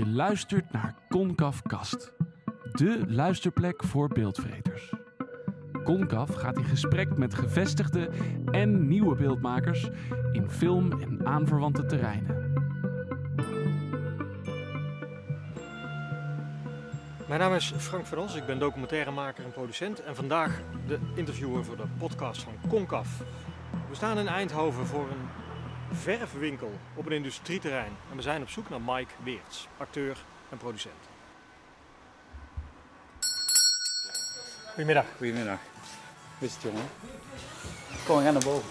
Je 0.00 0.06
luistert 0.06 0.72
naar 0.72 0.94
Concaf 1.08 1.62
Kast, 1.62 2.12
de 2.72 3.04
luisterplek 3.08 3.84
voor 3.84 4.08
beeldvreters. 4.08 4.92
Concaf 5.84 6.34
gaat 6.34 6.56
in 6.56 6.64
gesprek 6.64 7.16
met 7.16 7.34
gevestigde 7.34 8.10
en 8.50 8.88
nieuwe 8.88 9.16
beeldmakers 9.16 9.88
in 10.32 10.50
film 10.50 11.00
en 11.00 11.26
aanverwante 11.26 11.86
terreinen. 11.86 12.52
Mijn 17.28 17.40
naam 17.40 17.54
is 17.54 17.72
Frank 17.76 18.06
van 18.06 18.18
Os, 18.18 18.34
ik 18.34 18.46
ben 18.46 18.58
documentairemaker 18.58 19.44
en 19.44 19.52
producent 19.52 20.02
en 20.02 20.16
vandaag 20.16 20.60
de 20.86 20.98
interviewer 21.14 21.64
voor 21.64 21.76
de 21.76 21.86
podcast 21.98 22.42
van 22.42 22.52
Concaf. 22.68 23.22
We 23.88 23.94
staan 23.94 24.18
in 24.18 24.28
Eindhoven 24.28 24.86
voor 24.86 25.08
een 25.10 25.39
verfwinkel 25.92 26.72
op 26.94 27.06
een 27.06 27.12
industrieterrein 27.12 27.92
en 28.10 28.16
we 28.16 28.22
zijn 28.22 28.42
op 28.42 28.48
zoek 28.48 28.68
naar 28.68 28.80
Mike 28.80 29.12
Weerts, 29.22 29.68
acteur 29.78 30.16
en 30.50 30.56
producent. 30.58 30.94
Goedemiddag. 34.68 35.04
Goedemiddag. 35.16 35.58
Is 36.38 36.52
het, 36.52 36.62
jongen? 36.62 36.82
Kom, 38.06 38.16
we 38.16 38.22
gaan 38.22 38.32
naar 38.32 38.44
boven. 38.44 38.68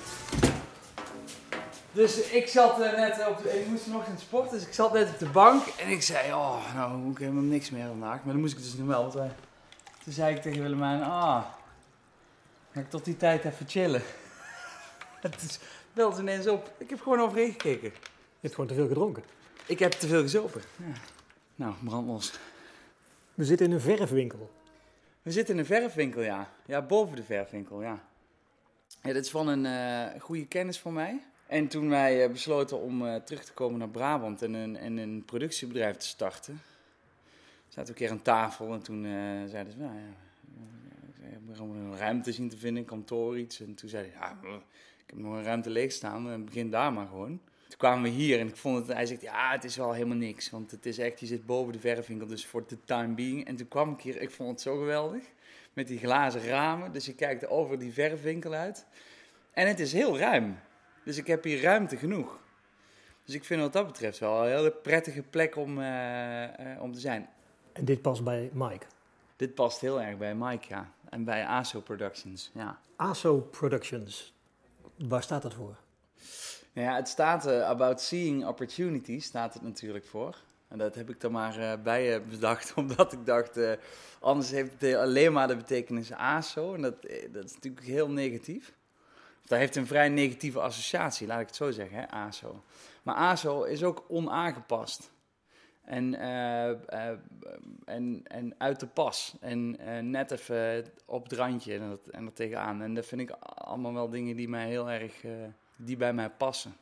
Dus 1.91 2.29
ik 2.29 2.47
zat 2.47 2.81
eh, 2.81 2.91
net 2.97 3.27
op 3.27 3.43
de, 3.43 3.59
ik 3.59 3.67
moest 3.67 3.83
vanochtend 3.83 4.19
sporten, 4.19 4.57
dus 4.57 4.67
ik 4.67 4.73
zat 4.73 4.93
net 4.93 5.09
op 5.09 5.19
de 5.19 5.29
bank 5.29 5.65
en 5.67 5.87
ik 5.87 6.01
zei, 6.01 6.33
oh, 6.33 6.73
nou 6.75 6.97
moet 6.97 7.11
ik 7.11 7.17
helemaal 7.17 7.43
niks 7.43 7.69
meer 7.69 7.87
vandaag. 7.87 8.15
Maar 8.23 8.33
dan 8.33 8.39
moest 8.39 8.53
ik 8.57 8.63
dus 8.63 8.73
nog 8.73 8.87
wel, 8.87 9.01
want 9.01 9.13
wij- 9.13 9.31
toen 10.03 10.13
zei 10.13 10.35
ik 10.35 10.41
tegen 10.41 10.61
Willemijn, 10.61 11.03
ah, 11.03 11.43
ga 12.73 12.79
ik 12.79 12.89
tot 12.89 13.05
die 13.05 13.17
tijd 13.17 13.45
even 13.45 13.67
chillen. 13.67 14.01
Het 15.21 15.41
is 15.41 15.59
eens 15.95 16.19
ineens 16.19 16.47
op. 16.47 16.73
Ik 16.77 16.89
heb 16.89 17.01
gewoon 17.01 17.19
overheen 17.19 17.51
gekeken. 17.51 17.91
Je 17.91 18.39
hebt 18.39 18.53
gewoon 18.53 18.69
te 18.69 18.75
veel 18.75 18.87
gedronken. 18.87 19.23
Ik 19.65 19.79
heb 19.79 19.91
te 19.91 20.07
veel 20.07 20.21
gezopen. 20.21 20.61
Ja. 20.75 20.93
Nou, 21.55 21.73
brandlos. 21.83 22.33
We 23.33 23.45
zitten 23.45 23.65
in 23.65 23.71
een 23.71 23.81
verfwinkel. 23.81 24.51
We 25.21 25.31
zitten 25.31 25.53
in 25.53 25.59
een 25.59 25.65
verfwinkel, 25.65 26.21
ja. 26.21 26.49
Ja, 26.65 26.81
boven 26.81 27.15
de 27.15 27.23
verfwinkel, 27.23 27.81
ja. 27.81 28.03
ja 29.03 29.13
dit 29.13 29.23
is 29.23 29.31
van 29.31 29.47
een 29.47 29.65
eh, 29.65 30.21
goede 30.21 30.47
kennis 30.47 30.79
van 30.79 30.93
mij. 30.93 31.21
En 31.47 31.67
toen 31.67 31.89
wij 31.89 32.23
eh, 32.23 32.31
besloten 32.31 32.81
om 32.81 33.07
eh, 33.07 33.15
terug 33.15 33.43
te 33.43 33.53
komen 33.53 33.79
naar 33.79 33.89
Brabant 33.89 34.41
en 34.41 34.53
een, 34.53 34.77
en 34.77 34.97
een 34.97 35.23
productiebedrijf 35.25 35.97
te 35.97 36.07
starten, 36.07 36.61
zaten 37.67 37.83
we 37.83 37.89
een 37.89 37.95
keer 37.95 38.11
aan 38.11 38.21
tafel 38.21 38.73
en 38.73 38.81
toen 38.81 39.03
zeiden 39.49 39.73
ze, 39.73 39.79
nou 39.79 39.93
ja, 39.93 40.07
ik 41.15 41.33
heb 41.33 41.59
een 41.59 41.97
ruimte 41.97 42.31
zien 42.31 42.49
te 42.49 42.57
vinden, 42.57 42.81
een 42.81 42.89
kantoor, 42.89 43.37
iets. 43.37 43.59
En 43.59 43.75
toen 43.75 43.89
zei 43.89 44.09
hij, 44.11 44.13
ja, 44.19 44.37
ik 45.09 45.15
heb 45.15 45.25
nog 45.25 45.33
een 45.33 45.43
ruimte 45.43 45.69
leeg 45.69 45.91
staan, 45.91 46.29
en 46.29 46.45
begin 46.45 46.69
daar 46.69 46.93
maar 46.93 47.07
gewoon. 47.07 47.41
Toen 47.67 47.77
kwamen 47.77 48.03
we 48.03 48.09
hier 48.09 48.39
en 48.39 48.47
ik 48.47 48.55
vond 48.55 48.77
het, 48.77 48.95
hij 48.95 49.05
zegt, 49.05 49.21
ja, 49.21 49.51
het 49.51 49.63
is 49.63 49.75
wel 49.75 49.93
helemaal 49.93 50.17
niks, 50.17 50.49
want 50.49 50.71
het 50.71 50.85
is 50.85 50.97
echt, 50.97 51.19
je 51.19 51.25
zit 51.25 51.45
boven 51.45 51.73
de 51.73 51.79
verfwinkel, 51.79 52.27
dus 52.27 52.45
voor 52.45 52.67
de 52.67 52.77
time 52.85 53.13
being. 53.13 53.45
En 53.45 53.55
toen 53.55 53.67
kwam 53.67 53.91
ik 53.91 54.01
hier, 54.01 54.21
ik 54.21 54.31
vond 54.31 54.49
het 54.49 54.61
zo 54.61 54.77
geweldig, 54.77 55.23
met 55.73 55.87
die 55.87 55.97
glazen 55.97 56.41
ramen, 56.41 56.91
dus 56.91 57.05
je 57.05 57.15
kijkt 57.15 57.47
over 57.47 57.79
die 57.79 57.93
verfwinkel 57.93 58.53
uit. 58.53 58.85
En 59.51 59.67
het 59.67 59.79
is 59.79 59.93
heel 59.93 60.17
ruim, 60.17 60.59
dus 61.03 61.17
ik 61.17 61.27
heb 61.27 61.43
hier 61.43 61.61
ruimte 61.61 61.97
genoeg. 61.97 62.39
Dus 63.23 63.35
ik 63.35 63.43
vind 63.43 63.61
wat 63.61 63.73
dat 63.73 63.87
betreft 63.87 64.19
wel 64.19 64.43
een 64.43 64.55
hele 64.55 64.71
prettige 64.71 65.21
plek 65.21 65.55
om, 65.55 65.79
eh, 65.79 66.73
eh, 66.73 66.81
om 66.81 66.93
te 66.93 66.99
zijn. 66.99 67.29
En 67.73 67.85
dit 67.85 68.01
past 68.01 68.23
bij 68.23 68.49
Mike. 68.53 68.85
Dit 69.35 69.55
past 69.55 69.81
heel 69.81 70.01
erg 70.01 70.17
bij 70.17 70.35
Mike, 70.35 70.65
ja. 70.69 70.91
En 71.09 71.23
bij 71.23 71.45
ASO 71.45 71.81
Productions, 71.81 72.51
ja. 72.53 72.79
ASO 72.95 73.37
Productions. 73.39 74.33
Waar 75.07 75.23
staat 75.23 75.41
dat 75.41 75.53
voor? 75.53 75.75
Nou 76.73 76.87
Ja, 76.87 76.95
het 76.95 77.07
staat 77.07 77.45
eh, 77.45 77.67
About 77.67 78.01
Seeing 78.01 78.45
Opportunities, 78.45 79.25
staat 79.25 79.53
het 79.53 79.63
natuurlijk 79.63 80.05
voor. 80.05 80.35
En 80.67 80.77
dat 80.77 80.95
heb 80.95 81.09
ik 81.09 81.23
er 81.23 81.31
maar 81.31 81.57
eh, 81.57 81.81
bij 81.83 82.15
eh, 82.15 82.21
bedacht, 82.29 82.73
omdat 82.81 83.13
ik 83.13 83.25
dacht, 83.25 83.59
anders 84.19 84.51
heeft 84.51 84.81
het 84.81 84.95
alleen 84.95 85.33
maar 85.33 85.47
de 85.47 85.55
betekenis 85.55 86.11
ASO. 86.11 86.73
En 86.73 86.81
dat, 86.81 87.01
dat 87.31 87.43
is 87.43 87.53
natuurlijk 87.53 87.85
heel 87.85 88.09
negatief. 88.09 88.73
Dat 89.45 89.59
heeft 89.59 89.75
een 89.75 89.87
vrij 89.87 90.09
negatieve 90.09 90.59
associatie, 90.59 91.27
laat 91.27 91.39
ik 91.39 91.47
het 91.47 91.55
zo 91.55 91.71
zeggen, 91.71 91.97
hè, 91.97 92.09
ASO. 92.09 92.63
Maar 93.03 93.15
ASO 93.15 93.63
is 93.63 93.83
ook 93.83 94.05
onaangepast. 94.07 95.11
En, 95.89 96.15
eh, 96.15 96.69
eh, 96.69 97.17
en, 97.85 98.21
en 98.23 98.55
uit 98.57 98.79
de 98.79 98.87
pas. 98.87 99.35
En 99.39 99.77
eh, 99.79 100.03
net 100.03 100.31
even 100.31 100.85
op 101.05 101.23
het 101.23 101.33
randje 101.33 101.73
en, 101.73 101.89
dat, 101.89 102.07
en 102.11 102.25
er 102.25 102.33
tegenaan. 102.33 102.81
En 102.81 102.93
dat 102.93 103.05
vind 103.05 103.21
ik 103.21 103.29
allemaal 103.41 103.93
wel 103.93 104.09
dingen 104.09 104.35
die 104.35 104.49
mij 104.49 104.67
heel 104.67 104.89
erg... 104.89 105.25
die 105.75 105.97
bij 105.97 106.13
mij 106.13 106.29
passen. 106.29 106.73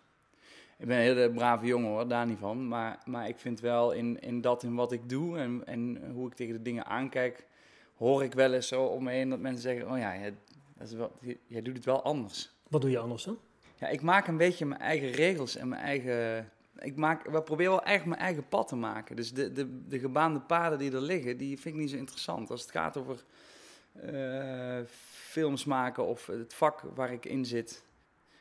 Ik 0.77 0.87
ben 0.87 0.97
een 0.97 1.03
hele 1.03 1.31
brave 1.31 1.65
jongen 1.65 1.89
hoor, 1.89 2.07
daar 2.07 2.25
niet 2.25 2.39
van. 2.39 2.67
Maar, 2.67 3.01
maar 3.05 3.27
ik 3.27 3.37
vind 3.37 3.59
wel 3.59 3.91
in, 3.91 4.19
in 4.19 4.41
dat 4.41 4.63
in 4.63 4.75
wat 4.75 4.91
ik 4.91 5.09
doe 5.09 5.37
en, 5.37 5.61
en 5.65 6.11
hoe 6.13 6.27
ik 6.27 6.33
tegen 6.33 6.53
de 6.53 6.61
dingen 6.61 6.85
aankijk, 6.85 7.45
hoor 7.97 8.23
ik 8.23 8.33
wel 8.33 8.53
eens 8.53 8.67
zo 8.67 8.83
om 8.83 9.03
me 9.03 9.11
heen 9.11 9.29
dat 9.29 9.39
mensen 9.39 9.61
zeggen: 9.61 9.91
Oh 9.91 9.97
ja, 9.97 10.17
jij, 10.17 10.33
dat 10.77 10.87
is 10.87 10.93
wel, 10.93 11.11
jij 11.47 11.61
doet 11.61 11.75
het 11.75 11.85
wel 11.85 12.03
anders. 12.03 12.51
Wat 12.69 12.81
doe 12.81 12.89
je 12.89 12.99
anders 12.99 13.23
dan? 13.23 13.37
Ja, 13.75 13.87
ik 13.87 14.01
maak 14.01 14.27
een 14.27 14.37
beetje 14.37 14.65
mijn 14.65 14.81
eigen 14.81 15.11
regels 15.11 15.55
en 15.55 15.67
mijn 15.67 15.81
eigen. 15.81 16.49
Ik 16.79 16.95
maak, 16.95 17.29
we 17.29 17.43
proberen 17.43 17.71
wel 17.71 17.83
echt 17.83 18.05
mijn 18.05 18.21
eigen 18.21 18.47
pad 18.47 18.67
te 18.67 18.75
maken. 18.75 19.15
Dus 19.15 19.33
de, 19.33 19.51
de, 19.51 19.87
de 19.87 19.99
gebaande 19.99 20.39
paden 20.39 20.79
die 20.79 20.91
er 20.91 21.01
liggen, 21.01 21.37
die 21.37 21.59
vind 21.59 21.75
ik 21.75 21.81
niet 21.81 21.89
zo 21.89 21.97
interessant. 21.97 22.51
Als 22.51 22.61
het 22.61 22.71
gaat 22.71 22.97
over 22.97 23.23
eh, 23.93 24.79
films 25.11 25.65
maken 25.65 26.05
of 26.05 26.25
het 26.25 26.53
vak 26.53 26.81
waar 26.95 27.11
ik 27.11 27.25
in 27.25 27.45
zit. 27.45 27.85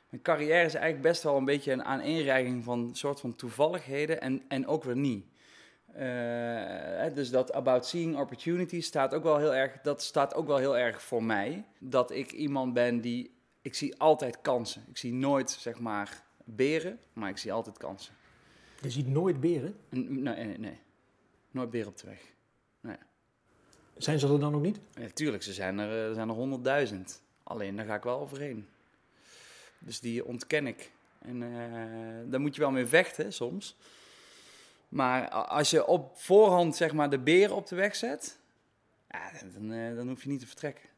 Mijn 0.09 0.23
carrière 0.23 0.65
is 0.65 0.75
eigenlijk 0.75 1.03
best 1.03 1.23
wel 1.23 1.37
een 1.37 1.45
beetje 1.45 1.73
een 1.73 1.85
aaneenreiging 1.85 2.65
van 2.65 2.91
soort 2.93 3.21
van 3.21 3.37
toevalligheden 3.37 4.21
en, 4.21 4.43
en 4.49 4.67
ook 4.67 4.85
weer 4.85 4.97
niet. 4.97 5.27
Eh, 5.93 7.15
dus 7.15 7.31
dat 7.31 7.53
about 7.53 7.87
seeing 7.87 8.17
opportunities 8.17 8.87
staat 8.87 9.15
ook 9.15 9.23
wel 9.23 9.39
heel 9.39 9.55
erg, 9.55 9.81
dat 9.83 10.03
staat 10.03 10.35
ook 10.35 10.47
wel 10.47 10.57
heel 10.57 10.79
erg 10.79 11.03
voor 11.03 11.23
mij. 11.23 11.65
Dat 11.79 12.11
ik 12.11 12.33
iemand 12.33 12.73
ben 12.73 13.01
die, 13.01 13.35
ik 13.63 13.75
zie 13.75 13.99
altijd 14.01 14.41
kansen. 14.41 14.85
Ik 14.89 14.97
zie 14.97 15.13
nooit 15.13 15.51
zeg 15.51 15.79
maar 15.79 16.23
beren, 16.45 16.99
maar 17.13 17.31
ik 17.31 17.39
zie 17.39 17.53
altijd 17.53 17.79
kansen. 17.79 18.15
Je 18.87 18.93
ziet 18.93 19.09
nooit 19.09 19.41
beren. 19.41 19.77
En, 19.89 20.23
nee, 20.23 20.45
nee, 20.45 20.59
nee, 20.59 20.79
nooit 21.51 21.71
beren 21.71 21.89
op 21.89 21.99
de 21.99 22.07
weg. 22.07 22.35
Zijn 23.97 24.19
ze 24.19 24.29
er 24.29 24.41
dan 24.41 24.55
ook 24.55 24.63
niet? 24.63 24.79
Ja, 24.95 25.09
tuurlijk, 25.15 25.43
ze 25.43 25.53
zijn 25.53 25.79
er, 25.79 25.91
eh, 25.91 26.09
er 26.09 26.15
zijn 26.15 26.29
er 26.29 26.35
honderdduizend. 26.35 27.23
Alleen 27.43 27.77
daar 27.77 27.87
ga 27.87 27.95
ik 27.95 28.03
wel 28.03 28.21
overheen. 28.21 28.67
Dus 29.79 30.01
die 30.01 30.25
ontken 30.25 30.67
ik. 30.67 30.91
En 31.19 31.43
eh 31.43 32.31
daar 32.31 32.41
moet 32.41 32.55
je 32.55 32.61
wel 32.61 32.71
mee 32.71 32.87
vechten 32.87 33.33
soms. 33.33 33.77
Maar 34.89 35.29
als 35.31 35.71
je 35.71 35.87
op 35.87 36.19
voorhand 36.19 36.77
zeg 36.77 36.93
maar 36.93 37.11
de 37.11 37.19
beren 37.19 37.57
op 37.57 37.67
de 37.67 37.77
weg 37.77 37.97
zet, 37.97 38.39
ja, 39.11 39.31
dan, 39.55 39.73
eh, 39.73 39.97
dan 39.97 40.09
hoef 40.09 40.23
je 40.23 40.29
niet 40.29 40.41
te 40.41 40.47
vertrekken. 40.47 40.89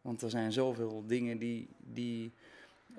Want 0.00 0.22
er 0.22 0.30
zijn 0.30 0.52
zoveel 0.52 1.06
dingen 1.06 1.38
die, 1.38 1.68
die 1.78 2.32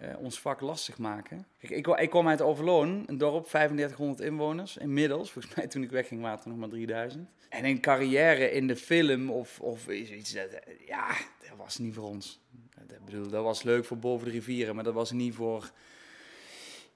eh, 0.02 0.18
ons 0.20 0.40
vak 0.40 0.62
lastig 0.62 0.98
maken. 0.98 1.46
Ik, 1.58 1.88
ik 1.88 2.10
kom 2.10 2.28
uit 2.28 2.42
Overloon, 2.42 3.04
een 3.06 3.18
dorp, 3.18 3.46
3500 3.46 4.20
inwoners. 4.20 4.78
Inmiddels, 4.78 5.32
volgens 5.32 5.56
mij 5.56 5.68
toen 5.68 5.84
ik 5.84 5.90
wegging 5.90 6.22
waren 6.22 6.44
er 6.44 6.50
nog 6.50 6.58
maar 6.58 6.70
3000. 6.70 7.30
En 7.50 7.66
een 7.66 7.82
carrière 7.82 8.52
in 8.52 8.68
de 8.68 8.76
film 8.76 9.30
of, 9.30 9.60
of 9.60 9.88
iets, 9.88 10.34
dat, 10.34 10.50
eh, 10.50 10.88
ja, 10.88 11.08
dat 11.40 11.58
was 11.58 11.78
niet 11.78 11.94
voor 11.94 12.08
ons. 12.08 12.40
Dat, 12.88 13.06
bedoel, 13.06 13.30
dat 13.30 13.44
was 13.44 13.64
leuk 13.64 13.86
voor 13.86 13.98
boven 13.98 14.26
de 14.26 14.34
rivieren, 14.34 14.76
maar 14.76 14.84
dat 14.84 14.94
was 14.94 15.12
niet 15.12 15.34
voor, 15.34 15.72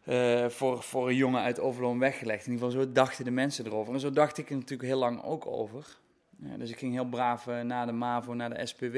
eh, 0.03 0.49
voor, 0.49 0.83
voor 0.83 1.07
een 1.07 1.15
jongen 1.15 1.41
uit 1.41 1.59
Overloon 1.59 1.99
weggelegd. 1.99 2.45
In 2.45 2.51
ieder 2.51 2.67
geval, 2.67 2.83
zo 2.83 2.91
dachten 2.91 3.25
de 3.25 3.31
mensen 3.31 3.65
erover. 3.65 3.93
En 3.93 3.99
zo 3.99 4.11
dacht 4.11 4.37
ik 4.37 4.49
er 4.49 4.55
natuurlijk 4.55 4.89
heel 4.89 4.99
lang 4.99 5.23
ook 5.23 5.45
over. 5.45 5.97
Ja, 6.37 6.57
dus 6.57 6.69
ik 6.69 6.77
ging 6.77 6.93
heel 6.93 7.09
braaf 7.09 7.47
eh, 7.47 7.61
naar 7.61 7.85
de 7.85 7.91
MAVO, 7.91 8.33
naar 8.33 8.53
de 8.53 8.65
SPW. 8.65 8.97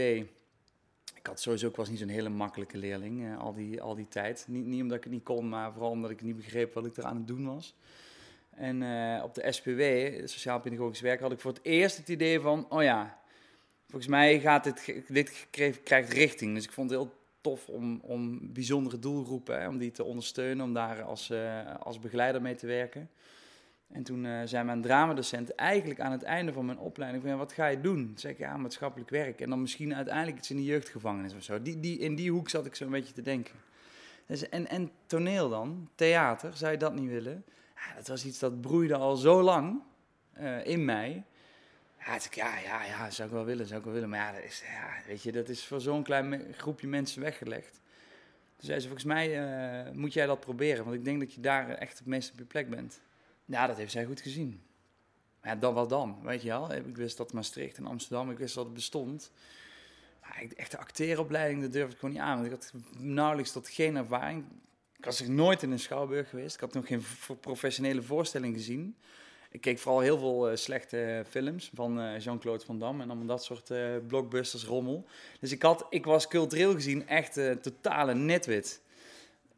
Ik 1.28 1.34
had 1.34 1.42
sowieso, 1.42 1.68
ik 1.68 1.76
was 1.76 1.90
niet 1.90 2.00
zo'n 2.00 2.08
hele 2.08 2.30
makkelijke 2.30 2.78
leerling 2.78 3.26
eh, 3.26 3.40
al, 3.40 3.54
die, 3.54 3.82
al 3.82 3.96
die 3.96 4.08
tijd. 4.08 4.46
Niet, 4.48 4.66
niet 4.66 4.82
omdat 4.82 4.98
ik 4.98 5.04
het 5.04 5.13
niet 5.13 5.24
kon, 5.24 5.50
maar 5.50 5.74
vooral 5.74 5.92
omdat 5.92 6.10
ik 6.10 6.22
niet 6.22 6.36
begreep 6.36 6.74
wat 6.74 6.86
ik 6.86 6.98
er 6.98 7.04
aan 7.04 7.16
het 7.16 7.28
doen 7.28 7.46
was. 7.46 7.75
En 8.50 8.84
eh, 8.84 9.24
op 9.24 9.34
de 9.34 9.51
SPW, 9.51 9.81
Sociaal 10.28 10.60
Pedagogisch 10.60 11.01
Werk, 11.01 11.19
had 11.19 11.31
ik 11.31 11.40
voor 11.40 11.51
het 11.54 11.63
eerst 11.63 11.98
het 11.98 12.10
idee 12.10 12.40
van, 12.40 12.66
oh 12.69 12.84
ja, 12.84 13.19
volgens 13.88 14.12
mij 14.12 14.40
gaat 14.40 14.63
dit, 14.63 15.04
dit 15.07 15.48
krijgt 15.84 16.13
richting. 16.13 16.56
Dus 16.56 16.63
ik 16.63 16.72
vond 16.72 16.90
het 16.90 17.00
heel 17.00 17.13
tof 17.42 17.68
om, 17.68 18.00
om 18.01 18.54
bijzondere 18.54 19.00
doelgroepen, 19.00 19.62
hè, 19.62 19.68
om 19.68 19.78
die 19.78 19.92
te 19.92 20.04
ondersteunen, 20.04 20.66
om 20.66 20.74
daar 20.74 21.01
als, 21.01 21.30
eh, 21.30 21.75
als 21.80 22.00
begeleider 22.00 22.42
mee 22.42 22.56
te 22.56 22.68
werken. 22.68 23.10
En 23.92 24.04
toen 24.04 24.25
eh, 24.25 24.42
zei 24.45 24.66
mijn 24.66 24.81
dramadocent 24.81 25.56
eigenlijk 25.56 26.00
aan 26.00 26.12
het 26.12 26.24
einde 26.24 26.54
van 26.54 26.66
mijn 26.66 26.78
opleiding 26.78 27.36
wat 27.36 27.54
ga 27.54 27.68
je 27.68 27.81
doen? 27.81 28.06
Toen 28.06 28.18
zei 28.18 28.34
ik, 28.34 28.39
ja, 28.39 28.57
maatschappelijk 28.57 29.10
werk. 29.10 29.42
En 29.42 29.50
dan 29.50 29.62
misschien 29.62 29.95
uiteindelijk 29.95 30.38
iets 30.38 30.50
in 30.50 30.57
de 30.57 30.63
jeugdgevangenis 30.63 31.34
of 31.34 31.44
zo. 31.44 31.62
Die, 31.62 31.80
die, 31.80 32.00
in 32.00 32.16
die 32.16 32.31
hoek 32.31 32.50
zat 32.50 32.66
ik 32.66 32.75
zo'n 32.75 32.89
beetje 32.89 33.13
te 33.13 33.22
denken. 33.22 33.56
Dus, 34.25 34.50
en, 34.50 34.68
en 34.68 34.92
toneel 35.06 35.50
dan, 35.50 35.89
theater, 35.95 36.54
zou 36.54 36.72
je 36.72 36.78
dat 36.78 36.94
niet 36.94 37.10
willen? 37.10 37.44
Dat 37.95 38.07
was 38.07 38.25
iets 38.25 38.39
dat 38.39 38.62
broeide 38.62 38.95
al 38.95 39.16
zo 39.16 39.42
lang 39.42 39.81
eh, 40.34 40.66
in 40.66 40.86
mij. 40.86 41.24
Ja, 42.06 42.16
ik, 42.16 42.36
ja, 42.36 42.60
ja, 42.60 42.86
ja, 42.86 43.10
zou 43.10 43.28
ik 43.28 43.34
wel 43.34 43.45
willen, 43.45 43.68
zou 43.68 43.80
ik 43.80 43.86
wel 43.86 43.94
willen. 43.94 44.10
Maar 44.10 44.19
ja, 44.19 44.31
dat 44.31 44.44
is, 44.44 44.63
ja 44.66 45.07
weet 45.07 45.24
je, 45.24 45.31
dat 45.31 45.50
is 45.50 45.66
voor 45.66 45.81
zo'n 45.81 46.04
klein 46.04 46.54
groepje 46.54 46.88
mensen 46.88 47.22
weggelegd. 47.22 47.81
Toen 48.56 48.66
zei 48.66 48.80
ze, 48.80 48.86
volgens 48.86 49.07
mij 49.07 49.44
eh, 49.44 49.92
moet 49.92 50.13
jij 50.13 50.25
dat 50.25 50.39
proberen, 50.39 50.84
want 50.84 50.95
ik 50.95 51.06
denk 51.06 51.19
dat 51.19 51.34
je 51.34 51.42
daar 51.42 51.69
echt 51.69 51.98
het 51.98 52.07
meest 52.07 52.31
op 52.31 52.38
je 52.38 52.45
plek 52.45 52.69
bent. 52.69 53.01
Ja, 53.48 53.68
dat 53.68 53.78
heeft 53.78 53.92
zij 53.92 54.06
goed 54.06 54.22
gezien. 54.22 54.62
Ja, 55.44 55.56
dan 55.56 55.74
wat 55.74 55.90
dan, 55.90 56.20
weet 56.24 56.42
je 56.42 56.48
wel. 56.48 56.74
Ik 56.74 56.98
wist 56.98 57.18
dat 57.18 57.34
Maastricht 57.34 57.78
en 57.78 57.86
Amsterdam, 57.86 58.32
ik 58.32 58.38
wist 58.38 58.56
dat 58.56 58.66
het 58.66 58.74
bestond. 58.74 59.32
Maar 60.22 60.44
echt 60.56 60.72
de 60.72 60.78
acteeropleiding, 60.78 61.62
dat 61.62 61.72
durfde 61.72 61.94
ik 61.94 62.00
gewoon 62.00 62.14
niet 62.14 62.24
aan. 62.24 62.36
Want 62.36 62.46
ik 62.46 62.52
had 62.52 62.74
nauwelijks 62.98 63.52
tot 63.52 63.70
geen 63.70 63.96
ervaring. 63.96 64.46
Ik 64.98 65.06
was 65.06 65.20
nog 65.20 65.30
nooit 65.30 65.64
in 65.64 65.72
een 65.72 65.80
schouwburg 65.80 66.30
geweest. 66.30 66.56
Ik 66.56 66.62
had 66.62 66.74
nog 66.74 66.88
geen 66.88 67.04
professionele 67.40 68.02
voorstelling 68.02 68.56
gezien. 68.56 68.96
Ik 69.52 69.62
keek 69.62 69.80
vooral 69.80 70.02
heel 70.02 70.18
veel 70.18 70.50
eh, 70.50 70.56
slechte 70.56 71.26
films 71.30 71.72
van 71.74 72.00
eh, 72.00 72.20
Jean-Claude 72.20 72.66
Van 72.66 72.80
Damme 72.80 73.04
en 73.04 73.10
allemaal 73.10 73.28
dat 73.28 73.44
soort 73.44 73.70
eh, 73.70 73.96
blockbusters 74.08 74.66
rommel. 74.66 75.06
Dus 75.40 75.52
ik, 75.52 75.62
had, 75.62 75.86
ik 75.90 76.06
was 76.06 76.28
cultureel 76.28 76.74
gezien 76.74 77.08
echt 77.08 77.40
totale 77.62 78.14
netwit. 78.14 78.82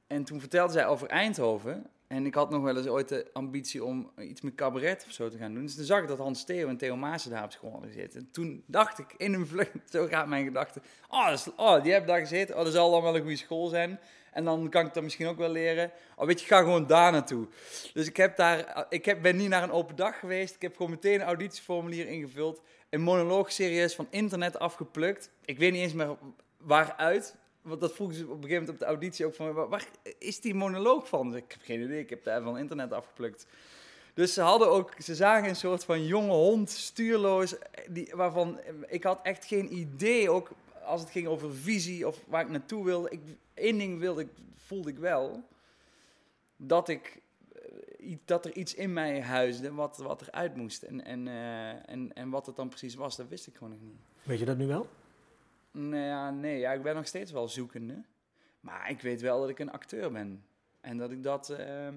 En 0.08 0.24
toen 0.24 0.40
vertelde 0.40 0.74
zij 0.74 0.88
over 0.88 1.08
Eindhoven. 1.08 1.86
En 2.10 2.26
ik 2.26 2.34
had 2.34 2.50
nog 2.50 2.62
wel 2.64 2.78
eens 2.78 2.88
ooit 2.88 3.08
de 3.10 3.28
ambitie 3.34 3.84
om 3.84 4.12
iets 4.18 4.42
met 4.42 4.56
cabaret 4.56 5.04
of 5.08 5.12
zo 5.14 5.30
te 5.30 5.38
gaan 5.38 5.54
doen. 5.54 5.64
Dus 5.64 5.76
toen 5.76 5.86
zag 5.86 6.02
ik 6.02 6.08
dat 6.08 6.18
Hans 6.18 6.44
Theo 6.44 6.68
en 6.68 6.78
Theo 6.78 6.96
Maassen 6.96 7.32
daar 7.32 7.44
op 7.44 7.52
school 7.52 7.72
hadden 7.72 7.90
gezeten. 7.92 8.20
En 8.20 8.30
toen 8.32 8.64
dacht 8.66 9.00
ik 9.00 9.14
in 9.18 9.34
een 9.34 9.48
vlucht, 9.48 9.72
zo 9.92 10.08
gaat 10.08 10.28
mijn 10.28 10.44
gedachte. 10.46 10.82
Oh, 11.10 11.30
is- 11.34 11.48
oh, 11.56 11.84
die 11.84 11.92
hebben 11.92 12.10
daar 12.10 12.20
gezeten. 12.20 12.58
Oh, 12.58 12.64
dat 12.64 12.74
zal 12.74 12.92
dan 12.92 13.02
wel 13.02 13.16
een 13.16 13.22
goede 13.22 13.36
school 13.36 13.68
zijn. 13.68 14.00
En 14.32 14.44
dan 14.44 14.70
kan 14.70 14.86
ik 14.86 14.94
dat 14.94 15.04
misschien 15.04 15.28
ook 15.28 15.38
wel 15.38 15.50
leren. 15.50 15.92
Oh, 16.16 16.26
weet 16.26 16.42
je, 16.42 16.48
ga 16.48 16.60
gewoon 16.60 16.88
daar 16.88 17.12
naartoe. 17.12 17.48
Dus 17.94 18.08
ik, 18.08 18.18
heb 18.18 18.38
daar, 18.38 18.86
ik 18.90 19.06
heb, 19.06 19.22
ben 19.22 19.36
niet 19.36 19.50
naar 19.50 19.64
een 19.64 19.72
open 19.72 19.96
dag 19.96 20.20
geweest. 20.20 20.56
Ik 20.56 20.62
heb 20.62 20.76
gewoon 20.76 20.92
meteen 20.92 21.20
een 21.20 21.26
auditieformulier 21.28 22.08
ingevuld. 22.08 22.62
Een 22.90 23.02
monoloog 23.02 23.52
serieus 23.52 23.96
van 23.96 24.08
internet 24.10 24.60
afgeplukt. 24.60 25.32
Ik 25.46 25.58
weet 25.58 25.72
niet 25.72 25.82
eens 25.82 25.94
meer 25.94 26.18
waaruit. 26.58 27.36
Want 27.62 27.80
dat 27.80 27.94
vroegen 27.94 28.18
ze 28.18 28.24
op 28.24 28.30
een 28.30 28.36
gegeven 28.36 28.60
moment 28.60 28.74
op 28.74 28.80
de 28.80 28.86
auditie 28.86 29.26
ook 29.26 29.34
van... 29.34 29.54
Waar, 29.54 29.88
is 30.18 30.40
die 30.40 30.54
monoloog 30.54 31.08
van? 31.08 31.36
Ik 31.36 31.52
heb 31.52 31.62
geen 31.62 31.82
idee, 31.82 32.00
ik 32.00 32.10
heb 32.10 32.24
daar 32.24 32.42
van 32.42 32.58
internet 32.58 32.94
afgeplukt. 32.94 33.48
Dus 34.14 34.34
ze 34.34 34.42
hadden 34.42 34.70
ook... 34.70 34.94
Ze 34.98 35.16
zagen 35.16 35.50
een 35.50 35.56
soort 35.56 35.84
van 35.84 36.06
jonge 36.06 36.32
hond, 36.32 36.70
stuurloos... 36.70 37.56
Die, 37.90 38.12
waarvan 38.16 38.60
ik 38.88 39.04
had 39.04 39.20
echt 39.24 39.46
geen 39.46 39.78
idee, 39.78 40.30
ook 40.30 40.52
als 40.84 41.02
het 41.02 41.10
ging 41.10 41.28
over 41.28 41.56
visie 41.56 42.08
of 42.08 42.24
waar 42.28 42.42
ik 42.42 42.50
naartoe 42.50 42.86
wilde. 42.86 43.10
Ik, 43.10 43.22
ding 43.54 44.00
wilde 44.00 44.22
ik, 44.22 44.30
voelde 44.56 44.90
ik 44.90 44.98
wel. 44.98 45.44
Dat 46.56 46.90
ik 46.90 47.22
eh, 48.00 48.16
dat 48.26 48.46
er 48.46 48.54
iets 48.54 48.74
in 48.74 48.94
mij 48.94 49.22
huisde 49.22 49.74
wat, 49.74 49.98
wat 49.98 50.22
eruit 50.22 50.56
moest. 50.56 50.84
En, 50.84 51.06
en, 51.06 51.28
eh, 51.28 51.90
en, 51.90 52.14
en 52.14 52.30
wat 52.30 52.46
het 52.46 52.56
dan 52.56 52.70
precies 52.70 52.96
was, 52.96 53.16
dat 53.16 53.28
wist 53.28 53.48
ik 53.48 53.56
gewoon 53.56 53.78
niet. 53.82 53.96
Weet 54.24 54.40
je 54.40 54.46
dat 54.46 54.58
nu 54.58 54.68
wel? 54.68 54.88
Nou 55.72 55.96
ja, 55.96 56.32
nee, 56.32 56.60
ja, 56.60 56.72
ik 56.72 56.82
ben 56.82 56.96
nog 56.96 57.08
steeds 57.08 57.32
wel 57.32 57.48
zoekende. 57.48 58.04
Maar 58.60 58.90
ik 58.90 59.02
weet 59.02 59.22
wel 59.22 59.40
dat 59.40 59.50
ik 59.50 59.60
een 59.60 59.72
acteur 59.72 60.12
ben. 60.12 60.46
En 60.82 60.98
dat 60.98 61.12
ik 61.12 61.24
dat 61.24 61.50
ehm, 61.50 61.96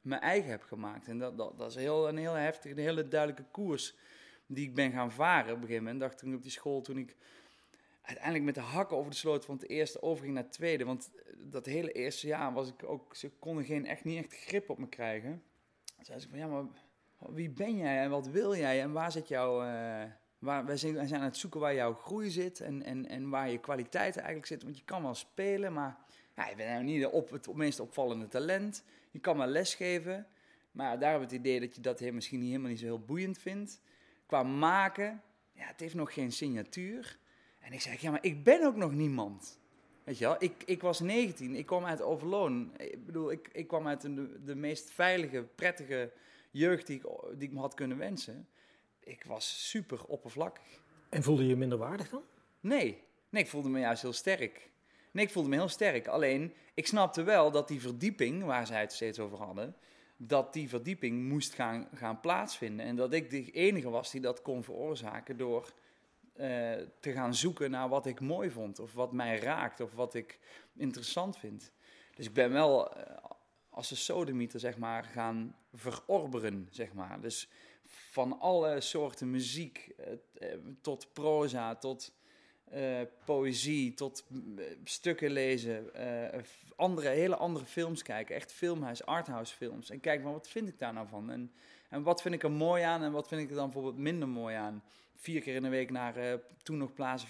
mijn 0.00 0.20
eigen 0.20 0.50
heb 0.50 0.62
gemaakt. 0.62 1.08
En 1.08 1.18
dat, 1.18 1.38
dat, 1.38 1.58
dat 1.58 1.70
is 1.70 1.76
heel, 1.76 2.08
een 2.08 2.16
heel 2.16 2.34
heftige, 2.34 2.74
een 2.74 2.80
hele 2.80 3.08
duidelijke 3.08 3.50
koers 3.50 3.96
die 4.46 4.68
ik 4.68 4.74
ben 4.74 4.92
gaan 4.92 5.12
varen. 5.12 5.50
Op 5.50 5.56
een 5.56 5.66
gegeven 5.66 5.82
moment 5.82 6.00
dacht 6.00 6.18
toen 6.18 6.34
op 6.34 6.42
die 6.42 6.50
school, 6.50 6.80
toen 6.80 6.98
ik 6.98 7.16
uiteindelijk 8.02 8.44
met 8.44 8.54
de 8.54 8.60
hakken 8.60 8.96
over 8.96 9.10
de 9.10 9.16
sloot 9.16 9.44
van 9.44 9.54
het 9.54 9.68
eerste 9.68 10.02
overging 10.02 10.34
naar 10.34 10.42
het 10.42 10.52
tweede. 10.52 10.84
Want 10.84 11.10
dat 11.38 11.66
hele 11.66 11.92
eerste 11.92 12.26
jaar 12.26 12.52
was 12.52 12.68
ik 12.68 12.84
ook, 12.84 13.16
ze 13.16 13.30
konden 13.30 13.64
geen, 13.64 13.86
echt, 13.86 14.04
niet 14.04 14.24
echt 14.24 14.34
grip 14.34 14.70
op 14.70 14.78
me 14.78 14.88
krijgen. 14.88 15.42
Toen 15.94 16.04
zei 16.04 16.18
ze 16.18 16.28
van, 16.28 16.38
ja, 16.38 16.46
maar 16.46 16.64
wie 17.18 17.50
ben 17.50 17.76
jij 17.76 18.02
en 18.02 18.10
wat 18.10 18.28
wil 18.28 18.56
jij 18.56 18.82
en 18.82 18.92
waar 18.92 19.12
zit 19.12 19.28
jouw... 19.28 19.62
eh, 19.62 20.10
Wij, 20.46 20.76
zijn, 20.76 21.14
aan 21.14 21.22
het 21.22 21.36
zoeken 21.36 21.60
waar 21.60 21.74
jouw 21.74 21.94
groei 21.94 22.30
zit 22.30 22.60
en, 22.60 22.82
en, 22.82 23.08
en 23.08 23.28
waar 23.28 23.50
je 23.50 23.58
kwaliteiten 23.58 24.20
eigenlijk 24.20 24.48
zitten. 24.48 24.68
Want 24.68 24.78
je 24.78 24.84
kan 24.84 25.02
wel 25.02 25.14
spelen, 25.14 25.72
maar 25.72 25.96
ja, 26.36 26.48
je 26.48 26.56
bent 26.56 26.70
nou 26.70 26.84
niet 26.84 27.06
op, 27.06 27.30
het 27.30 27.54
meest 27.54 27.80
opvallende 27.80 28.28
talent. 28.28 28.84
Je 29.10 29.18
kan 29.18 29.36
wel 29.36 29.46
lesgeven, 29.46 30.26
maar 30.70 30.98
daar 30.98 31.10
hebben 31.10 31.28
we 31.28 31.34
het 31.34 31.44
idee 31.44 31.60
dat 31.60 31.74
je 31.74 31.80
dat 31.80 32.00
misschien 32.00 32.38
niet, 32.40 32.48
helemaal 32.48 32.70
niet 32.70 32.78
zo 32.78 32.84
heel 32.84 33.04
boeiend 33.04 33.38
vindt. 33.38 33.80
Qua 34.26 34.42
maken, 34.42 35.22
ja, 35.52 35.66
het 35.66 35.80
heeft 35.80 35.94
nog 35.94 36.12
geen 36.12 36.32
signatuur. 36.32 37.18
En 37.60 37.72
ik 37.72 37.80
zeg, 37.80 38.00
ja, 38.00 38.10
maar 38.10 38.24
ik 38.24 38.44
ben 38.44 38.66
ook 38.66 38.76
nog 38.76 38.92
niemand. 38.92 39.58
Weet 40.04 40.18
je 40.18 40.24
wel, 40.24 40.36
ik, 40.38 40.62
ik 40.66 40.82
was 40.82 41.00
19, 41.00 41.54
ik 41.54 41.66
kwam 41.66 41.84
uit 41.84 42.02
Overloon. 42.02 42.72
Ik 42.76 43.06
bedoel, 43.06 43.30
ik, 43.30 43.48
ik 43.52 43.66
kwam 43.66 43.86
uit 43.86 44.00
de, 44.00 44.42
de 44.44 44.54
meest 44.54 44.90
veilige, 44.90 45.42
prettige 45.54 46.12
jeugd 46.50 46.86
die 46.86 46.96
ik, 46.96 47.02
die 47.38 47.48
ik 47.48 47.54
me 47.54 47.60
had 47.60 47.74
kunnen 47.74 47.98
wensen. 47.98 48.48
Ik 49.06 49.24
was 49.24 49.68
super 49.68 50.04
oppervlakkig. 50.04 50.80
En 51.08 51.22
voelde 51.22 51.42
je 51.42 51.48
je 51.48 51.56
minder 51.56 51.78
waardig 51.78 52.08
dan? 52.08 52.22
Nee, 52.60 53.02
nee, 53.28 53.42
ik 53.42 53.48
voelde 53.48 53.68
me 53.68 53.78
juist 53.78 54.02
heel 54.02 54.12
sterk. 54.12 54.70
Nee, 55.10 55.24
ik 55.24 55.30
voelde 55.30 55.48
me 55.48 55.54
heel 55.54 55.68
sterk. 55.68 56.06
Alleen, 56.06 56.54
ik 56.74 56.86
snapte 56.86 57.22
wel 57.22 57.50
dat 57.50 57.68
die 57.68 57.80
verdieping, 57.80 58.44
waar 58.44 58.66
zij 58.66 58.80
het 58.80 58.92
steeds 58.92 59.18
over 59.18 59.38
hadden, 59.38 59.76
dat 60.16 60.52
die 60.52 60.68
verdieping 60.68 61.28
moest 61.28 61.54
gaan, 61.54 61.88
gaan 61.94 62.20
plaatsvinden. 62.20 62.86
En 62.86 62.96
dat 62.96 63.12
ik 63.12 63.30
de 63.30 63.50
enige 63.50 63.90
was 63.90 64.10
die 64.10 64.20
dat 64.20 64.42
kon 64.42 64.64
veroorzaken 64.64 65.36
door 65.36 65.72
eh, 66.32 66.72
te 67.00 67.12
gaan 67.12 67.34
zoeken 67.34 67.70
naar 67.70 67.88
wat 67.88 68.06
ik 68.06 68.20
mooi 68.20 68.50
vond, 68.50 68.78
of 68.78 68.94
wat 68.94 69.12
mij 69.12 69.38
raakt, 69.38 69.80
of 69.80 69.94
wat 69.94 70.14
ik 70.14 70.38
interessant 70.76 71.38
vind. 71.38 71.72
Dus 72.14 72.26
ik 72.26 72.34
ben 72.34 72.52
wel 72.52 72.94
eh, 72.94 73.16
als 73.70 73.90
een 73.90 73.96
sodemieter, 73.96 74.60
zeg 74.60 74.78
maar, 74.78 75.04
gaan 75.04 75.56
verorberen, 75.72 76.68
zeg 76.70 76.92
maar. 76.92 77.20
Dus 77.20 77.48
van 77.86 78.40
alle 78.40 78.80
soorten 78.80 79.30
muziek, 79.30 79.92
eh, 79.96 80.12
eh, 80.52 80.58
tot 80.80 81.12
proza, 81.12 81.74
tot 81.74 82.14
eh, 82.64 83.00
poëzie, 83.24 83.94
tot 83.94 84.26
stukken 84.84 85.30
lezen, 85.30 85.90
andere, 86.76 87.08
hele 87.08 87.36
andere 87.36 87.64
films 87.64 88.02
kijken, 88.02 88.34
echt 88.34 88.52
filmhuis, 88.52 89.06
arthouse 89.06 89.54
films. 89.54 89.90
En 89.90 90.00
kijk, 90.00 90.22
maar 90.22 90.32
wat 90.32 90.48
vind 90.48 90.68
ik 90.68 90.78
daar 90.78 90.92
nou 90.92 91.08
van? 91.08 91.30
En, 91.30 91.52
en 91.88 92.02
wat 92.02 92.22
vind 92.22 92.34
ik 92.34 92.42
er 92.42 92.50
mooi 92.50 92.82
aan 92.82 93.02
en 93.02 93.12
wat 93.12 93.28
vind 93.28 93.40
ik 93.40 93.48
er 93.48 93.54
dan 93.54 93.64
bijvoorbeeld 93.64 93.98
minder 93.98 94.28
mooi 94.28 94.56
aan? 94.56 94.84
Vier 95.14 95.40
keer 95.40 95.54
in 95.54 95.62
de 95.62 95.68
week 95.68 95.90
naar 95.90 96.40
toen 96.62 96.78
nog 96.78 96.92
Plaza 96.92 97.26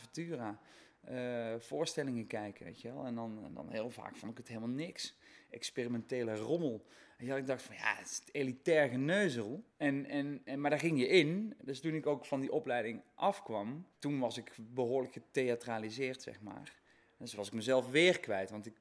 eh, 1.06 1.54
voorstellingen 1.58 2.26
kijken, 2.26 2.64
weet 2.64 2.80
je 2.80 2.92
wel. 2.92 3.04
En 3.04 3.14
dan, 3.14 3.50
dan 3.54 3.70
heel 3.70 3.90
vaak 3.90 4.16
vond 4.16 4.32
ik 4.32 4.38
het 4.38 4.48
helemaal 4.48 4.68
niks. 4.68 5.14
Experimentele 5.50 6.36
rommel. 6.36 6.86
Ja, 7.18 7.36
ik 7.36 7.46
dacht 7.46 7.62
van, 7.62 7.74
ja, 7.74 7.94
het 7.96 8.10
is 8.10 8.16
het 8.16 8.34
elitair 8.34 8.88
geneuzel. 8.88 9.64
En, 9.76 10.06
en, 10.06 10.40
en, 10.44 10.60
maar 10.60 10.70
daar 10.70 10.78
ging 10.78 10.98
je 10.98 11.06
in. 11.06 11.54
Dus 11.62 11.80
toen 11.80 11.94
ik 11.94 12.06
ook 12.06 12.24
van 12.24 12.40
die 12.40 12.52
opleiding 12.52 13.02
afkwam, 13.14 13.86
toen 13.98 14.18
was 14.18 14.36
ik 14.36 14.56
behoorlijk 14.74 15.12
getheatraliseerd, 15.12 16.22
zeg 16.22 16.40
maar. 16.40 16.74
Dus 17.18 17.34
was 17.34 17.46
ik 17.46 17.52
mezelf 17.52 17.90
weer 17.90 18.20
kwijt, 18.20 18.50
want, 18.50 18.66
ik, 18.66 18.76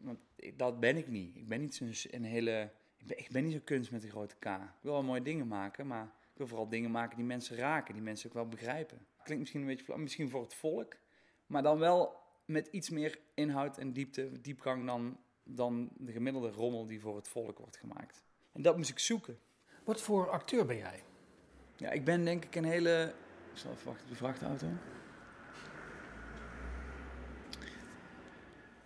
want 0.00 0.18
dat 0.54 0.80
ben 0.80 0.96
ik 0.96 1.08
niet. 1.08 1.36
Ik 1.36 1.48
ben 1.48 1.60
niet 1.60 1.74
zo'n 1.74 1.92
een 2.10 2.24
hele... 2.24 2.70
Ik 2.96 3.06
ben, 3.06 3.18
ik 3.18 3.30
ben 3.30 3.44
niet 3.44 3.52
zo 3.52 3.60
kunst 3.64 3.90
met 3.90 4.02
een 4.02 4.10
grote 4.10 4.36
K. 4.38 4.44
Ik 4.46 4.60
wil 4.80 4.92
wel 4.92 5.02
mooie 5.02 5.22
dingen 5.22 5.48
maken, 5.48 5.86
maar 5.86 6.04
ik 6.04 6.36
wil 6.36 6.46
vooral 6.46 6.68
dingen 6.68 6.90
maken 6.90 7.16
die 7.16 7.26
mensen 7.26 7.56
raken, 7.56 7.94
die 7.94 8.02
mensen 8.02 8.28
ook 8.28 8.34
wel 8.34 8.48
begrijpen. 8.48 9.06
Klinkt 9.22 9.42
misschien 9.42 9.60
een 9.60 9.66
beetje 9.66 9.98
misschien 9.98 10.30
voor 10.30 10.42
het 10.42 10.54
volk, 10.54 10.96
maar 11.46 11.62
dan 11.62 11.78
wel 11.78 12.14
met 12.44 12.66
iets 12.66 12.90
meer 12.90 13.18
inhoud 13.34 13.78
en 13.78 13.92
diepte, 13.92 14.40
diepgang 14.40 14.86
dan, 14.86 15.18
dan 15.48 15.88
de 15.96 16.12
gemiddelde 16.12 16.50
rommel 16.50 16.86
die 16.86 17.00
voor 17.00 17.16
het 17.16 17.28
volk 17.28 17.58
wordt 17.58 17.76
gemaakt. 17.76 18.24
En 18.52 18.62
dat 18.62 18.76
moest 18.76 18.90
ik 18.90 18.98
zoeken. 18.98 19.38
Wat 19.84 20.00
voor 20.00 20.30
acteur 20.30 20.66
ben 20.66 20.76
jij? 20.76 21.02
Ja, 21.76 21.90
ik 21.90 22.04
ben 22.04 22.24
denk 22.24 22.44
ik 22.44 22.54
een 22.54 22.64
hele... 22.64 23.14
Ik 23.52 23.58
zal 23.58 23.70
even 23.72 23.86
wachten 23.86 24.04
op 24.04 24.10
de 24.10 24.16
vrachtauto. 24.16 24.66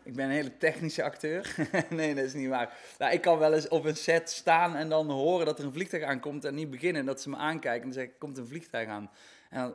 Ik 0.03 0.15
ben 0.15 0.25
een 0.25 0.31
hele 0.31 0.57
technische 0.57 1.03
acteur. 1.03 1.55
nee, 1.91 2.15
dat 2.15 2.25
is 2.25 2.35
niet 2.35 2.49
waar. 2.49 2.77
Nou, 2.99 3.13
ik 3.13 3.21
kan 3.21 3.39
wel 3.39 3.55
eens 3.55 3.69
op 3.69 3.85
een 3.85 3.97
set 3.97 4.31
staan 4.31 4.77
en 4.77 4.89
dan 4.89 5.11
horen 5.11 5.47
dat 5.47 5.59
er 5.59 5.65
een 5.65 5.73
vliegtuig 5.73 6.03
aankomt 6.03 6.45
en 6.45 6.55
niet 6.55 6.71
beginnen. 6.71 7.01
En 7.01 7.07
dat 7.07 7.21
ze 7.21 7.29
me 7.29 7.37
aankijken 7.37 7.81
en 7.81 7.87
dan 7.87 7.93
zeggen, 7.93 8.19
komt 8.19 8.39
een 8.39 8.47
vliegtuig 8.47 8.89
aan. 8.89 9.11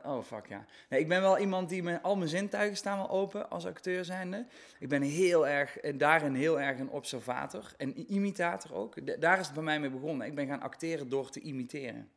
Oh 0.03 0.23
fuck 0.23 0.47
ja. 0.47 0.65
Nee, 0.89 0.99
ik 0.99 1.07
ben 1.07 1.21
wel 1.21 1.39
iemand 1.39 1.69
die, 1.69 1.83
met 1.83 2.03
al 2.03 2.15
mijn 2.15 2.29
zintuigen 2.29 2.77
staan 2.77 2.97
wel 2.97 3.09
open 3.09 3.49
als 3.49 3.65
acteur 3.65 4.05
zijnde. 4.05 4.45
Ik 4.79 4.89
ben 4.89 5.01
heel 5.01 5.47
erg, 5.47 5.77
en 5.77 5.97
daarin 5.97 6.35
heel 6.35 6.59
erg 6.59 6.79
een 6.79 6.89
observator 6.89 7.73
en 7.77 8.13
imitator 8.13 8.73
ook. 8.73 9.21
Daar 9.21 9.39
is 9.39 9.45
het 9.45 9.55
bij 9.55 9.63
mij 9.63 9.79
mee 9.79 9.89
begonnen. 9.89 10.27
Ik 10.27 10.35
ben 10.35 10.47
gaan 10.47 10.61
acteren 10.61 11.09
door 11.09 11.29
te 11.29 11.39
imiteren. 11.39 12.09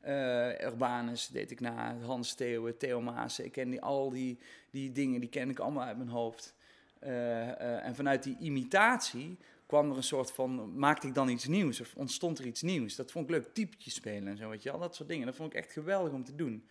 Eh, 0.00 0.60
Urbanus 0.60 1.26
deed 1.26 1.50
ik 1.50 1.60
na, 1.60 1.96
Hans 2.04 2.34
Theeuwen, 2.34 2.76
Theo 2.76 3.00
Maassen. 3.00 3.44
Ik 3.44 3.52
ken 3.52 3.70
die, 3.70 3.82
al 3.82 4.10
die, 4.10 4.38
die 4.70 4.92
dingen, 4.92 5.20
die 5.20 5.28
ken 5.28 5.50
ik 5.50 5.58
allemaal 5.58 5.86
uit 5.86 5.96
mijn 5.96 6.08
hoofd. 6.08 6.54
Eh, 6.98 7.48
eh, 7.48 7.86
en 7.86 7.94
vanuit 7.94 8.22
die 8.22 8.36
imitatie 8.38 9.38
kwam 9.66 9.90
er 9.90 9.96
een 9.96 10.02
soort 10.02 10.32
van, 10.32 10.78
maakte 10.78 11.06
ik 11.06 11.14
dan 11.14 11.28
iets 11.28 11.46
nieuws 11.46 11.80
of 11.80 11.94
ontstond 11.96 12.38
er 12.38 12.46
iets 12.46 12.62
nieuws. 12.62 12.96
Dat 12.96 13.10
vond 13.10 13.24
ik 13.24 13.30
leuk, 13.30 13.54
typetjes 13.54 13.94
spelen 13.94 14.28
en 14.28 14.36
zo, 14.36 14.48
weet 14.48 14.62
je 14.62 14.70
wel, 14.70 14.80
dat 14.80 14.94
soort 14.94 15.08
dingen. 15.08 15.26
Dat 15.26 15.36
vond 15.36 15.52
ik 15.52 15.58
echt 15.58 15.72
geweldig 15.72 16.12
om 16.12 16.24
te 16.24 16.34
doen. 16.34 16.68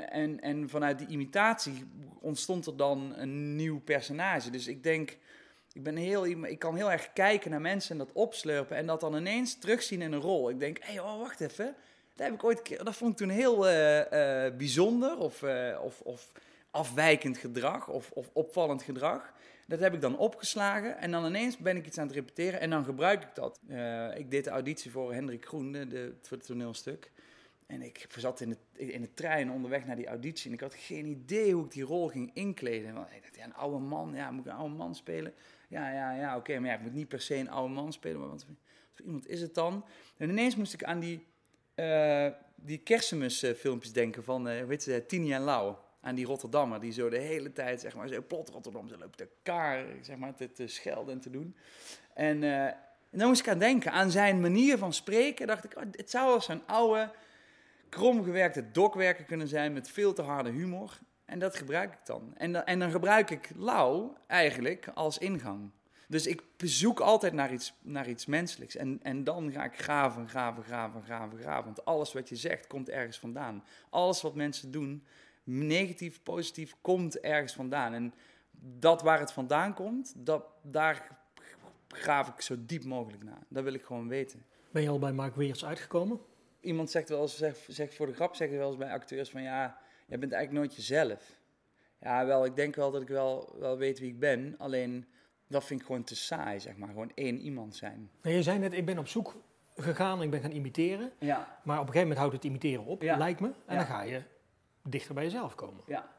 En, 0.00 0.40
en 0.40 0.68
vanuit 0.68 0.98
die 0.98 1.08
imitatie 1.08 1.84
ontstond 2.20 2.66
er 2.66 2.76
dan 2.76 3.12
een 3.16 3.56
nieuw 3.56 3.80
personage. 3.80 4.50
Dus 4.50 4.66
ik 4.66 4.82
denk, 4.82 5.16
ik, 5.72 5.82
ben 5.82 5.96
heel, 5.96 6.26
ik 6.26 6.58
kan 6.58 6.76
heel 6.76 6.90
erg 6.90 7.12
kijken 7.12 7.50
naar 7.50 7.60
mensen 7.60 7.90
en 7.90 7.98
dat 7.98 8.12
opslurpen 8.12 8.76
en 8.76 8.86
dat 8.86 9.00
dan 9.00 9.16
ineens 9.16 9.58
terugzien 9.58 10.02
in 10.02 10.12
een 10.12 10.20
rol. 10.20 10.50
Ik 10.50 10.58
denk, 10.58 10.78
hé, 10.78 10.92
hey, 10.92 11.00
oh, 11.00 11.18
wacht 11.18 11.40
even. 11.40 11.74
Dat, 12.14 12.26
heb 12.26 12.34
ik 12.34 12.44
ooit, 12.44 12.84
dat 12.84 12.96
vond 12.96 13.12
ik 13.12 13.16
toen 13.16 13.28
heel 13.28 13.68
eh, 13.68 14.46
eh, 14.46 14.54
bijzonder 14.56 15.18
of, 15.18 15.42
eh, 15.42 15.78
of, 15.82 16.00
of 16.00 16.32
afwijkend 16.70 17.38
gedrag 17.38 17.88
of, 17.88 18.10
of 18.10 18.30
opvallend 18.32 18.82
gedrag. 18.82 19.32
Dat 19.66 19.80
heb 19.80 19.94
ik 19.94 20.00
dan 20.00 20.18
opgeslagen 20.18 20.98
en 20.98 21.10
dan 21.10 21.26
ineens 21.26 21.56
ben 21.56 21.76
ik 21.76 21.86
iets 21.86 21.98
aan 21.98 22.06
het 22.06 22.14
repeteren 22.14 22.60
en 22.60 22.70
dan 22.70 22.84
gebruik 22.84 23.22
ik 23.22 23.34
dat. 23.34 23.60
Ik 24.16 24.30
deed 24.30 24.44
de 24.44 24.50
auditie 24.50 24.90
voor 24.90 25.14
Hendrik 25.14 25.46
Groen, 25.46 25.72
de, 25.72 26.14
voor 26.22 26.36
het 26.36 26.46
toneelstuk. 26.46 27.10
En 27.72 27.82
ik 27.82 28.06
zat 28.16 28.40
in 28.40 28.48
de, 28.48 28.86
in 28.92 29.00
de 29.00 29.14
trein 29.14 29.50
onderweg 29.50 29.86
naar 29.86 29.96
die 29.96 30.06
auditie 30.06 30.46
en 30.46 30.52
ik 30.52 30.60
had 30.60 30.74
geen 30.74 31.06
idee 31.06 31.52
hoe 31.52 31.64
ik 31.64 31.70
die 31.70 31.82
rol 31.82 32.08
ging 32.08 32.30
inkleden. 32.34 32.94
Want 32.94 33.10
ik 33.10 33.22
dacht, 33.22 33.36
ja, 33.36 33.44
een 33.44 33.54
oude 33.54 33.78
man, 33.78 34.14
ja, 34.14 34.30
moet 34.30 34.46
ik 34.46 34.50
een 34.50 34.58
oude 34.58 34.74
man 34.74 34.94
spelen? 34.94 35.34
Ja, 35.68 35.92
ja, 35.92 36.12
ja, 36.12 36.36
oké, 36.36 36.58
maar 36.58 36.70
ja, 36.70 36.76
ik 36.76 36.82
moet 36.82 36.92
niet 36.92 37.08
per 37.08 37.20
se 37.20 37.34
een 37.34 37.50
oude 37.50 37.74
man 37.74 37.92
spelen, 37.92 38.20
maar 38.20 38.28
wat 38.28 38.46
voor 38.94 39.04
iemand 39.04 39.28
is 39.28 39.40
het 39.40 39.54
dan? 39.54 39.84
En 40.16 40.28
ineens 40.28 40.56
moest 40.56 40.72
ik 40.72 40.84
aan 40.84 41.00
die, 41.00 41.26
uh, 41.74 42.26
die 42.54 42.78
kerstmisfilmpjes 42.78 43.92
denken 43.92 44.24
van, 44.24 44.48
uh, 44.48 44.64
weet 44.64 44.84
je, 44.84 45.06
Tini 45.06 45.32
en 45.32 45.42
Lau. 45.42 45.74
Aan 46.00 46.14
die 46.14 46.26
Rotterdammer, 46.26 46.80
die 46.80 46.92
zo 46.92 47.08
de 47.08 47.18
hele 47.18 47.52
tijd, 47.52 47.80
zeg 47.80 47.96
maar, 47.96 48.08
zo 48.08 48.22
plot 48.22 48.48
Rotterdam, 48.48 48.88
ze 48.88 48.98
loopt 48.98 49.20
elkaar, 49.20 49.84
zeg 50.00 50.16
maar, 50.16 50.34
te, 50.34 50.66
schelden 50.66 51.14
en 51.14 51.20
te 51.20 51.30
doen. 51.30 51.56
En, 52.14 52.42
en 52.42 53.18
dan 53.18 53.28
moest 53.28 53.40
ik 53.40 53.48
aan 53.48 53.58
denken, 53.58 53.92
aan 53.92 54.10
zijn 54.10 54.40
manier 54.40 54.78
van 54.78 54.92
spreken, 54.92 55.46
dacht 55.46 55.64
ik, 55.64 55.76
oh, 55.76 55.82
het 55.90 56.10
zou 56.10 56.32
als 56.32 56.48
een 56.48 56.66
oude 56.66 57.10
kromgewerkte 57.92 58.70
dokwerker 58.70 59.24
kunnen 59.24 59.48
zijn 59.48 59.72
met 59.72 59.90
veel 59.90 60.12
te 60.12 60.22
harde 60.22 60.50
humor. 60.50 60.98
En 61.24 61.38
dat 61.38 61.56
gebruik 61.56 61.92
ik 61.92 62.06
dan. 62.06 62.32
En, 62.36 62.52
dan, 62.52 62.64
en 62.64 62.78
dan 62.78 62.90
gebruik 62.90 63.30
ik 63.30 63.50
Lau 63.56 64.10
eigenlijk 64.26 64.88
als 64.94 65.18
ingang. 65.18 65.70
Dus 66.08 66.26
ik 66.26 66.42
bezoek 66.56 67.00
altijd 67.00 67.32
naar 67.32 67.52
iets, 67.52 67.74
naar 67.82 68.08
iets 68.08 68.26
menselijks. 68.26 68.76
En, 68.76 68.98
en 69.02 69.24
dan 69.24 69.52
ga 69.52 69.64
ik 69.64 69.78
graven, 69.78 70.28
graven, 70.28 70.64
graven, 70.64 71.02
graven, 71.02 71.38
graven. 71.38 71.64
Want 71.64 71.84
alles 71.84 72.12
wat 72.12 72.28
je 72.28 72.36
zegt 72.36 72.66
komt 72.66 72.88
ergens 72.88 73.18
vandaan. 73.18 73.64
Alles 73.90 74.22
wat 74.22 74.34
mensen 74.34 74.70
doen, 74.70 75.06
negatief, 75.44 76.22
positief, 76.22 76.74
komt 76.80 77.20
ergens 77.20 77.52
vandaan. 77.52 77.92
En 77.92 78.14
dat 78.78 79.02
waar 79.02 79.18
het 79.18 79.32
vandaan 79.32 79.74
komt, 79.74 80.12
dat, 80.16 80.44
daar 80.62 81.18
graaf 81.88 82.28
ik 82.28 82.40
zo 82.40 82.54
diep 82.58 82.84
mogelijk 82.84 83.24
naar. 83.24 83.42
Dat 83.48 83.64
wil 83.64 83.74
ik 83.74 83.82
gewoon 83.82 84.08
weten. 84.08 84.44
Ben 84.70 84.82
je 84.82 84.88
al 84.88 84.98
bij 84.98 85.12
Mark 85.12 85.36
Weers 85.36 85.64
uitgekomen? 85.64 86.20
Iemand 86.62 86.90
zegt 86.90 87.08
wel 87.08 87.22
eens, 87.22 87.36
zegt, 87.36 87.66
zegt 87.68 87.94
voor 87.94 88.06
de 88.06 88.14
grap, 88.14 88.34
zeggen 88.34 88.58
wel 88.58 88.68
eens 88.68 88.76
bij 88.76 88.92
acteurs 88.92 89.30
van 89.30 89.42
ja, 89.42 89.78
jij 90.06 90.18
bent 90.18 90.32
eigenlijk 90.32 90.64
nooit 90.64 90.76
jezelf. 90.76 91.40
Ja, 92.00 92.26
wel, 92.26 92.44
ik 92.44 92.56
denk 92.56 92.74
wel 92.74 92.90
dat 92.90 93.02
ik 93.02 93.08
wel, 93.08 93.56
wel 93.58 93.76
weet 93.76 93.98
wie 93.98 94.08
ik 94.08 94.18
ben, 94.18 94.54
alleen 94.58 95.06
dat 95.48 95.64
vind 95.64 95.80
ik 95.80 95.86
gewoon 95.86 96.04
te 96.04 96.16
saai, 96.16 96.60
zeg 96.60 96.76
maar. 96.76 96.88
Gewoon 96.88 97.12
één 97.14 97.38
iemand 97.38 97.76
zijn. 97.76 98.10
Nou, 98.22 98.36
je 98.36 98.42
zei 98.42 98.58
net, 98.58 98.72
ik 98.72 98.84
ben 98.84 98.98
op 98.98 99.08
zoek 99.08 99.36
gegaan, 99.76 100.22
ik 100.22 100.30
ben 100.30 100.40
gaan 100.40 100.50
imiteren. 100.50 101.12
Ja. 101.18 101.60
Maar 101.64 101.80
op 101.80 101.86
een 101.86 101.92
gegeven 101.92 102.00
moment 102.00 102.18
houdt 102.18 102.34
het 102.34 102.44
imiteren 102.44 102.84
op, 102.84 103.02
lijkt 103.02 103.40
me. 103.40 103.52
En 103.66 103.76
dan 103.76 103.86
ga 103.86 104.02
je 104.02 104.22
dichter 104.82 105.14
bij 105.14 105.24
jezelf 105.24 105.54
komen. 105.54 105.82
Ja. 105.86 106.10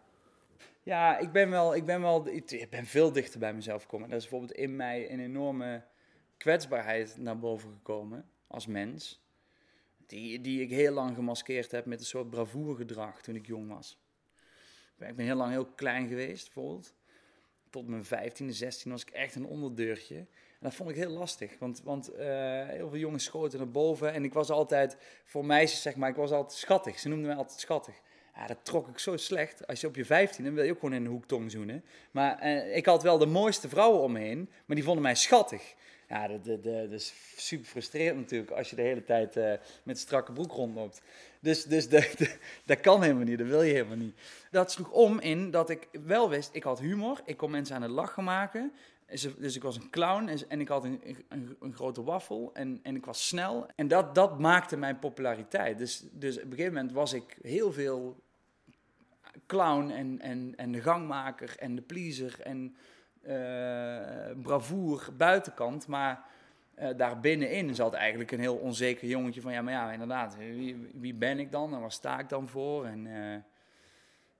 Ja, 0.83 1.17
ik 1.17 1.31
ben 1.31 1.49
wel, 1.49 1.75
ik 1.75 1.85
ben 1.85 2.01
wel, 2.01 2.27
ik 2.27 2.67
ben 2.69 2.85
veel 2.85 3.11
dichter 3.11 3.39
bij 3.39 3.53
mezelf 3.53 3.81
gekomen. 3.81 4.09
Dat 4.09 4.17
is 4.17 4.29
bijvoorbeeld 4.29 4.59
in 4.59 4.75
mij 4.75 5.11
een 5.11 5.19
enorme 5.19 5.83
kwetsbaarheid 6.37 7.17
naar 7.17 7.39
boven 7.39 7.71
gekomen 7.71 8.29
als 8.47 8.67
mens. 8.67 9.22
Die, 10.07 10.41
die 10.41 10.61
ik 10.61 10.69
heel 10.69 10.93
lang 10.93 11.15
gemaskeerd 11.15 11.71
heb 11.71 11.85
met 11.85 11.99
een 11.99 12.05
soort 12.05 12.29
bravoergedrag 12.29 13.21
toen 13.21 13.35
ik 13.35 13.47
jong 13.47 13.69
was. 13.69 13.97
Ik 14.99 15.15
ben 15.15 15.25
heel 15.25 15.35
lang 15.35 15.51
heel 15.51 15.65
klein 15.65 16.07
geweest, 16.07 16.43
bijvoorbeeld. 16.53 16.93
Tot 17.69 17.87
mijn 17.87 18.05
15e, 18.05 18.45
16 18.47 18.91
was 18.91 19.01
ik 19.01 19.09
echt 19.09 19.35
een 19.35 19.45
onderdeurtje. 19.45 20.15
En 20.17 20.69
dat 20.69 20.73
vond 20.73 20.89
ik 20.89 20.95
heel 20.95 21.09
lastig, 21.09 21.59
want, 21.59 21.81
want 21.83 22.13
uh, 22.13 22.17
heel 22.67 22.89
veel 22.89 22.99
jongens 22.99 23.23
schoten 23.23 23.57
naar 23.59 23.71
boven. 23.71 24.13
En 24.13 24.23
ik 24.23 24.33
was 24.33 24.49
altijd, 24.49 24.97
voor 25.23 25.45
meisjes 25.45 25.81
zeg 25.81 25.95
maar, 25.95 26.09
ik 26.09 26.15
was 26.15 26.31
altijd 26.31 26.59
schattig. 26.59 26.99
Ze 26.99 27.07
noemden 27.07 27.27
mij 27.27 27.35
altijd 27.35 27.59
schattig. 27.59 28.01
Ja, 28.35 28.47
dat 28.47 28.57
trok 28.65 28.87
ik 28.87 28.99
zo 28.99 29.17
slecht. 29.17 29.67
Als 29.67 29.81
je 29.81 29.87
op 29.87 29.95
je 29.95 30.05
15 30.05 30.43
dan 30.43 30.53
wil 30.53 30.63
je 30.63 30.71
ook 30.71 30.79
gewoon 30.79 30.95
in 30.95 31.05
een 31.05 31.11
hoek 31.11 31.25
tong 31.25 31.51
zoenen. 31.51 31.83
Maar 32.11 32.43
uh, 32.43 32.75
ik 32.75 32.85
had 32.85 33.03
wel 33.03 33.17
de 33.17 33.25
mooiste 33.25 33.69
vrouwen 33.69 34.01
om 34.01 34.11
me 34.11 34.19
heen, 34.19 34.49
maar 34.65 34.75
die 34.75 34.85
vonden 34.85 35.03
mij 35.03 35.15
schattig. 35.15 35.75
Ja, 36.13 36.27
dat, 36.27 36.91
is 36.91 37.13
super 37.35 37.65
frustrerend 37.65 38.19
natuurlijk 38.19 38.51
als 38.51 38.69
je 38.69 38.75
de 38.75 38.81
hele 38.81 39.03
tijd 39.03 39.37
uh, 39.37 39.53
met 39.83 39.99
strakke 39.99 40.31
broek 40.31 40.51
rondloopt. 40.51 41.01
Dus, 41.39 41.63
dus 41.63 41.87
dat 42.65 42.79
kan 42.81 43.01
helemaal 43.01 43.23
niet, 43.23 43.37
dat 43.37 43.47
wil 43.47 43.61
je 43.61 43.73
helemaal 43.73 43.97
niet. 43.97 44.15
Dat 44.51 44.71
sloeg 44.71 44.91
om 44.91 45.19
in 45.19 45.51
dat 45.51 45.69
ik 45.69 45.87
wel 46.05 46.29
wist, 46.29 46.49
ik 46.53 46.63
had 46.63 46.79
humor, 46.79 47.21
ik 47.25 47.37
kon 47.37 47.51
mensen 47.51 47.75
aan 47.75 47.81
het 47.81 47.91
lachen 47.91 48.23
maken. 48.23 48.71
Dus 49.37 49.55
ik 49.55 49.63
was 49.63 49.75
een 49.75 49.89
clown 49.89 50.27
en, 50.27 50.39
en 50.47 50.59
ik 50.59 50.67
had 50.67 50.83
een, 50.83 51.01
een, 51.59 51.73
grote 51.73 52.03
waffel 52.03 52.49
en, 52.53 52.79
en 52.83 52.95
ik 52.95 53.05
was 53.05 53.27
snel. 53.27 53.67
En 53.75 53.87
dat, 53.87 54.15
dat 54.15 54.39
maakte 54.39 54.77
mijn 54.77 54.99
populariteit. 54.99 55.77
Dus, 55.77 56.03
dus 56.11 56.35
op 56.35 56.43
een 56.43 56.49
gegeven 56.49 56.73
moment 56.73 56.91
was 56.91 57.13
ik 57.13 57.37
heel 57.41 57.71
veel 57.71 58.23
clown 59.45 59.89
en, 59.89 60.19
en, 60.21 60.53
en 60.55 60.71
de 60.71 60.81
gangmaker 60.81 61.55
en 61.57 61.75
de 61.75 61.81
pleaser 61.81 62.41
en 62.41 62.75
uh, 63.27 63.72
bravoer 64.43 65.09
buitenkant. 65.17 65.87
Maar 65.87 66.25
uh, 66.79 66.89
daar 66.97 67.19
binnenin 67.19 67.75
zat 67.75 67.93
eigenlijk 67.93 68.31
een 68.31 68.39
heel 68.39 68.55
onzeker 68.55 69.07
jongetje 69.07 69.41
van... 69.41 69.51
Ja, 69.51 69.61
maar 69.61 69.73
ja, 69.73 69.91
inderdaad, 69.91 70.37
wie, 70.37 70.89
wie 70.93 71.13
ben 71.13 71.39
ik 71.39 71.51
dan 71.51 71.73
en 71.73 71.79
waar 71.79 71.91
sta 71.91 72.19
ik 72.19 72.29
dan 72.29 72.47
voor? 72.47 72.85
En, 72.85 73.05
uh, 73.05 73.33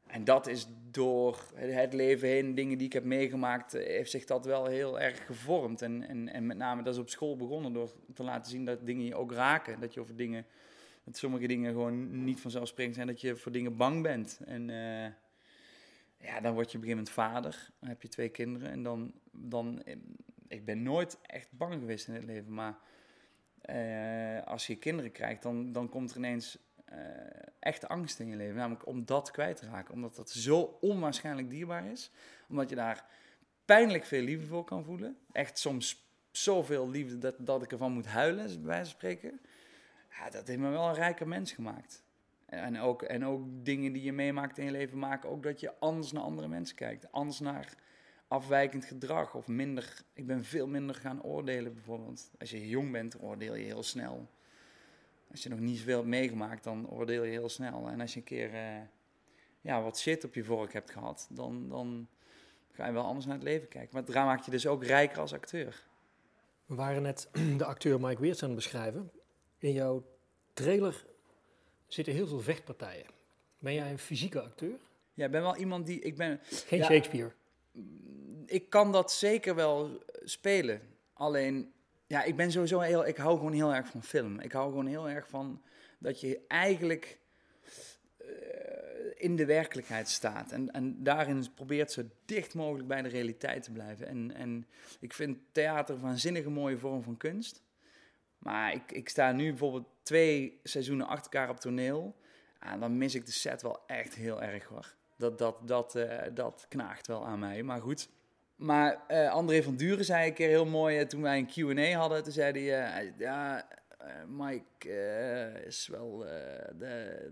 en 0.08 0.24
dat 0.24 0.48
is 0.48 0.68
door 0.92 1.38
het 1.56 1.94
leven 1.94 2.28
heen, 2.28 2.56
dingen 2.56 2.78
die 2.78 2.88
ik 2.88 2.94
heb 2.94 3.04
meegemaakt... 3.04 3.72
heeft 3.72 4.12
zich 4.12 4.26
dat 4.26 4.46
wel 4.46 4.66
heel 4.66 5.00
erg 5.00 5.26
gevormd. 5.26 5.82
En, 5.82 6.08
en, 6.08 6.34
en 6.34 6.46
met 6.46 6.58
name, 6.58 6.84
dat 6.84 6.94
is 6.94 7.00
op 7.00 7.10
school 7.10 7.36
begonnen 7.36 7.74
door 7.74 7.90
te 8.14 8.24
laten 8.24 8.52
zien 8.52 8.66
dat 8.66 8.86
dingen 8.86 9.06
je 9.06 9.16
ook 9.16 9.32
raken. 9.32 9.80
Dat 9.80 9.94
je 9.94 10.00
over 10.00 10.16
dingen... 10.16 10.46
Sommige 11.12 11.48
dingen 11.48 11.72
gewoon 11.72 12.24
niet 12.24 12.42
vanzelfsprekend 12.42 12.96
zijn, 12.96 13.08
dat 13.08 13.22
je 13.22 13.36
voor 13.36 13.52
dingen 13.52 13.78
bang 13.78 14.02
bent. 14.02 14.40
En 14.46 14.70
ja, 16.24 16.40
dan 16.40 16.54
word 16.54 16.72
je 16.72 16.78
op 16.78 16.84
een 16.84 16.90
gegeven 16.90 16.90
moment 16.90 17.10
vader. 17.10 17.70
Dan 17.80 17.90
heb 17.90 18.02
je 18.02 18.08
twee 18.08 18.30
kinderen. 18.30 18.70
En 18.70 18.84
dan, 18.84 19.14
dan 19.32 19.84
ik 20.48 20.66
ben 20.66 20.84
nooit 20.84 21.18
echt 21.22 21.52
bang 21.52 21.74
geweest 21.74 22.08
in 22.08 22.14
het 22.14 22.24
leven. 22.24 22.54
Maar 22.54 22.78
uh, 23.70 24.44
als 24.44 24.68
je 24.68 24.76
kinderen 24.76 25.12
krijgt, 25.12 25.42
dan, 25.42 25.72
dan 25.72 25.90
komt 25.90 26.12
er 26.12 26.18
ineens 26.18 26.58
uh, 26.92 26.98
echt 27.60 27.88
angst 27.88 28.20
in 28.20 28.28
je 28.28 28.36
leven. 28.36 28.56
Namelijk 28.56 28.88
om 28.88 29.06
dat 29.06 29.32
kwijt 29.32 29.58
te 29.58 29.66
raken. 29.66 29.94
Omdat 29.94 30.16
dat 30.16 30.30
zo 30.30 30.78
onwaarschijnlijk 30.82 31.50
dierbaar 31.50 31.86
is. 31.86 32.12
Omdat 32.50 32.70
je 32.70 32.76
daar 32.76 33.06
pijnlijk 33.66 34.06
veel 34.06 34.22
liefde 34.22 34.48
voor 34.48 34.64
kan 34.64 34.84
voelen. 34.84 35.18
Echt 35.32 35.58
soms 35.60 36.08
zoveel 36.32 36.90
liefde 36.90 37.18
dat, 37.18 37.36
dat 37.40 37.64
ik 37.64 37.72
ervan 37.72 37.92
moet 37.92 38.06
huilen, 38.06 38.46
bij 38.46 38.62
wijze 38.62 38.82
van 38.82 39.00
spreken. 39.00 39.42
Ja, 40.10 40.30
dat 40.30 40.48
heeft 40.48 40.60
me 40.60 40.70
wel 40.70 40.88
een 40.88 40.94
rijke 40.94 41.26
mens 41.26 41.52
gemaakt. 41.52 42.03
En 42.56 42.80
ook, 42.80 43.02
en 43.02 43.26
ook 43.26 43.46
dingen 43.66 43.94
die 43.94 44.04
je 44.04 44.14
meemaakt 44.14 44.58
in 44.58 44.66
je 44.66 44.72
leven 44.72 45.00
maken 45.00 45.30
ook 45.30 45.44
dat 45.44 45.60
je 45.60 45.80
anders 45.80 46.12
naar 46.12 46.24
andere 46.24 46.48
mensen 46.48 46.76
kijkt. 46.76 47.12
Anders 47.12 47.40
naar 47.40 47.74
afwijkend 48.28 48.86
gedrag 48.86 49.36
of 49.36 49.48
minder. 49.48 50.04
Ik 50.14 50.28
ben 50.28 50.44
veel 50.44 50.68
minder 50.68 50.96
gaan 50.96 51.24
oordelen 51.24 51.74
bijvoorbeeld. 51.74 52.32
Als 52.40 52.50
je 52.50 52.70
jong 52.70 52.92
bent, 52.92 53.22
oordeel 53.22 53.56
je 53.56 53.66
heel 53.66 53.84
snel. 53.84 54.30
Als 55.32 55.44
je 55.44 55.50
nog 55.50 55.60
niet 55.60 55.78
zoveel 55.78 55.98
hebt 55.98 56.08
meegemaakt, 56.08 56.64
dan 56.64 56.90
oordeel 56.90 57.24
je 57.24 57.32
heel 57.32 57.50
snel. 57.50 57.88
En 57.88 58.02
als 58.02 58.14
je 58.14 58.20
een 58.20 58.26
keer 58.26 58.54
uh, 58.54 58.82
ja, 59.62 59.82
wat 59.82 60.00
shit 60.00 60.24
op 60.24 60.34
je 60.34 60.44
vork 60.44 60.74
hebt 60.74 60.92
gehad, 60.92 61.28
dan, 61.32 61.70
dan 61.70 62.08
ga 62.72 62.86
je 62.86 62.94
wel 62.94 63.06
anders 63.06 63.26
naar 63.26 63.36
het 63.36 63.44
leven 63.44 63.68
kijken. 63.68 63.90
Maar 63.94 64.06
daar 64.06 64.26
maakt 64.26 64.46
je 64.46 64.52
dus 64.52 64.68
ook 64.68 64.84
rijker 64.84 65.20
als 65.20 65.34
acteur. 65.34 65.88
We 66.66 66.76
waren 66.76 67.02
net 67.02 67.30
de 67.58 67.66
acteur 67.66 68.00
Mike 68.00 68.22
Weerts 68.22 68.42
aan 68.42 68.50
het 68.50 68.58
beschrijven. 68.58 69.12
In 69.58 69.74
jouw 69.74 70.04
trailer 70.54 71.06
zitten 71.94 72.14
heel 72.14 72.28
veel 72.28 72.40
vechtpartijen. 72.40 73.06
Ben 73.60 73.74
jij 73.74 73.92
een 73.92 74.00
fysieke 74.00 74.42
acteur? 74.42 74.80
Ja, 75.14 75.26
ik 75.26 75.32
ben 75.32 75.42
wel 75.42 75.56
iemand 75.56 75.86
die... 75.86 76.00
Ik 76.00 76.16
ben, 76.16 76.40
Geen 76.44 76.84
Shakespeare? 76.84 77.32
Ik 78.46 78.70
kan 78.70 78.92
dat 78.92 79.12
zeker 79.12 79.56
wel 79.56 80.04
spelen. 80.24 80.82
Alleen, 81.14 81.74
ja, 82.08 82.24
ik 82.24 82.36
ben 82.36 82.52
sowieso 82.52 82.80
heel... 82.80 83.08
Ik 83.08 83.18
hou 83.18 83.38
gewoon 83.38 83.54
heel 83.54 83.74
erg 83.74 83.88
van 83.88 84.04
film. 84.04 84.40
Ik 84.40 84.52
hou 84.52 84.70
gewoon 84.70 84.88
heel 84.88 85.10
erg 85.10 85.28
van 85.28 85.62
dat 86.00 86.22
je 86.22 86.40
eigenlijk 86.48 87.20
uh, 88.22 88.28
in 89.18 89.36
de 89.36 89.46
werkelijkheid 89.46 90.10
staat. 90.10 90.52
En, 90.52 90.72
en 90.72 91.04
daarin 91.04 91.46
probeert 91.56 91.92
zo 91.92 92.02
dicht 92.26 92.54
mogelijk 92.54 92.88
bij 92.88 93.02
de 93.02 93.10
realiteit 93.10 93.64
te 93.64 93.72
blijven. 93.72 94.08
En, 94.08 94.36
en 94.36 94.68
ik 95.00 95.14
vind 95.14 95.38
theater 95.52 95.96
een 95.96 96.02
waanzinnige 96.02 96.50
mooie 96.50 96.78
vorm 96.78 97.04
van 97.04 97.18
kunst. 97.18 97.63
Maar 98.44 98.74
ik, 98.74 98.92
ik 98.92 99.10
sta 99.10 99.32
nu 99.32 99.50
bijvoorbeeld 99.50 99.88
twee 100.02 100.60
seizoenen 100.64 101.08
achter 101.08 101.32
elkaar 101.32 101.50
op 101.50 101.60
toneel. 101.60 102.16
En 102.60 102.80
dan 102.80 102.98
mis 102.98 103.16
ik 103.16 103.26
de 103.26 103.32
set 103.32 103.62
wel 103.62 103.84
echt 103.88 104.16
heel 104.16 104.42
erg 104.42 104.66
hoor. 104.66 104.96
Dat, 105.16 105.38
dat, 105.38 105.68
dat, 105.68 105.96
uh, 105.96 106.22
dat 106.34 106.66
knaagt 106.70 107.08
wel 107.08 107.26
aan 107.26 107.40
mij. 107.40 107.64
Maar 107.64 107.82
goed. 107.82 108.10
Maar 108.56 109.04
uh, 109.08 109.32
André 109.32 109.64
van 109.64 109.76
Duren 109.76 110.06
zei 110.06 110.28
een 110.28 110.34
keer 110.34 110.48
heel 110.48 110.66
mooi, 110.66 111.00
uh, 111.00 111.06
toen 111.06 111.22
wij 111.22 111.38
een 111.38 111.76
Q&A 111.76 111.92
hadden, 111.92 112.24
toen 112.24 112.32
zei 112.32 112.70
hij, 112.70 113.14
ja, 113.18 113.68
Mike 114.28 114.90
is 115.66 115.88
wel, 115.88 116.26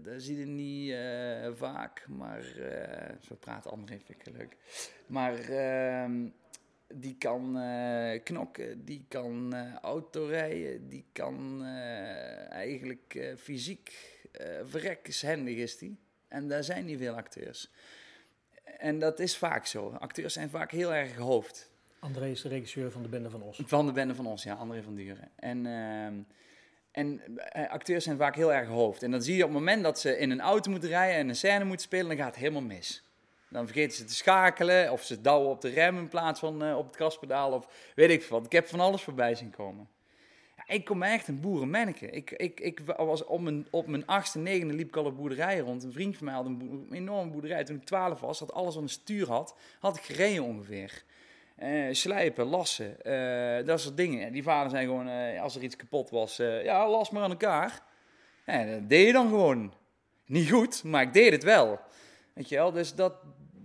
dat 0.02 0.22
zie 0.22 0.38
je 0.38 0.46
niet 0.46 0.96
vaak, 1.58 2.06
maar, 2.08 2.44
zo 3.20 3.36
praat 3.40 3.68
André, 3.68 4.00
vind 4.06 4.28
ik 4.28 4.34
leuk. 4.38 4.58
Maar 5.06 5.40
ehm, 5.40 6.28
die 6.94 7.16
kan 7.18 7.58
uh, 7.58 8.20
knokken, 8.24 8.86
die 8.86 9.06
kan 9.08 9.52
uh, 9.54 9.76
autorijden, 9.76 10.90
die 10.90 11.06
kan 11.12 11.60
uh, 11.62 12.52
eigenlijk 12.52 13.34
fysiek 13.38 14.20
verrekkenshandig 14.66 15.56
is 15.56 15.78
die. 15.78 15.98
En 16.28 16.48
daar 16.48 16.64
zijn 16.64 16.86
niet 16.86 16.98
veel 16.98 17.14
acteurs. 17.14 17.72
En 18.78 19.00
dat 19.00 19.20
is 19.20 19.38
vaak 19.38 19.66
zo. 19.66 19.90
Acteurs 19.90 20.34
zijn 20.34 20.50
vaak 20.50 20.72
heel 20.72 20.94
erg 20.94 21.16
hoofd. 21.16 21.72
André 22.00 22.30
is 22.30 22.42
de 22.42 22.50
regisseur 22.50 22.92
van 22.92 23.02
de 23.02 23.08
Bende 23.08 23.30
van 23.30 23.42
Os. 23.42 23.62
Van 23.66 23.86
de 23.86 23.92
Bende 23.92 24.16
van 24.16 24.28
Os, 24.28 24.44
ja, 24.44 24.54
André 24.54 24.84
van 24.84 24.96
Duren. 24.96 25.32
En, 25.36 25.66
ehm, 25.66 26.14
En 26.92 27.38
eh, 27.38 27.70
acteurs 27.70 28.04
zijn 28.04 28.18
vaak 28.18 28.36
heel 28.36 28.54
erg 28.54 28.68
hoofd. 28.68 29.04
En 29.04 29.12
dan 29.12 29.22
zie 29.22 29.36
je 29.36 29.44
op 29.44 29.50
het 29.50 29.58
moment 29.58 29.84
dat 29.84 30.00
ze 30.00 30.18
in 30.18 30.32
een 30.32 30.42
auto 30.42 30.72
moeten 30.72 30.90
rijden 30.90 31.16
en 31.16 31.30
een 31.30 31.36
scène 31.36 31.64
moeten 31.64 31.86
spelen, 31.86 32.08
dan 32.08 32.18
gaat 32.18 32.28
het 32.28 32.36
helemaal 32.36 32.62
mis. 32.62 33.04
Dan 33.52 33.66
vergeten 33.66 33.98
ze 33.98 34.04
te 34.04 34.14
schakelen, 34.14 34.92
of 34.92 35.04
ze 35.04 35.22
douwen 35.22 35.50
op 35.50 35.62
de 35.62 35.70
rem 35.70 35.98
in 35.98 36.08
plaats 36.08 36.40
van 36.40 36.64
eh, 36.64 36.78
op 36.78 36.88
het 36.88 36.96
gaspedaal, 36.96 37.52
of 37.52 37.92
weet 37.96 38.10
ik 38.10 38.24
wat. 38.24 38.46
Ik 38.46 38.52
heb 38.52 38.68
van 38.68 38.80
alles 38.80 39.02
voorbij 39.02 39.36
zien 39.36 39.50
komen. 39.50 39.90
Ja, 40.56 40.74
ik 40.74 40.86
kom 40.86 41.04
echt 41.04 41.28
een 41.28 41.40
boerenmanneke. 41.40 42.10
Ik, 42.10 42.32
ik, 42.32 42.60
ik 42.60 42.80
was 42.98 43.26
op 43.26 43.42
mijn, 43.42 43.68
op 43.72 43.88
mijn 43.88 44.06
achtste, 44.06 44.40
negende 44.40 44.74
liep 44.74 44.88
ik 44.88 44.96
al 44.96 45.06
op 45.06 45.18
boerderijen 45.18 45.64
rond. 45.64 45.84
Een 45.84 45.92
vriend 45.92 46.18
van 46.18 46.26
mij 46.26 46.36
had 46.36 46.46
een, 46.46 46.88
enorme 46.92 47.32
boerderij. 47.32 47.64
Toen 47.64 47.76
ik 47.76 47.84
twaalf 47.84 48.20
was, 48.20 48.40
dat 48.40 48.54
alles 48.54 48.78
aan 48.78 48.84
de 48.84 48.90
stuur 48.90 49.28
had, 49.28 49.56
had 49.80 49.96
ik 49.96 50.04
gereden 50.04 50.44
ongeveer. 50.44 51.04
Uh, 51.60 51.94
slijpen, 51.94 52.46
lassen, 52.46 52.98
uh, 53.04 53.66
dat 53.66 53.82
soort 53.82 53.98
dingen. 53.98 54.32
Die 54.32 54.44
vader 54.44 54.70
zei 54.70 54.86
gewoon, 54.86 55.38
als 55.38 55.56
er 55.56 55.64
iets 55.64 55.76
kapot 55.76 56.10
was, 56.10 56.36
ja, 56.38 56.90
las 56.90 57.10
maar 57.10 57.24
aan 57.24 57.30
elkaar. 57.30 57.84
Ja, 58.46 58.66
dat 58.66 58.90
deed 58.90 59.06
je 59.06 59.14
dan 59.14 59.30
gewoon. 59.30 59.74
Niet 60.26 60.52
goed, 60.52 60.84
maar 60.84 61.02
ik 61.02 61.14
deed 61.14 61.32
het 61.32 61.44
wel. 61.44 61.80
Weet 62.34 62.50
je 62.50 62.56
wel, 62.56 62.72
dus 62.72 62.96
dat, 62.96 63.14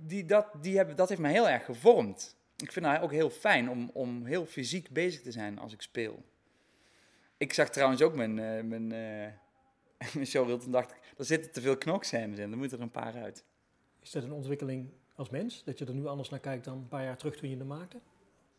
die, 0.06 0.24
dat, 0.24 0.46
die 0.60 0.76
hebben, 0.76 0.96
dat 0.96 1.08
heeft 1.08 1.20
mij 1.20 1.32
heel 1.32 1.48
erg 1.48 1.64
gevormd. 1.64 2.36
Ik 2.56 2.72
vind 2.72 2.86
het 2.86 3.00
ook 3.00 3.12
heel 3.12 3.30
fijn 3.30 3.70
om, 3.70 3.90
om 3.92 4.24
heel 4.24 4.46
fysiek 4.46 4.90
bezig 4.90 5.22
te 5.22 5.32
zijn 5.32 5.58
als 5.58 5.72
ik 5.72 5.82
speel. 5.82 6.24
Ik 7.36 7.52
zag 7.52 7.70
trouwens 7.70 8.02
ook 8.02 8.14
mijn, 8.14 8.34
mijn, 8.68 8.88
mijn 10.14 10.26
showreel 10.26 10.60
en 10.60 10.70
dacht 10.70 10.90
ik, 10.90 10.96
er 11.18 11.24
zitten 11.24 11.52
te 11.52 11.60
veel 11.60 11.76
knokscènes 11.76 12.38
in, 12.38 12.50
er 12.50 12.58
moeten 12.58 12.78
er 12.78 12.82
een 12.82 12.90
paar 12.90 13.14
uit. 13.14 13.44
Is 14.02 14.10
dat 14.10 14.22
een 14.22 14.32
ontwikkeling 14.32 14.90
als 15.14 15.30
mens? 15.30 15.64
Dat 15.64 15.78
je 15.78 15.84
er 15.84 15.94
nu 15.94 16.06
anders 16.06 16.28
naar 16.28 16.40
kijkt 16.40 16.64
dan 16.64 16.76
een 16.76 16.88
paar 16.88 17.04
jaar 17.04 17.16
terug 17.16 17.36
toen 17.36 17.50
je 17.50 17.58
er 17.58 17.66
maakte? 17.66 18.00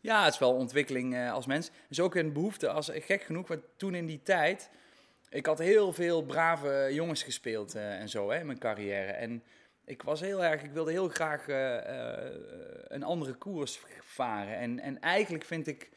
Ja, 0.00 0.24
het 0.24 0.32
is 0.32 0.38
wel 0.38 0.54
ontwikkeling 0.54 1.14
uh, 1.14 1.32
als 1.32 1.46
mens. 1.46 1.66
Het 1.66 1.90
is 1.90 2.00
ook 2.00 2.14
een 2.14 2.32
behoefte, 2.32 2.68
als, 2.68 2.90
gek 2.92 3.22
genoeg, 3.22 3.48
want 3.48 3.62
toen 3.76 3.94
in 3.94 4.06
die 4.06 4.22
tijd... 4.22 4.70
Ik 5.30 5.46
had 5.46 5.58
heel 5.58 5.92
veel 5.92 6.22
brave 6.22 6.88
jongens 6.92 7.22
gespeeld 7.22 7.76
uh, 7.76 8.00
en 8.00 8.08
zo 8.08 8.30
hè, 8.30 8.38
in 8.38 8.46
mijn 8.46 8.58
carrière. 8.58 9.12
En 9.12 9.42
ik 9.88 10.02
was 10.02 10.20
heel 10.20 10.44
erg, 10.44 10.62
ik 10.62 10.70
wilde 10.70 10.90
heel 10.90 11.08
graag 11.08 11.48
uh, 11.48 11.76
een 12.88 13.02
andere 13.02 13.34
koers 13.34 13.80
varen. 14.00 14.56
En, 14.56 14.80
en 14.80 15.00
eigenlijk 15.00 15.44
vind 15.44 15.66
ik 15.66 15.90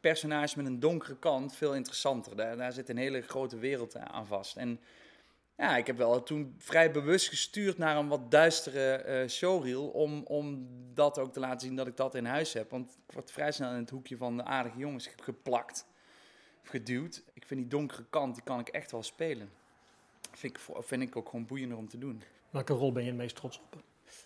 personages 0.00 0.54
met 0.54 0.66
een 0.66 0.80
donkere 0.80 1.16
kant 1.16 1.56
veel 1.56 1.74
interessanter. 1.74 2.36
Daar, 2.36 2.56
daar 2.56 2.72
zit 2.72 2.88
een 2.88 2.96
hele 2.96 3.20
grote 3.20 3.58
wereld 3.58 3.96
aan 3.96 4.26
vast. 4.26 4.56
En 4.56 4.80
ja, 5.56 5.76
ik 5.76 5.86
heb 5.86 5.96
wel 5.96 6.22
toen 6.22 6.54
vrij 6.58 6.90
bewust 6.90 7.28
gestuurd 7.28 7.78
naar 7.78 7.96
een 7.96 8.08
wat 8.08 8.30
duistere 8.30 9.04
uh, 9.06 9.28
showreel. 9.28 9.88
Om, 9.88 10.22
om 10.24 10.68
dat 10.94 11.18
ook 11.18 11.32
te 11.32 11.40
laten 11.40 11.60
zien 11.60 11.76
dat 11.76 11.86
ik 11.86 11.96
dat 11.96 12.14
in 12.14 12.24
huis 12.24 12.52
heb. 12.52 12.70
Want 12.70 12.98
ik 13.06 13.14
word 13.14 13.30
vrij 13.30 13.52
snel 13.52 13.70
in 13.70 13.76
het 13.76 13.90
hoekje 13.90 14.16
van 14.16 14.36
de 14.36 14.44
aardige 14.44 14.78
jongens 14.78 15.10
geplakt. 15.16 15.86
Geduwd. 16.62 17.22
Ik 17.32 17.46
vind 17.46 17.60
die 17.60 17.68
donkere 17.68 18.04
kant, 18.10 18.34
die 18.34 18.44
kan 18.44 18.60
ik 18.60 18.68
echt 18.68 18.90
wel 18.90 19.02
spelen. 19.02 19.50
Vind 20.32 20.56
ik, 20.56 20.62
vind 20.78 21.02
ik 21.02 21.16
ook 21.16 21.28
gewoon 21.28 21.46
boeiender 21.46 21.78
om 21.78 21.88
te 21.88 21.98
doen. 21.98 22.22
Welke 22.52 22.72
rol 22.72 22.92
ben 22.92 23.02
je 23.02 23.08
het 23.08 23.18
meest 23.18 23.36
trots 23.36 23.58
op? 23.58 23.82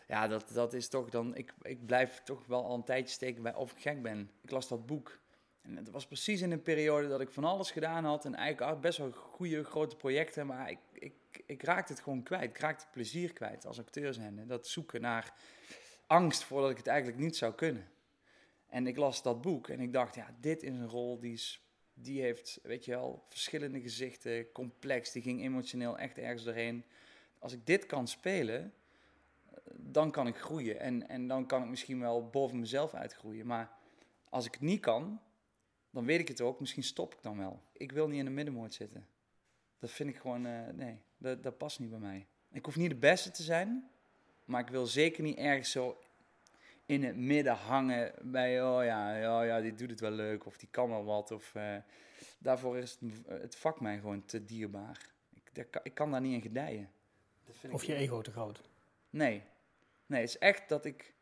Ja, 0.08 0.28
dat, 0.28 0.50
dat 0.52 0.72
is 0.72 0.88
toch 0.88 1.10
dan... 1.10 1.36
Ik, 1.36 1.54
ik 1.62 1.86
blijf 1.86 2.22
toch 2.24 2.46
wel 2.46 2.64
al 2.64 2.74
een 2.74 2.84
tijdje 2.84 3.14
steken 3.14 3.42
bij 3.42 3.54
of 3.54 3.72
ik 3.72 3.80
gek 3.80 4.02
ben. 4.02 4.30
Ik 4.42 4.50
las 4.50 4.68
dat 4.68 4.86
boek. 4.86 5.18
En 5.62 5.76
het 5.76 5.90
was 5.90 6.06
precies 6.06 6.40
in 6.40 6.50
een 6.50 6.62
periode 6.62 7.08
dat 7.08 7.20
ik 7.20 7.30
van 7.30 7.44
alles 7.44 7.70
gedaan 7.70 8.04
had. 8.04 8.24
En 8.24 8.34
eigenlijk 8.34 8.80
best 8.80 8.98
wel 8.98 9.10
goede, 9.10 9.64
grote 9.64 9.96
projecten. 9.96 10.46
Maar 10.46 10.70
ik, 10.70 10.78
ik, 10.92 11.14
ik 11.46 11.62
raakte 11.62 11.92
het 11.92 12.02
gewoon 12.02 12.22
kwijt. 12.22 12.50
Ik 12.50 12.58
raakte 12.58 12.84
het 12.84 12.92
plezier 12.92 13.32
kwijt 13.32 13.66
als 13.66 13.78
acteur 13.78 14.14
zijn. 14.14 14.46
Dat 14.46 14.66
zoeken 14.66 15.00
naar 15.00 15.34
angst 16.06 16.44
voordat 16.44 16.70
ik 16.70 16.76
het 16.76 16.86
eigenlijk 16.86 17.18
niet 17.18 17.36
zou 17.36 17.54
kunnen. 17.54 17.88
En 18.66 18.86
ik 18.86 18.96
las 18.96 19.22
dat 19.22 19.40
boek 19.40 19.68
en 19.68 19.80
ik 19.80 19.92
dacht, 19.92 20.14
ja, 20.14 20.34
dit 20.40 20.62
is 20.62 20.70
een 20.70 20.88
rol 20.88 21.18
die, 21.18 21.32
is, 21.32 21.62
die 21.94 22.20
heeft, 22.20 22.58
weet 22.62 22.84
je 22.84 22.90
wel, 22.90 23.24
verschillende 23.28 23.80
gezichten, 23.80 24.52
complex. 24.52 25.12
Die 25.12 25.22
ging 25.22 25.42
emotioneel 25.42 25.98
echt 25.98 26.18
ergens 26.18 26.44
doorheen. 26.44 26.84
Als 27.46 27.54
ik 27.54 27.66
dit 27.66 27.86
kan 27.86 28.08
spelen, 28.08 28.72
dan 29.72 30.10
kan 30.10 30.26
ik 30.26 30.36
groeien. 30.36 30.80
En, 30.80 31.08
en 31.08 31.26
dan 31.26 31.46
kan 31.46 31.62
ik 31.62 31.68
misschien 31.68 32.00
wel 32.00 32.30
boven 32.30 32.60
mezelf 32.60 32.94
uitgroeien. 32.94 33.46
Maar 33.46 33.70
als 34.28 34.46
ik 34.46 34.52
het 34.52 34.60
niet 34.60 34.80
kan, 34.80 35.20
dan 35.90 36.04
weet 36.04 36.20
ik 36.20 36.28
het 36.28 36.40
ook. 36.40 36.60
Misschien 36.60 36.82
stop 36.82 37.14
ik 37.14 37.22
dan 37.22 37.38
wel. 37.38 37.62
Ik 37.72 37.92
wil 37.92 38.08
niet 38.08 38.18
in 38.18 38.24
de 38.24 38.30
middenmoot 38.30 38.74
zitten. 38.74 39.06
Dat 39.78 39.90
vind 39.90 40.08
ik 40.08 40.16
gewoon, 40.16 40.46
uh, 40.46 40.68
nee, 40.74 40.98
dat, 41.18 41.42
dat 41.42 41.58
past 41.58 41.78
niet 41.78 41.90
bij 41.90 41.98
mij. 41.98 42.26
Ik 42.52 42.64
hoef 42.64 42.76
niet 42.76 42.90
de 42.90 42.96
beste 42.96 43.30
te 43.30 43.42
zijn, 43.42 43.90
maar 44.44 44.60
ik 44.60 44.68
wil 44.68 44.86
zeker 44.86 45.22
niet 45.22 45.38
ergens 45.38 45.70
zo 45.70 45.98
in 46.86 47.04
het 47.04 47.16
midden 47.16 47.54
hangen 47.54 48.12
bij, 48.22 48.62
oh 48.62 48.84
ja, 48.84 49.16
ja, 49.16 49.42
ja 49.42 49.60
die 49.60 49.74
doet 49.74 49.90
het 49.90 50.00
wel 50.00 50.10
leuk 50.10 50.46
of 50.46 50.56
die 50.56 50.68
kan 50.70 50.88
wel 50.88 51.04
wat. 51.04 51.30
Of, 51.30 51.54
uh, 51.54 51.76
daarvoor 52.38 52.78
is 52.78 52.98
het, 53.00 53.26
het, 53.26 53.56
vak 53.56 53.80
mij 53.80 53.98
gewoon 53.98 54.24
te 54.24 54.44
dierbaar. 54.44 55.10
Ik, 55.52 55.80
ik 55.82 55.94
kan 55.94 56.10
daar 56.10 56.20
niet 56.20 56.34
in 56.34 56.42
gedijen. 56.42 56.90
Of 57.70 57.84
je 57.84 57.94
ego 57.94 58.20
te 58.20 58.30
groot? 58.30 58.62
Nee. 59.10 59.42
Nee, 60.06 60.20
het 60.20 60.28
is 60.28 60.38
echt 60.38 60.68
dat 60.68 60.84
ik, 60.84 61.14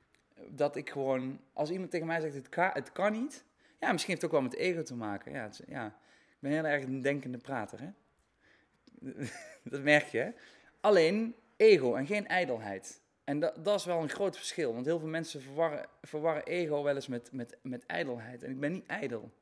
dat 0.48 0.76
ik 0.76 0.90
gewoon, 0.90 1.40
als 1.52 1.70
iemand 1.70 1.90
tegen 1.90 2.06
mij 2.06 2.20
zegt 2.20 2.34
het 2.34 2.48
kan, 2.48 2.70
het 2.72 2.92
kan 2.92 3.12
niet, 3.12 3.44
ja, 3.80 3.92
misschien 3.92 4.12
heeft 4.12 4.22
het 4.22 4.24
ook 4.24 4.40
wel 4.40 4.50
met 4.50 4.58
ego 4.58 4.82
te 4.82 4.94
maken. 4.94 5.32
Ja, 5.32 5.50
ja. 5.66 5.86
ik 5.86 6.38
ben 6.38 6.50
heel 6.50 6.64
erg 6.64 6.84
een 6.84 7.00
denkende 7.00 7.38
prater, 7.38 7.80
hè. 7.80 7.90
dat 9.70 9.80
merk 9.80 10.06
je. 10.06 10.32
Alleen 10.80 11.34
ego 11.56 11.94
en 11.94 12.06
geen 12.06 12.26
ijdelheid. 12.26 13.02
En 13.24 13.40
dat, 13.40 13.64
dat 13.64 13.78
is 13.78 13.84
wel 13.84 14.02
een 14.02 14.08
groot 14.08 14.36
verschil. 14.36 14.74
Want 14.74 14.86
heel 14.86 14.98
veel 14.98 15.08
mensen 15.08 15.42
verwarren, 15.42 15.86
verwarren 16.02 16.44
ego 16.44 16.82
wel 16.82 16.94
eens 16.94 17.08
met, 17.08 17.32
met, 17.32 17.58
met 17.62 17.86
ijdelheid. 17.86 18.42
En 18.42 18.50
ik 18.50 18.60
ben 18.60 18.72
niet 18.72 18.86
ijdel. 18.86 19.32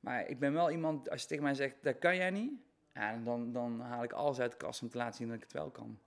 Maar 0.00 0.28
ik 0.28 0.38
ben 0.38 0.52
wel 0.52 0.70
iemand, 0.70 1.10
als 1.10 1.22
je 1.22 1.28
tegen 1.28 1.44
mij 1.44 1.54
zegt, 1.54 1.74
dat 1.82 1.98
kan 1.98 2.16
jij 2.16 2.30
niet. 2.30 2.52
Ja, 2.94 3.16
dan, 3.16 3.52
dan 3.52 3.80
haal 3.80 4.02
ik 4.02 4.12
alles 4.12 4.40
uit 4.40 4.50
de 4.50 4.56
kast 4.56 4.82
om 4.82 4.88
te 4.88 4.96
laten 4.96 5.14
zien 5.14 5.26
dat 5.26 5.36
ik 5.36 5.42
het 5.42 5.52
wel 5.52 5.70
kan. 5.70 5.98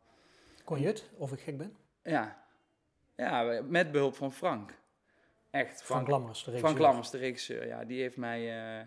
Kon 0.70 0.80
je 0.80 0.88
het, 0.88 1.10
of 1.18 1.32
ik 1.32 1.40
gek 1.40 1.58
ben? 1.58 1.78
Ja. 2.04 2.44
Ja, 3.16 3.62
met 3.64 3.92
behulp 3.92 4.16
van 4.16 4.32
Frank. 4.32 4.74
Echt. 5.50 5.68
Frank, 5.70 5.86
Frank 5.86 6.08
Lammers, 6.08 6.44
de 6.44 6.52
regisseur. 6.52 6.70
Frank 6.70 6.88
Lammers, 6.88 7.10
de 7.10 7.18
regisseur. 7.18 7.68
Ja, 7.68 7.86
die 7.86 8.02
heeft 8.02 8.18
mij... 8.18 8.40
Uh, 8.40 8.86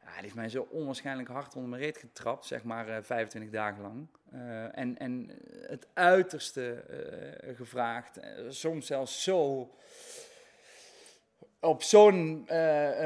ja, 0.00 0.12
die 0.12 0.20
heeft 0.20 0.34
mij 0.34 0.48
zo 0.48 0.68
onwaarschijnlijk 0.70 1.28
hard 1.28 1.54
onder 1.54 1.70
mijn 1.70 1.82
reet 1.82 1.98
getrapt, 1.98 2.46
zeg 2.46 2.64
maar 2.64 2.88
uh, 2.88 2.96
25 3.02 3.50
dagen 3.50 3.82
lang. 3.82 4.06
Uh, 4.32 4.78
en, 4.78 4.98
en 4.98 5.30
het 5.68 5.86
uiterste 5.92 6.84
gevraagd. 7.56 8.20
soms 8.48 8.86
zelfs 8.86 9.22
zo. 9.22 9.70
Op 11.64 11.82
zo'n 11.82 12.44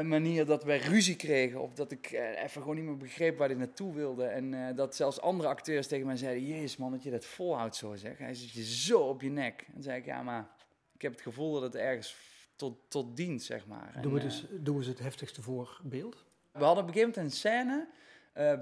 manier 0.03 0.45
dat 0.45 0.63
wij 0.63 0.77
ruzie 0.77 1.15
kregen. 1.15 1.61
Of 1.61 1.73
dat 1.73 1.91
ik 1.91 2.11
even 2.11 2.61
gewoon 2.61 2.75
niet 2.75 2.85
meer 2.85 2.97
begreep 2.97 3.37
waar 3.37 3.47
hij 3.47 3.57
naartoe 3.57 3.93
wilde. 3.93 4.25
En 4.25 4.75
dat 4.75 4.95
zelfs 4.95 5.21
andere 5.21 5.49
acteurs 5.49 5.87
tegen 5.87 6.05
mij 6.05 6.17
zeiden: 6.17 6.45
Jezus 6.45 6.77
man, 6.77 6.91
dat 6.91 7.03
je 7.03 7.11
dat 7.11 7.25
volhoudt 7.25 7.75
zo 7.75 7.95
zeg. 7.95 8.17
Hij 8.17 8.33
zit 8.33 8.51
je 8.51 8.63
zo 8.63 8.99
op 8.99 9.21
je 9.21 9.29
nek. 9.29 9.65
En 9.75 9.83
zei 9.83 9.97
ik: 9.99 10.05
Ja, 10.05 10.23
maar 10.23 10.49
ik 10.93 11.01
heb 11.01 11.11
het 11.11 11.21
gevoel 11.21 11.53
dat 11.53 11.61
het 11.61 11.75
ergens 11.75 12.15
tot, 12.55 12.77
tot 12.87 13.17
dient, 13.17 13.43
zeg 13.43 13.67
maar. 13.67 13.97
Doen 14.01 14.13
we, 14.13 14.19
dus, 14.19 14.45
doen 14.51 14.79
we 14.79 14.85
het 14.85 14.99
heftigste 14.99 15.41
voorbeeld? 15.41 16.25
We 16.51 16.63
hadden 16.63 16.83
op 16.83 16.89
een 16.89 16.95
gegeven 16.95 17.13
moment 17.15 17.33
een 17.33 17.37
scène. 17.37 17.87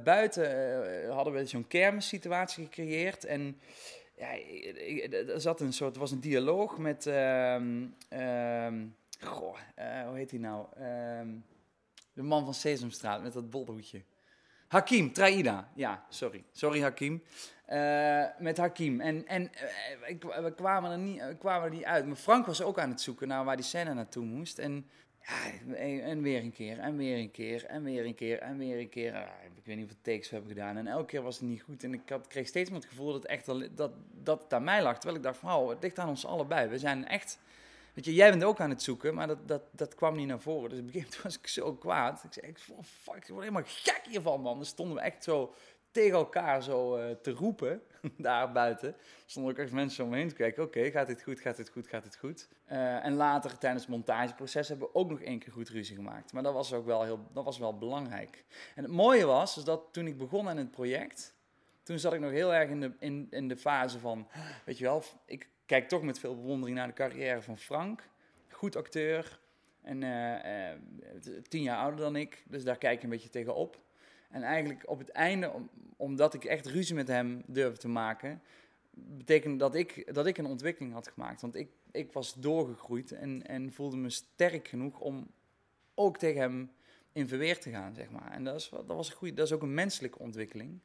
Buiten 0.03 1.11
hadden 1.11 1.33
we 1.33 1.45
zo'n 1.45 1.67
kermissituatie 1.67 2.63
gecreëerd. 2.63 3.25
En 3.25 3.59
ja, 4.15 4.37
er 5.11 5.41
zat 5.41 5.61
een 5.61 5.73
soort, 5.73 5.95
was 5.97 6.11
een 6.11 6.19
dialoog 6.19 6.77
met, 6.77 7.05
uh, 7.05 7.55
goh, 9.19 9.57
uh, 9.79 10.07
hoe 10.07 10.17
heet 10.17 10.31
hij 10.31 10.39
nou? 10.39 10.65
Ehm, 10.75 11.29
de 12.13 12.21
man 12.21 12.45
van 12.45 12.53
Sesamstraat 12.53 13.23
met 13.23 13.33
dat 13.33 13.49
bolhoedje. 13.49 14.03
Hakim, 14.67 15.13
Traida. 15.13 15.71
Ja, 15.75 16.05
sorry. 16.09 16.43
Sorry, 16.51 16.81
Hakim. 16.81 17.23
met 18.39 18.57
Hakim. 18.57 19.01
En, 19.01 19.27
en 19.27 19.51
we 20.43 20.53
kwamen 20.55 20.91
er, 20.91 20.97
niet, 20.97 21.23
kwamen 21.39 21.63
er 21.69 21.75
niet 21.75 21.83
uit. 21.83 22.05
Maar 22.05 22.15
Frank 22.15 22.45
was 22.45 22.61
ook 22.61 22.79
aan 22.79 22.89
het 22.89 23.01
zoeken 23.01 23.27
naar 23.27 23.45
waar 23.45 23.55
die 23.55 23.65
scène 23.65 23.93
naartoe 23.93 24.25
moest. 24.25 24.59
En 24.59 24.89
ja, 25.27 25.69
en 26.01 26.21
weer 26.21 26.41
een 26.43 26.51
keer, 26.51 26.79
en 26.79 26.97
weer 26.97 27.17
een 27.17 27.31
keer, 27.31 27.65
en 27.65 27.83
weer 27.83 28.05
een 28.05 28.15
keer, 28.15 28.39
en 28.39 28.57
weer 28.57 28.79
een 28.79 28.89
keer. 28.89 29.13
ik 29.55 29.65
weet 29.65 29.75
niet 29.75 29.85
hoeveel 29.85 30.01
takes 30.01 30.29
we 30.29 30.35
hebben 30.35 30.53
gedaan. 30.53 30.77
En 30.77 30.87
elke 30.87 31.05
keer 31.05 31.21
was 31.21 31.39
het 31.39 31.49
niet 31.49 31.61
goed. 31.61 31.83
En 31.83 31.93
ik 31.93 32.01
kreeg 32.27 32.47
steeds 32.47 32.69
het 32.69 32.85
gevoel 32.85 33.11
dat 33.11 33.25
echt, 33.25 33.45
dat, 33.75 33.91
dat 34.23 34.43
het 34.43 34.53
aan 34.53 34.63
mij 34.63 34.81
lag. 34.81 34.93
Terwijl 34.93 35.15
ik 35.15 35.23
dacht 35.23 35.37
van, 35.37 35.53
oh, 35.53 35.69
het 35.69 35.81
ligt 35.81 35.99
aan 35.99 36.09
ons 36.09 36.25
allebei. 36.25 36.67
We 36.67 36.79
zijn 36.79 37.07
echt... 37.07 37.39
Weet 37.97 38.05
je, 38.05 38.13
jij 38.13 38.29
bent 38.29 38.43
ook 38.43 38.59
aan 38.59 38.69
het 38.69 38.81
zoeken, 38.81 39.13
maar 39.13 39.27
dat, 39.27 39.47
dat, 39.47 39.61
dat 39.71 39.95
kwam 39.95 40.15
niet 40.15 40.27
naar 40.27 40.39
voren. 40.39 40.69
Dus 40.69 40.79
een 40.79 40.85
gegeven 40.85 41.07
moment 41.07 41.23
was 41.23 41.37
ik 41.37 41.47
zo 41.47 41.73
kwaad. 41.73 42.23
Ik 42.23 42.33
zei, 42.33 42.53
fuck, 42.83 43.15
ik 43.15 43.27
word 43.27 43.39
helemaal 43.39 43.63
gek 43.65 44.01
hiervan, 44.09 44.41
man. 44.41 44.55
Dan 44.55 44.65
stonden 44.65 44.95
we 44.95 45.01
echt 45.01 45.23
zo 45.23 45.53
tegen 45.91 46.17
elkaar 46.17 46.63
zo 46.63 46.97
uh, 46.97 47.11
te 47.21 47.31
roepen, 47.31 47.81
daar 48.17 48.51
buiten. 48.51 48.95
Stonden 49.25 49.51
ook 49.51 49.57
echt 49.57 49.71
mensen 49.71 50.03
om 50.03 50.09
me 50.09 50.17
heen 50.17 50.27
te 50.27 50.35
kijken. 50.35 50.63
Oké, 50.63 50.91
gaat 50.91 51.07
dit 51.07 51.23
goed, 51.23 51.39
gaat 51.39 51.57
dit 51.57 51.69
goed, 51.69 51.87
gaat 51.87 52.03
dit 52.03 52.17
goed? 52.17 52.47
Uh, 52.71 53.05
en 53.05 53.13
later, 53.13 53.57
tijdens 53.57 53.83
het 53.83 53.91
montageproces, 53.91 54.67
hebben 54.67 54.87
we 54.87 54.95
ook 54.95 55.09
nog 55.09 55.21
één 55.21 55.39
keer 55.39 55.51
goed 55.51 55.69
ruzie 55.69 55.95
gemaakt. 55.95 56.33
Maar 56.33 56.43
dat 56.43 56.53
was 56.53 56.73
ook 56.73 56.85
wel, 56.85 57.03
heel, 57.03 57.27
dat 57.33 57.45
was 57.45 57.57
wel 57.57 57.77
belangrijk. 57.77 58.45
En 58.75 58.83
het 58.83 58.91
mooie 58.91 59.25
was, 59.25 59.57
is 59.57 59.63
dat 59.63 59.81
toen 59.91 60.07
ik 60.07 60.17
begon 60.17 60.49
aan 60.49 60.57
het 60.57 60.71
project... 60.71 61.35
Toen 61.83 61.99
zat 61.99 62.13
ik 62.13 62.19
nog 62.19 62.31
heel 62.31 62.53
erg 62.53 62.69
in 62.69 62.79
de, 62.79 62.91
in, 62.99 63.27
in 63.29 63.47
de 63.47 63.57
fase 63.57 63.99
van... 63.99 64.27
Weet 64.65 64.77
je 64.77 64.83
wel, 64.83 65.03
ik 65.25 65.49
kijk 65.67 65.87
toch 65.87 66.01
met 66.03 66.19
veel 66.19 66.35
bewondering 66.35 66.77
naar 66.77 66.87
de 66.87 66.93
carrière 66.93 67.41
van 67.41 67.57
Frank. 67.57 68.09
Goed 68.49 68.75
acteur. 68.75 69.39
En 69.81 70.01
uh, 70.01 71.41
tien 71.47 71.61
jaar 71.61 71.77
ouder 71.77 71.99
dan 71.99 72.15
ik. 72.15 72.43
Dus 72.47 72.63
daar 72.63 72.77
kijk 72.77 72.97
ik 72.97 73.03
een 73.03 73.09
beetje 73.09 73.29
tegenop. 73.29 73.79
En 74.29 74.43
eigenlijk 74.43 74.83
op 74.89 74.99
het 74.99 75.09
einde, 75.09 75.51
om- 75.51 75.69
omdat 75.97 76.33
ik 76.33 76.45
echt 76.45 76.65
ruzie 76.65 76.95
met 76.95 77.07
hem 77.07 77.43
durfde 77.45 77.77
te 77.77 77.87
maken, 77.87 78.41
betekende 78.91 79.57
dat 79.57 79.75
ik, 79.75 80.13
dat 80.13 80.25
ik 80.25 80.37
een 80.37 80.45
ontwikkeling 80.45 80.93
had 80.93 81.07
gemaakt. 81.07 81.41
Want 81.41 81.55
ik, 81.55 81.69
ik 81.91 82.11
was 82.11 82.33
doorgegroeid 82.33 83.11
en, 83.11 83.47
en 83.47 83.73
voelde 83.73 83.97
me 83.97 84.09
sterk 84.09 84.67
genoeg 84.67 84.99
om 84.99 85.27
ook 85.95 86.17
tegen 86.17 86.41
hem 86.41 86.71
in 87.11 87.27
verweer 87.27 87.59
te 87.59 87.69
gaan, 87.69 87.95
zeg 87.95 88.09
maar. 88.09 88.31
En 88.31 88.43
dat, 88.43 88.55
is, 88.55 88.69
dat 88.69 88.85
was 88.85 89.09
een 89.09 89.15
goede, 89.15 89.33
dat 89.33 89.45
is 89.45 89.53
ook 89.53 89.61
een 89.61 89.73
menselijke 89.73 90.19
ontwikkeling. 90.19 90.79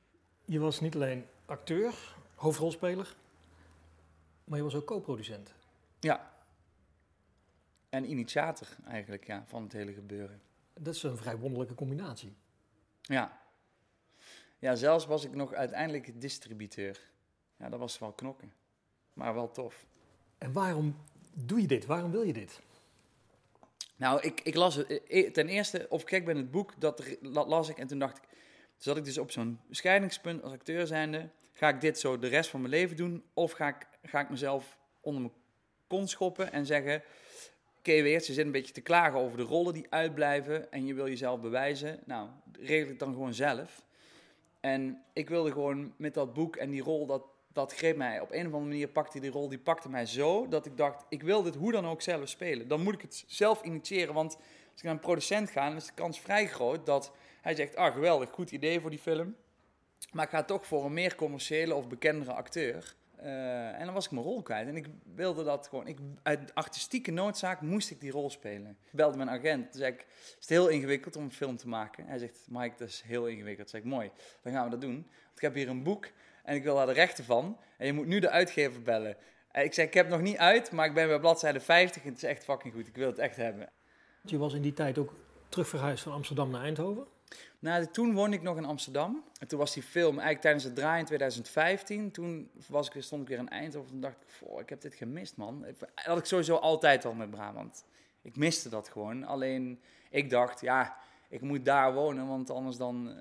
Je 0.44 0.58
was 0.58 0.80
niet 0.80 0.94
alleen 0.94 1.24
acteur, 1.46 2.16
hoofdrolspeler, 2.34 3.16
maar 4.52 4.60
je 4.60 4.66
was 4.70 4.80
ook 4.80 4.86
co-producent. 4.86 5.54
Ja. 6.00 6.34
En 7.88 8.10
initiator 8.10 8.68
eigenlijk, 8.86 9.26
ja, 9.26 9.44
van 9.46 9.62
het 9.62 9.72
hele 9.72 9.92
gebeuren. 9.92 10.40
Dat 10.74 10.94
is 10.94 11.02
een 11.02 11.16
vrij 11.16 11.36
wonderlijke 11.36 11.74
combinatie. 11.74 12.34
Ja. 13.00 13.40
Ja, 14.58 14.74
zelfs 14.74 15.06
was 15.06 15.24
ik 15.24 15.34
nog 15.34 15.52
uiteindelijk 15.52 16.20
distributeur. 16.20 17.00
Ja, 17.56 17.68
dat 17.68 17.78
was 17.78 17.98
wel 17.98 18.12
knokken. 18.12 18.52
Maar 19.12 19.34
wel 19.34 19.50
tof. 19.50 19.86
En 20.38 20.52
waarom 20.52 20.96
doe 21.34 21.60
je 21.60 21.66
dit? 21.66 21.86
Waarom 21.86 22.10
wil 22.10 22.22
je 22.22 22.32
dit? 22.32 22.60
Nou, 23.96 24.20
ik, 24.20 24.40
ik 24.40 24.54
las 24.54 24.74
het. 24.74 25.02
eh, 25.06 25.30
Ten 25.30 25.48
eerste, 25.48 25.86
of 25.88 26.04
kijk 26.04 26.24
bij 26.24 26.34
het 26.34 26.50
boek, 26.50 26.80
dat 26.80 26.98
er- 26.98 27.16
la- 27.20 27.46
las 27.46 27.68
ik 27.68 27.78
en 27.78 27.86
toen 27.86 27.98
dacht 27.98 28.16
ik... 28.16 28.22
Zat 28.76 28.96
ik 28.96 29.04
dus 29.04 29.18
op 29.18 29.30
zo'n 29.30 29.60
scheidingspunt 29.70 30.42
als 30.42 30.52
acteur 30.52 30.86
zijnde. 30.86 31.28
Ga 31.62 31.68
ik 31.68 31.80
dit 31.80 31.98
zo 31.98 32.18
de 32.18 32.26
rest 32.26 32.50
van 32.50 32.60
mijn 32.60 32.72
leven 32.72 32.96
doen? 32.96 33.24
Of 33.34 33.52
ga 33.52 33.68
ik, 33.68 33.86
ga 34.02 34.20
ik 34.20 34.30
mezelf 34.30 34.78
onder 35.00 35.20
mijn 35.20 35.34
kont 35.86 36.10
schoppen 36.10 36.52
en 36.52 36.66
zeggen... 36.66 37.02
Oké, 37.78 38.02
weer, 38.02 38.20
ze 38.20 38.32
zit 38.32 38.44
een 38.44 38.52
beetje 38.52 38.72
te 38.72 38.80
klagen 38.80 39.18
over 39.18 39.36
de 39.36 39.42
rollen 39.42 39.72
die 39.72 39.86
uitblijven... 39.90 40.72
en 40.72 40.86
je 40.86 40.94
wil 40.94 41.08
jezelf 41.08 41.40
bewijzen. 41.40 42.00
Nou, 42.04 42.28
regel 42.60 42.90
ik 42.90 42.98
dan 42.98 43.12
gewoon 43.12 43.34
zelf. 43.34 43.84
En 44.60 45.02
ik 45.12 45.28
wilde 45.28 45.52
gewoon 45.52 45.94
met 45.96 46.14
dat 46.14 46.32
boek 46.32 46.56
en 46.56 46.70
die 46.70 46.82
rol... 46.82 47.06
dat, 47.06 47.22
dat 47.52 47.74
greep 47.74 47.96
mij 47.96 48.20
op 48.20 48.30
een 48.30 48.46
of 48.46 48.52
andere 48.52 48.70
manier... 48.70 48.88
pakte 48.88 49.20
die 49.20 49.30
rol, 49.30 49.48
die 49.48 49.58
pakte 49.58 49.88
mij 49.88 50.06
zo... 50.06 50.48
dat 50.48 50.66
ik 50.66 50.76
dacht, 50.76 51.04
ik 51.08 51.22
wil 51.22 51.42
dit 51.42 51.54
hoe 51.54 51.72
dan 51.72 51.86
ook 51.86 52.02
zelf 52.02 52.28
spelen. 52.28 52.68
Dan 52.68 52.82
moet 52.82 52.94
ik 52.94 53.02
het 53.02 53.24
zelf 53.26 53.62
initiëren, 53.62 54.14
want... 54.14 54.36
Als 54.72 54.80
ik 54.80 54.82
naar 54.82 54.92
een 54.92 55.00
producent 55.00 55.50
ga, 55.50 55.68
dan 55.68 55.76
is 55.76 55.86
de 55.86 55.94
kans 55.94 56.20
vrij 56.20 56.48
groot 56.48 56.86
dat 56.86 57.12
hij 57.40 57.54
zegt: 57.54 57.76
Ah, 57.76 57.92
geweldig, 57.92 58.30
goed 58.30 58.50
idee 58.50 58.80
voor 58.80 58.90
die 58.90 58.98
film. 58.98 59.36
Maar 60.10 60.24
ik 60.24 60.30
ga 60.30 60.42
toch 60.42 60.66
voor 60.66 60.84
een 60.84 60.92
meer 60.92 61.14
commerciële 61.14 61.74
of 61.74 61.88
bekendere 61.88 62.32
acteur. 62.32 62.94
Eh, 63.16 63.78
en 63.78 63.84
dan 63.84 63.94
was 63.94 64.04
ik 64.04 64.10
mijn 64.10 64.24
rol 64.24 64.42
kwijt. 64.42 64.68
En 64.68 64.76
ik 64.76 64.86
wilde 65.14 65.44
dat 65.44 65.68
gewoon. 65.68 65.86
Ik, 65.86 65.98
uit 66.22 66.54
artistieke 66.54 67.10
noodzaak 67.10 67.60
moest 67.60 67.90
ik 67.90 68.00
die 68.00 68.10
rol 68.10 68.30
spelen. 68.30 68.70
Ik 68.70 68.92
belde 68.92 69.16
mijn 69.16 69.30
agent. 69.30 69.70
Toen 69.70 69.80
zei 69.80 69.92
ik: 69.92 70.06
Is 70.08 70.36
het 70.38 70.48
heel 70.48 70.68
ingewikkeld 70.68 71.16
om 71.16 71.22
een 71.22 71.32
film 71.32 71.56
te 71.56 71.68
maken? 71.68 72.06
Hij 72.06 72.18
zegt: 72.18 72.38
Mike, 72.48 72.74
dat 72.78 72.88
is 72.88 73.02
heel 73.06 73.26
ingewikkeld. 73.26 73.70
Zei 73.70 73.82
ik: 73.82 73.88
Mooi, 73.88 74.10
dan 74.42 74.52
gaan 74.52 74.64
we 74.64 74.70
dat 74.70 74.80
doen. 74.80 74.94
Want 74.94 75.36
ik 75.36 75.42
heb 75.42 75.54
hier 75.54 75.68
een 75.68 75.82
boek 75.82 76.08
en 76.44 76.54
ik 76.54 76.62
wil 76.62 76.74
daar 76.74 76.86
de 76.86 76.92
rechten 76.92 77.24
van. 77.24 77.58
En 77.76 77.86
je 77.86 77.92
moet 77.92 78.06
nu 78.06 78.18
de 78.18 78.30
uitgever 78.30 78.82
bellen. 78.82 79.16
En 79.52 79.64
ik 79.64 79.74
zei: 79.74 79.86
Ik 79.86 79.94
heb 79.94 80.04
het 80.04 80.14
nog 80.14 80.24
niet 80.24 80.36
uit, 80.36 80.72
maar 80.72 80.86
ik 80.86 80.94
ben 80.94 81.08
bij 81.08 81.20
bladzijde 81.20 81.60
50 81.60 82.02
en 82.02 82.08
het 82.08 82.16
is 82.16 82.28
echt 82.28 82.44
fucking 82.44 82.74
goed. 82.74 82.86
Ik 82.88 82.96
wil 82.96 83.06
het 83.06 83.18
echt 83.18 83.36
hebben. 83.36 83.70
Je 84.24 84.38
was 84.38 84.54
in 84.54 84.62
die 84.62 84.74
tijd 84.74 84.98
ook 84.98 85.14
terug 85.48 85.68
verhuisd 85.68 86.02
van 86.02 86.12
Amsterdam 86.12 86.50
naar 86.50 86.62
Eindhoven. 86.62 87.06
Nou, 87.62 87.86
toen 87.86 88.14
woonde 88.14 88.36
ik 88.36 88.42
nog 88.42 88.56
in 88.56 88.64
Amsterdam. 88.64 89.24
En 89.38 89.46
toen 89.48 89.58
was 89.58 89.74
die 89.74 89.82
film 89.82 90.12
eigenlijk 90.12 90.40
tijdens 90.40 90.64
het 90.64 90.74
draaien 90.74 90.98
in 90.98 91.04
2015. 91.04 92.10
Toen 92.10 92.50
was 92.68 92.86
ik 92.86 92.92
weer, 92.92 93.02
stond 93.02 93.22
ik 93.22 93.28
weer 93.28 93.38
in 93.38 93.48
Eindhoven. 93.48 93.90
Toen 93.90 94.00
dacht 94.00 94.16
ik, 94.22 94.28
"Goh, 94.38 94.60
ik 94.60 94.68
heb 94.68 94.80
dit 94.80 94.94
gemist, 94.94 95.36
man. 95.36 95.62
Dat 95.62 95.88
had 95.94 96.18
ik 96.18 96.24
sowieso 96.24 96.56
altijd 96.56 97.04
al 97.04 97.14
met 97.14 97.30
Brabant. 97.30 97.84
Ik 98.22 98.36
miste 98.36 98.68
dat 98.68 98.88
gewoon. 98.88 99.24
Alleen, 99.24 99.80
ik 100.10 100.30
dacht, 100.30 100.60
ja, 100.60 100.96
ik 101.28 101.40
moet 101.40 101.64
daar 101.64 101.94
wonen. 101.94 102.26
Want 102.26 102.50
anders 102.50 102.76
dan 102.76 103.08
eh, 103.08 103.14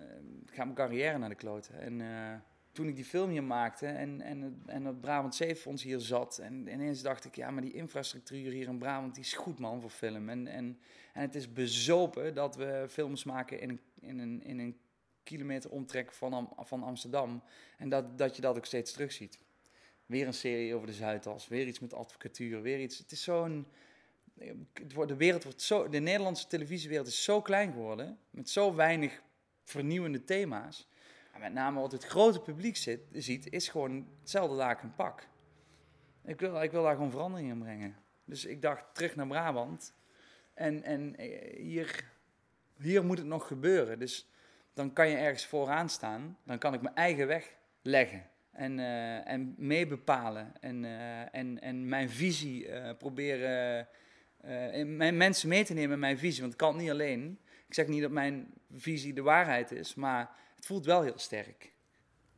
gaat 0.45 0.65
mijn 0.65 0.73
carrière 0.73 1.17
naar 1.17 1.29
de 1.29 1.35
kloten. 1.35 1.79
En 1.79 2.01
eh, 2.01 2.39
toen 2.71 2.87
ik 2.87 2.95
die 2.95 3.05
film 3.05 3.29
hier 3.29 3.43
maakte 3.43 3.85
en, 3.85 4.21
en, 4.21 4.61
en 4.65 4.85
het 4.85 5.01
Brabant 5.01 5.35
Zeefonds 5.35 5.83
hier 5.83 5.99
zat. 5.99 6.37
En 6.37 6.67
ineens 6.67 7.01
dacht 7.01 7.25
ik, 7.25 7.35
ja, 7.35 7.51
maar 7.51 7.61
die 7.61 7.73
infrastructuur 7.73 8.51
hier 8.51 8.67
in 8.67 8.77
Brabant, 8.77 9.17
is 9.17 9.33
goed, 9.33 9.59
man, 9.59 9.81
voor 9.81 9.89
film. 9.89 10.29
En, 10.29 10.47
en, 10.47 10.79
en 11.13 11.21
het 11.21 11.35
is 11.35 11.53
bezopen 11.53 12.33
dat 12.33 12.55
we 12.55 12.85
films 12.89 13.23
maken 13.23 13.59
in 13.59 13.69
een, 13.69 13.79
in 13.99 14.19
een, 14.19 14.43
in 14.43 14.59
een 14.59 14.77
kilometer 15.23 15.69
omtrek 15.69 16.11
van, 16.11 16.53
van 16.57 16.83
Amsterdam. 16.83 17.43
En 17.77 17.89
dat, 17.89 18.17
dat 18.17 18.35
je 18.35 18.41
dat 18.41 18.57
ook 18.57 18.65
steeds 18.65 18.91
terugziet. 18.91 19.39
Weer 20.05 20.27
een 20.27 20.33
serie 20.33 20.75
over 20.75 20.87
de 20.87 20.93
Zuidas, 20.93 21.47
weer 21.47 21.67
iets 21.67 21.79
met 21.79 21.93
advocatuur, 21.93 22.61
weer 22.61 22.79
iets. 22.79 22.97
Het 22.97 23.11
is 23.11 23.23
zo'n. 23.23 23.67
De 25.07 25.15
wereld 25.15 25.43
wordt 25.43 25.61
zo. 25.61 25.89
De 25.89 25.99
Nederlandse 25.99 26.47
televisiewereld 26.47 27.07
is 27.07 27.23
zo 27.23 27.41
klein 27.41 27.71
geworden. 27.71 28.17
Met 28.29 28.49
zo 28.49 28.75
weinig 28.75 29.21
vernieuwende 29.63 30.23
thema's. 30.23 30.87
Met 31.39 31.53
name 31.53 31.79
wat 31.79 31.91
het 31.91 32.05
grote 32.05 32.39
publiek 32.41 32.77
ziet, 33.11 33.47
is 33.49 33.69
gewoon 33.69 34.07
hetzelfde 34.19 34.63
en 34.63 34.93
pak. 34.95 35.27
Ik 36.25 36.39
wil, 36.39 36.61
ik 36.61 36.71
wil 36.71 36.83
daar 36.83 36.95
gewoon 36.95 37.11
verandering 37.11 37.49
in 37.49 37.59
brengen. 37.59 37.95
Dus 38.25 38.45
ik 38.45 38.61
dacht 38.61 38.83
terug 38.93 39.15
naar 39.15 39.27
Brabant. 39.27 39.93
En, 40.53 40.83
en 40.83 41.15
eh, 41.15 41.57
hier, 41.57 42.03
hier 42.77 43.05
moet 43.05 43.17
het 43.17 43.27
nog 43.27 43.47
gebeuren. 43.47 43.99
Dus 43.99 44.29
dan 44.73 44.93
kan 44.93 45.09
je 45.09 45.15
ergens 45.15 45.45
vooraan 45.45 45.89
staan. 45.89 46.37
Dan 46.45 46.57
kan 46.57 46.73
ik 46.73 46.81
mijn 46.81 46.95
eigen 46.95 47.27
weg 47.27 47.55
leggen. 47.81 48.29
En, 48.51 48.79
eh, 48.79 49.27
en 49.27 49.55
meebepalen. 49.57 50.53
En, 50.59 50.85
eh, 50.85 51.35
en, 51.35 51.61
en 51.61 51.87
mijn 51.87 52.09
visie 52.09 52.67
proberen. 52.97 53.87
mijn 54.85 55.17
mensen 55.17 55.49
mee 55.49 55.63
te 55.63 55.73
nemen 55.73 55.93
in 55.93 55.99
mijn 55.99 56.17
visie. 56.17 56.41
Want 56.41 56.53
ik 56.53 56.59
kan 56.59 56.73
het 56.73 56.81
niet 56.81 56.91
alleen. 56.91 57.39
Ik 57.67 57.73
zeg 57.73 57.87
niet 57.87 58.01
dat 58.01 58.11
mijn 58.11 58.53
visie 58.71 59.13
de 59.13 59.21
waarheid 59.21 59.71
is. 59.71 59.95
Maar 59.95 60.29
het 60.61 60.69
voelt 60.69 60.85
wel 60.85 61.01
heel 61.01 61.17
sterk. 61.17 61.71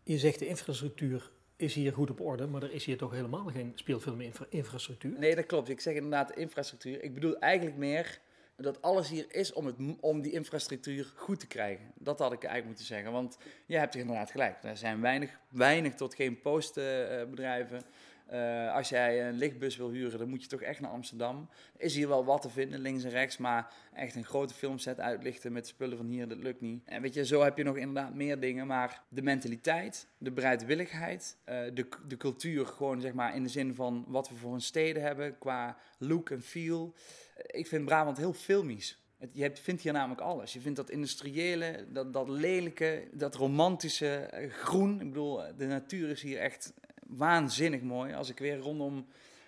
Je 0.04 0.18
zegt 0.18 0.40
de 0.40 0.48
infrastructuur 0.48 1.32
is 1.56 1.74
hier 1.74 1.94
goed 1.94 2.10
op 2.10 2.22
orde, 2.22 2.48
maar 2.48 2.64
er 2.64 2.72
is 2.72 2.86
hier 2.86 2.98
toch 2.98 3.12
helemaal 3.12 3.46
geen 3.46 3.72
speelfilminfrastructuur. 3.76 5.20
Nee, 5.20 5.36
dat 5.36 5.46
klopt. 5.46 5.70
Ik 5.70 5.80
zeg 5.80 5.96
inderdaad 5.96 6.36
infrastructuur. 6.36 7.04
Ik 7.04 7.14
bedoel 7.14 7.40
eigenlijk 7.40 7.78
meer 7.78 8.20
dat 8.56 8.82
alles 8.82 9.10
hier 9.10 9.26
is 9.30 9.54
om, 9.54 9.66
het, 9.66 9.76
om 10.00 10.22
die 10.22 10.32
infrastructuur 10.32 11.12
goed 11.16 11.40
te 11.40 11.48
krijgen. 11.48 11.92
Dat 11.96 12.20
had 12.20 12.32
ik 12.32 12.40
eigenlijk 12.40 12.68
moeten 12.68 12.86
zeggen. 12.86 13.12
Want 13.12 13.38
je 13.66 13.78
hebt 13.78 13.96
inderdaad 13.96 14.32
gelijk. 14.32 14.64
Er 14.64 14.78
zijn 14.78 15.02
weinig, 15.02 15.40
weinig 15.50 15.94
tot 15.94 16.16
geen 16.16 16.42
postbedrijven. 16.42 17.84
Eh, 18.26 18.74
als 18.74 18.90
jij 18.90 19.28
een 19.28 19.38
lichtbus 19.38 19.78
wil 19.78 19.90
huren, 19.90 20.20
dan 20.20 20.30
moet 20.30 20.42
je 20.42 20.48
toch 20.48 20.62
echt 20.62 20.80
naar 20.80 20.92
Amsterdam. 20.92 21.50
Er 21.78 21.86
is 21.86 21.96
hier 21.96 22.08
wel 22.08 22.26
wat 22.26 22.42
te 22.42 22.50
vinden, 22.50 22.80
links 22.80 23.04
en 23.04 23.10
rechts, 23.10 23.38
maar 23.38 23.74
echt 23.94 24.16
een 24.16 24.26
grote 24.26 24.54
filmset 24.54 25.00
uitlichten 25.00 25.52
met 25.52 25.68
spullen 25.68 25.98
van 25.98 26.06
hier, 26.06 26.28
dat 26.28 26.38
lukt 26.38 26.62
niet. 26.62 26.82
En 26.86 27.02
weet 27.02 27.14
je, 27.14 27.26
zo 27.26 27.42
heb 27.42 27.58
je 27.58 27.64
nog 27.64 27.78
inderdaad 27.78 28.14
meer 28.14 28.40
dingen, 28.40 28.68
maar 28.68 29.02
de 29.10 29.22
mentaliteit, 29.22 30.08
de 30.18 30.32
bereidwilligheid, 30.32 31.38
eh, 31.44 31.58
de, 31.74 31.88
de 32.08 32.18
cultuur 32.18 32.66
gewoon 32.66 33.02
zeg 33.02 33.14
maar 33.14 33.36
in 33.36 33.44
de 33.44 33.50
zin 33.50 33.76
van 33.76 34.06
wat 34.08 34.30
we 34.30 34.36
voor 34.36 34.54
een 34.54 34.62
steden 34.62 35.04
hebben 35.04 35.38
qua 35.38 35.78
look 35.98 36.30
en 36.30 36.42
feel. 36.42 36.94
Eh, 37.36 37.60
Ik 37.60 37.68
vind 37.68 37.86
Brabant 37.86 38.18
heel 38.18 38.34
filmisch. 38.34 39.02
Je 39.32 39.52
vindt 39.54 39.82
hier 39.82 39.94
namelijk 39.94 40.22
alles. 40.22 40.54
Je 40.54 40.60
vindt 40.60 40.78
dat 40.78 40.90
industriële, 40.90 41.86
dat, 41.90 42.14
dat 42.14 42.30
lelijke, 42.30 43.08
dat 43.12 43.36
romantische, 43.36 44.30
groen. 44.50 45.02
Ik 45.02 45.08
bedoel, 45.08 45.42
de 45.58 45.66
natuur 45.66 46.10
is 46.10 46.22
hier 46.22 46.40
echt 46.40 46.74
waanzinnig 47.18 47.82
mooi. 47.82 48.14
Als 48.14 48.30
ik 48.30 48.38
weer 48.38 48.58
rondom, 48.58 49.06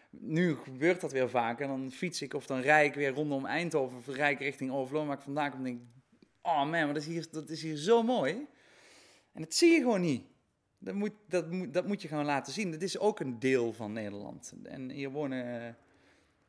nu 0.10 0.56
gebeurt 0.56 1.02
dat 1.02 1.12
weer 1.12 1.30
vaker, 1.30 1.68
dan 1.68 1.92
fiets 1.92 2.22
ik 2.22 2.34
of 2.34 2.46
dan 2.46 2.60
rij 2.60 2.86
ik 2.86 2.94
weer 2.94 3.12
rondom 3.12 3.46
Eindhoven 3.46 3.98
of 3.98 4.08
richting 4.16 4.72
Overloon, 4.72 5.08
waar 5.08 5.18
ik 5.18 5.24
vandaan 5.24 5.50
kom 5.50 5.60
en 5.60 5.66
denk, 5.66 5.82
oh 6.42 6.58
man, 6.58 6.70
maar 6.70 6.88
dat 6.94 6.96
is, 6.96 7.06
hier, 7.06 7.28
dat 7.32 7.50
is 7.50 7.62
hier 7.62 7.76
zo 7.76 8.04
mooi. 8.04 8.48
En 9.34 9.42
dat 9.42 9.54
zie 9.54 9.72
je 9.72 9.80
gewoon 9.80 10.02
niet. 10.02 10.24
Dat 10.78 10.96
moet, 10.96 11.14
dat, 11.28 11.52
moet, 11.52 11.74
dat 11.74 11.88
moet 11.88 12.02
je 12.02 12.08
gewoon 12.08 12.26
laten 12.26 12.54
zien. 12.54 12.72
Dat 12.72 12.82
is 12.82 13.00
ook 13.00 13.20
een 13.20 13.40
deel 13.40 13.74
van 13.74 13.94
Nederland. 13.94 14.54
En 14.64 14.90
hier 14.90 15.10
wonen 15.10 15.76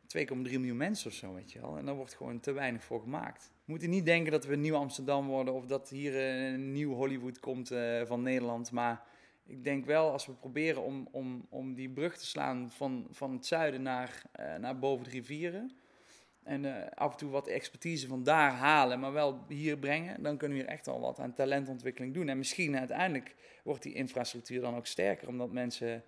eh, 0.06 0.26
2,3 0.26 0.34
miljoen 0.34 0.76
mensen 0.76 1.10
of 1.10 1.16
zo, 1.16 1.34
weet 1.34 1.52
je 1.52 1.60
wel. 1.60 1.76
En 1.76 1.86
daar 1.86 1.94
wordt 1.94 2.14
gewoon 2.14 2.40
te 2.40 2.52
weinig 2.52 2.84
voor 2.84 3.00
gemaakt. 3.00 3.50
We 3.64 3.72
moeten 3.72 3.90
niet 3.90 4.04
denken 4.04 4.32
dat 4.32 4.44
we 4.44 4.56
nieuw 4.56 4.74
Amsterdam 4.74 5.26
worden 5.26 5.54
of 5.54 5.66
dat 5.66 5.88
hier 5.88 6.16
eh, 6.16 6.52
een 6.52 6.72
nieuw 6.72 6.92
Hollywood 6.92 7.40
komt 7.40 7.70
eh, 7.70 8.02
van 8.04 8.22
Nederland. 8.22 8.70
Maar 8.70 9.02
ik 9.46 9.64
denk 9.64 9.84
wel, 9.84 10.10
als 10.12 10.26
we 10.26 10.32
proberen 10.32 10.82
om, 10.82 11.08
om, 11.10 11.46
om 11.48 11.74
die 11.74 11.88
brug 11.88 12.16
te 12.16 12.26
slaan 12.26 12.70
van, 12.70 13.06
van 13.10 13.32
het 13.32 13.46
zuiden 13.46 13.82
naar, 13.82 14.22
eh, 14.32 14.54
naar 14.54 14.78
boven 14.78 15.04
de 15.04 15.10
rivieren. 15.10 15.72
En 16.42 16.64
eh, 16.64 16.90
af 16.94 17.12
en 17.12 17.16
toe 17.16 17.30
wat 17.30 17.46
expertise 17.46 18.06
van 18.06 18.22
daar 18.22 18.50
halen, 18.50 19.00
maar 19.00 19.12
wel 19.12 19.44
hier 19.48 19.78
brengen. 19.78 20.22
Dan 20.22 20.36
kunnen 20.36 20.58
we 20.58 20.64
hier 20.64 20.72
echt 20.72 20.86
wel 20.86 21.00
wat 21.00 21.18
aan 21.18 21.34
talentontwikkeling 21.34 22.14
doen. 22.14 22.28
En 22.28 22.38
misschien 22.38 22.78
uiteindelijk 22.78 23.34
wordt 23.64 23.82
die 23.82 23.94
infrastructuur 23.94 24.60
dan 24.60 24.76
ook 24.76 24.86
sterker, 24.86 25.28
omdat 25.28 25.52
mensen 25.52 26.04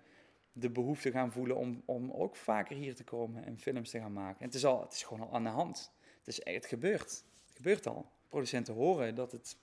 de 0.51 0.69
behoefte 0.69 1.11
gaan 1.11 1.31
voelen 1.31 1.55
om, 1.55 1.81
om 1.85 2.11
ook 2.11 2.35
vaker 2.35 2.75
hier 2.75 2.95
te 2.95 3.03
komen 3.03 3.45
en 3.45 3.59
films 3.59 3.89
te 3.89 3.99
gaan 3.99 4.13
maken. 4.13 4.39
En 4.39 4.45
het 4.45 4.55
is, 4.55 4.65
al, 4.65 4.81
het 4.81 4.93
is 4.93 5.03
gewoon 5.03 5.27
al 5.27 5.33
aan 5.33 5.43
de 5.43 5.49
hand. 5.49 5.91
Het 6.17 6.27
is 6.27 6.39
echt 6.39 6.65
gebeurd. 6.65 7.23
Het 7.47 7.55
gebeurt 7.55 7.87
al. 7.87 8.05
Producenten 8.29 8.73
horen 8.73 9.15
dat 9.15 9.31
het 9.31 9.57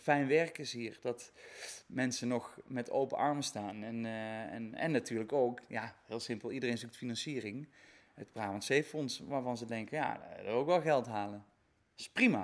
fijn 0.00 0.26
werk 0.26 0.58
is 0.58 0.72
hier. 0.72 0.98
Dat 1.00 1.32
mensen 1.86 2.28
nog 2.28 2.58
met 2.64 2.90
open 2.90 3.16
armen 3.16 3.42
staan. 3.42 3.82
En, 3.82 4.06
eh, 4.06 4.52
en, 4.52 4.74
en 4.74 4.90
natuurlijk 4.90 5.32
ook, 5.32 5.60
ja, 5.68 5.96
heel 6.06 6.20
simpel, 6.20 6.50
iedereen 6.50 6.78
zoekt 6.78 6.96
financiering. 6.96 7.68
Het 8.14 8.32
Brabant 8.32 8.64
Zeefonds, 8.64 9.18
waarvan 9.18 9.56
ze 9.56 9.66
denken, 9.66 9.96
ja, 9.96 10.36
daar 10.36 10.54
ook 10.54 10.66
wel 10.66 10.80
geld 10.80 11.06
halen. 11.06 11.44
Dat 11.90 12.00
is 12.00 12.10
prima. 12.10 12.38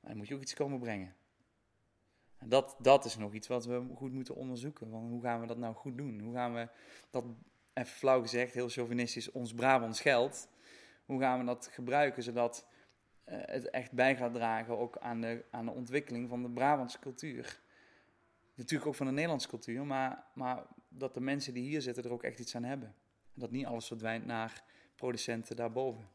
Maar 0.00 0.10
dan 0.10 0.16
moet 0.16 0.28
je 0.28 0.34
ook 0.34 0.40
iets 0.40 0.54
komen 0.54 0.78
brengen. 0.78 1.14
Dat, 2.44 2.76
dat 2.78 3.04
is 3.04 3.16
nog 3.16 3.32
iets 3.32 3.48
wat 3.48 3.66
we 3.66 3.86
goed 3.94 4.12
moeten 4.12 4.34
onderzoeken. 4.34 4.90
Want 4.90 5.10
hoe 5.10 5.22
gaan 5.22 5.40
we 5.40 5.46
dat 5.46 5.58
nou 5.58 5.74
goed 5.74 5.96
doen? 5.96 6.20
Hoe 6.20 6.34
gaan 6.34 6.54
we 6.54 6.68
dat, 7.10 7.24
even 7.74 7.96
flauw 7.96 8.20
gezegd, 8.20 8.54
heel 8.54 8.68
chauvinistisch, 8.68 9.30
ons 9.30 9.54
Brabants 9.54 10.00
geld, 10.00 10.48
hoe 11.04 11.20
gaan 11.20 11.38
we 11.38 11.44
dat 11.44 11.68
gebruiken 11.72 12.22
zodat 12.22 12.66
het 13.30 13.70
echt 13.70 13.92
bij 13.92 14.16
gaat 14.16 14.34
dragen 14.34 14.78
ook 14.78 14.98
aan 14.98 15.20
de, 15.20 15.44
aan 15.50 15.64
de 15.64 15.72
ontwikkeling 15.72 16.28
van 16.28 16.42
de 16.42 16.50
Brabantse 16.50 16.98
cultuur? 16.98 17.60
Natuurlijk 18.54 18.88
ook 18.88 18.96
van 18.96 19.06
de 19.06 19.12
Nederlandse 19.12 19.48
cultuur, 19.48 19.86
maar, 19.86 20.24
maar 20.34 20.62
dat 20.88 21.14
de 21.14 21.20
mensen 21.20 21.54
die 21.54 21.62
hier 21.62 21.82
zitten 21.82 22.04
er 22.04 22.12
ook 22.12 22.22
echt 22.22 22.38
iets 22.38 22.56
aan 22.56 22.64
hebben. 22.64 22.94
Dat 23.34 23.50
niet 23.50 23.66
alles 23.66 23.86
verdwijnt 23.86 24.26
naar 24.26 24.62
producenten 24.96 25.56
daarboven. 25.56 26.08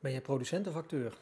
Ben 0.00 0.12
jij 0.12 0.20
producent 0.20 0.66
of 0.66 0.76
acteur? 0.76 1.18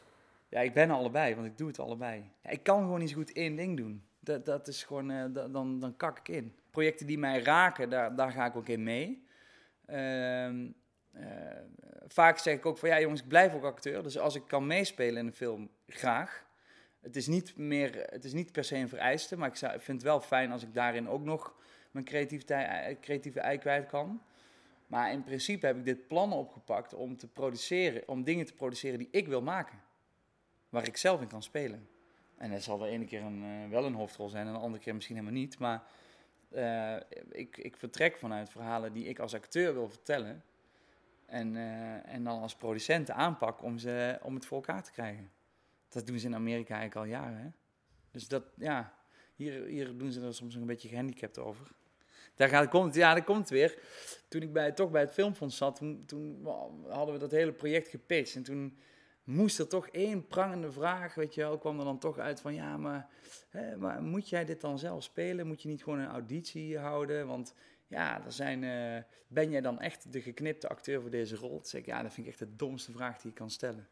Ja, 0.49 0.59
ik 0.59 0.73
ben 0.73 0.91
allebei, 0.91 1.35
want 1.35 1.47
ik 1.47 1.57
doe 1.57 1.67
het 1.67 1.79
allebei. 1.79 2.31
Ja, 2.43 2.49
ik 2.49 2.63
kan 2.63 2.81
gewoon 2.81 2.99
niet 2.99 3.09
zo 3.09 3.15
goed 3.15 3.31
één 3.31 3.55
ding 3.55 3.77
doen. 3.77 4.03
Dat, 4.19 4.45
dat 4.45 4.67
is 4.67 4.83
gewoon, 4.83 5.11
uh, 5.11 5.25
dan, 5.51 5.79
dan 5.79 5.97
kak 5.97 6.19
ik 6.19 6.27
in. 6.27 6.55
Projecten 6.71 7.07
die 7.07 7.17
mij 7.17 7.41
raken, 7.41 7.89
daar, 7.89 8.15
daar 8.15 8.31
ga 8.31 8.45
ik 8.45 8.55
ook 8.55 8.67
in 8.67 8.83
mee. 8.83 9.25
Uh, 9.89 10.49
uh, 10.49 10.71
vaak 12.07 12.37
zeg 12.37 12.55
ik 12.55 12.65
ook 12.65 12.77
van, 12.77 12.89
ja 12.89 12.99
jongens, 12.99 13.21
ik 13.21 13.27
blijf 13.27 13.53
ook 13.53 13.63
acteur. 13.63 14.03
Dus 14.03 14.17
als 14.17 14.35
ik 14.35 14.43
kan 14.47 14.67
meespelen 14.67 15.17
in 15.17 15.25
een 15.25 15.33
film, 15.33 15.69
graag. 15.87 16.45
Het 17.01 17.15
is 17.15 17.27
niet, 17.27 17.57
meer, 17.57 18.05
het 18.09 18.23
is 18.23 18.33
niet 18.33 18.51
per 18.51 18.63
se 18.63 18.75
een 18.75 18.89
vereiste, 18.89 19.37
maar 19.37 19.49
ik, 19.49 19.55
zou, 19.55 19.71
vind 19.79 19.97
het 19.97 20.07
wel 20.07 20.21
fijn 20.21 20.51
als 20.51 20.63
ik 20.63 20.73
daarin 20.73 21.09
ook 21.09 21.23
nog 21.23 21.55
mijn 21.91 22.05
creativiteit, 22.05 22.99
creatieve 22.99 23.39
ei 23.39 23.57
kwijt 23.57 23.85
kan. 23.85 24.21
Maar 24.87 25.11
in 25.11 25.23
principe 25.23 25.65
heb 25.65 25.77
ik 25.77 25.85
dit 25.85 26.07
plan 26.07 26.33
opgepakt 26.33 26.93
om 26.93 27.17
te 27.17 27.27
produceren, 27.27 28.07
om 28.07 28.23
dingen 28.23 28.45
te 28.45 28.53
produceren 28.53 28.97
die 28.97 29.07
ik 29.11 29.27
wil 29.27 29.41
maken. 29.41 29.81
Waar 30.69 30.87
ik 30.87 30.97
zelf 30.97 31.21
in 31.21 31.27
kan 31.27 31.43
spelen. 31.43 31.87
En 32.37 32.51
dat 32.51 32.63
zal 32.63 32.77
de 32.77 32.87
ene 32.87 33.05
keer 33.05 33.21
een, 33.21 33.43
uh, 33.43 33.69
wel 33.69 33.85
een 33.85 33.93
hoofdrol 33.93 34.29
zijn 34.29 34.47
en 34.47 34.53
de 34.53 34.59
andere 34.59 34.83
keer 34.83 34.95
misschien 34.95 35.15
helemaal 35.15 35.39
niet. 35.39 35.59
Maar 35.59 35.83
uh, 36.51 36.95
ik, 37.31 37.57
ik 37.57 37.77
vertrek 37.77 38.17
vanuit 38.17 38.49
verhalen 38.49 38.93
die 38.93 39.05
ik 39.05 39.19
als 39.19 39.33
acteur 39.33 39.73
wil 39.73 39.89
vertellen. 39.89 40.43
En, 41.27 41.55
uh, 41.55 42.13
en 42.13 42.23
dan 42.23 42.41
als 42.41 42.55
producent 42.55 43.11
aanpak 43.11 43.63
om, 43.63 43.77
ze, 43.77 44.19
om 44.23 44.35
het 44.35 44.45
voor 44.45 44.57
elkaar 44.57 44.83
te 44.83 44.91
krijgen. 44.91 45.31
Dat 45.89 46.07
doen 46.07 46.19
ze 46.19 46.25
in 46.27 46.35
Amerika 46.35 46.75
eigenlijk 46.75 47.05
al 47.05 47.11
jaren. 47.21 47.37
Hè? 47.37 47.49
Dus 48.11 48.27
dat, 48.27 48.43
ja, 48.57 48.93
hier, 49.35 49.63
hier 49.65 49.97
doen 49.97 50.11
ze 50.11 50.21
er 50.21 50.33
soms 50.33 50.55
een 50.55 50.65
beetje 50.65 50.87
gehandicapt 50.87 51.37
over. 51.37 51.71
Daar 52.35 52.49
gaat, 52.49 52.69
komt, 52.69 52.95
ja, 52.95 53.13
daar 53.13 53.23
komt 53.23 53.49
weer. 53.49 53.79
Toen 54.27 54.41
ik 54.41 54.53
bij, 54.53 54.71
toch 54.71 54.91
bij 54.91 55.01
het 55.01 55.11
Filmfonds 55.11 55.57
zat, 55.57 55.75
toen, 55.75 56.03
toen 56.05 56.47
hadden 56.87 57.13
we 57.13 57.19
dat 57.19 57.31
hele 57.31 57.53
project 57.53 57.87
gepitcht. 57.87 58.35
En 58.35 58.43
toen 58.43 58.77
moest 59.23 59.59
er 59.59 59.67
toch 59.67 59.87
één 59.87 60.27
prangende 60.27 60.71
vraag, 60.71 61.15
weet 61.15 61.33
je 61.33 61.41
wel, 61.41 61.57
kwam 61.57 61.79
er 61.79 61.85
dan 61.85 61.99
toch 61.99 62.17
uit 62.17 62.41
van, 62.41 62.53
ja, 62.53 62.77
maar, 62.77 63.09
hè, 63.49 63.77
maar 63.77 64.01
moet 64.01 64.29
jij 64.29 64.45
dit 64.45 64.61
dan 64.61 64.79
zelf 64.79 65.03
spelen? 65.03 65.47
Moet 65.47 65.61
je 65.61 65.67
niet 65.67 65.83
gewoon 65.83 65.99
een 65.99 66.09
auditie 66.09 66.77
houden? 66.77 67.27
Want 67.27 67.53
ja, 67.87 68.25
er 68.25 68.31
zijn, 68.31 68.63
uh, 68.63 69.03
ben 69.27 69.49
jij 69.49 69.61
dan 69.61 69.79
echt 69.79 70.11
de 70.11 70.21
geknipte 70.21 70.69
acteur 70.69 71.01
voor 71.01 71.09
deze 71.09 71.35
rol? 71.35 71.59
Zeg 71.63 71.85
ja, 71.85 72.01
dat 72.01 72.13
vind 72.13 72.27
ik 72.27 72.31
echt 72.33 72.41
de 72.41 72.55
domste 72.55 72.91
vraag 72.91 73.21
die 73.21 73.31
je 73.31 73.37
kan 73.37 73.49
stellen. 73.49 73.87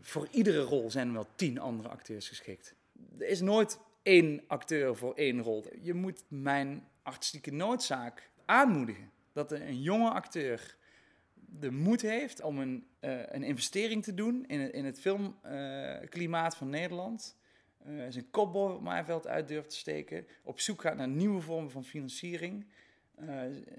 Voor 0.00 0.28
iedere 0.30 0.60
rol 0.60 0.90
zijn 0.90 1.06
er 1.06 1.12
wel 1.12 1.26
tien 1.34 1.58
andere 1.58 1.88
acteurs 1.88 2.28
geschikt. 2.28 2.74
Er 3.18 3.26
is 3.26 3.40
nooit 3.40 3.78
één 4.02 4.42
acteur 4.46 4.96
voor 4.96 5.14
één 5.14 5.42
rol. 5.42 5.64
Je 5.80 5.94
moet 5.94 6.24
mijn 6.28 6.88
artistieke 7.02 7.52
noodzaak 7.52 8.30
aanmoedigen. 8.44 9.10
Dat 9.32 9.52
een 9.52 9.82
jonge 9.82 10.10
acteur 10.10 10.76
de 11.34 11.70
moed 11.70 12.00
heeft 12.00 12.42
om 12.42 12.58
een, 12.58 12.86
uh, 13.00 13.22
een 13.26 13.42
investering 13.42 14.02
te 14.02 14.14
doen 14.14 14.44
in 14.46 14.60
het, 14.60 14.72
in 14.72 14.84
het 14.84 15.00
filmklimaat 15.00 16.56
van 16.56 16.68
Nederland. 16.68 17.36
Uh, 17.86 18.02
zijn 18.08 18.26
boven 18.30 18.72
het 18.72 18.80
maaiveld 18.80 19.26
uit 19.26 19.48
durft 19.48 19.70
te 19.70 19.76
steken. 19.76 20.26
Op 20.42 20.60
zoek 20.60 20.80
gaat 20.80 20.96
naar 20.96 21.08
nieuwe 21.08 21.40
vormen 21.40 21.70
van 21.70 21.84
financiering. 21.84 22.66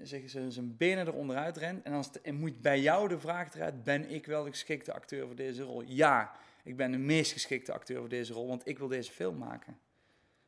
zeggen 0.02 0.30
ze 0.30 0.50
zijn 0.50 0.76
benen 0.76 1.06
eronder 1.06 1.36
uit 1.36 1.56
rent. 1.56 1.82
En 1.84 1.92
dan 1.92 2.34
moet 2.34 2.60
bij 2.60 2.80
jou 2.80 3.08
de 3.08 3.20
vraag 3.20 3.54
eruit: 3.54 3.84
ben 3.84 4.10
ik 4.10 4.26
wel 4.26 4.44
de 4.44 4.50
geschikte 4.50 4.92
acteur 4.92 5.26
voor 5.26 5.36
deze 5.36 5.62
rol? 5.62 5.82
Ja, 5.82 6.36
ik 6.64 6.76
ben 6.76 6.90
de 6.90 6.98
meest 6.98 7.32
geschikte 7.32 7.72
acteur 7.72 7.98
voor 7.98 8.08
deze 8.08 8.32
rol, 8.32 8.46
want 8.46 8.68
ik 8.68 8.78
wil 8.78 8.88
deze 8.88 9.12
film 9.12 9.38
maken. 9.38 9.78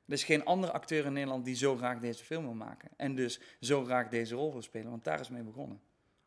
Er 0.06 0.12
is 0.12 0.24
geen 0.24 0.44
andere 0.44 0.72
acteur 0.72 1.04
in 1.04 1.12
Nederland 1.12 1.44
die 1.44 1.56
zo 1.56 1.76
graag 1.76 1.98
deze 1.98 2.24
film 2.24 2.44
wil 2.44 2.54
maken. 2.54 2.90
En 2.96 3.14
dus 3.14 3.40
zo 3.60 3.84
graag 3.84 4.08
deze 4.08 4.34
rol 4.34 4.52
wil 4.52 4.62
spelen, 4.62 4.90
want 4.90 5.04
daar 5.04 5.20
is 5.20 5.28
mee 5.28 5.42
begonnen. 5.42 5.80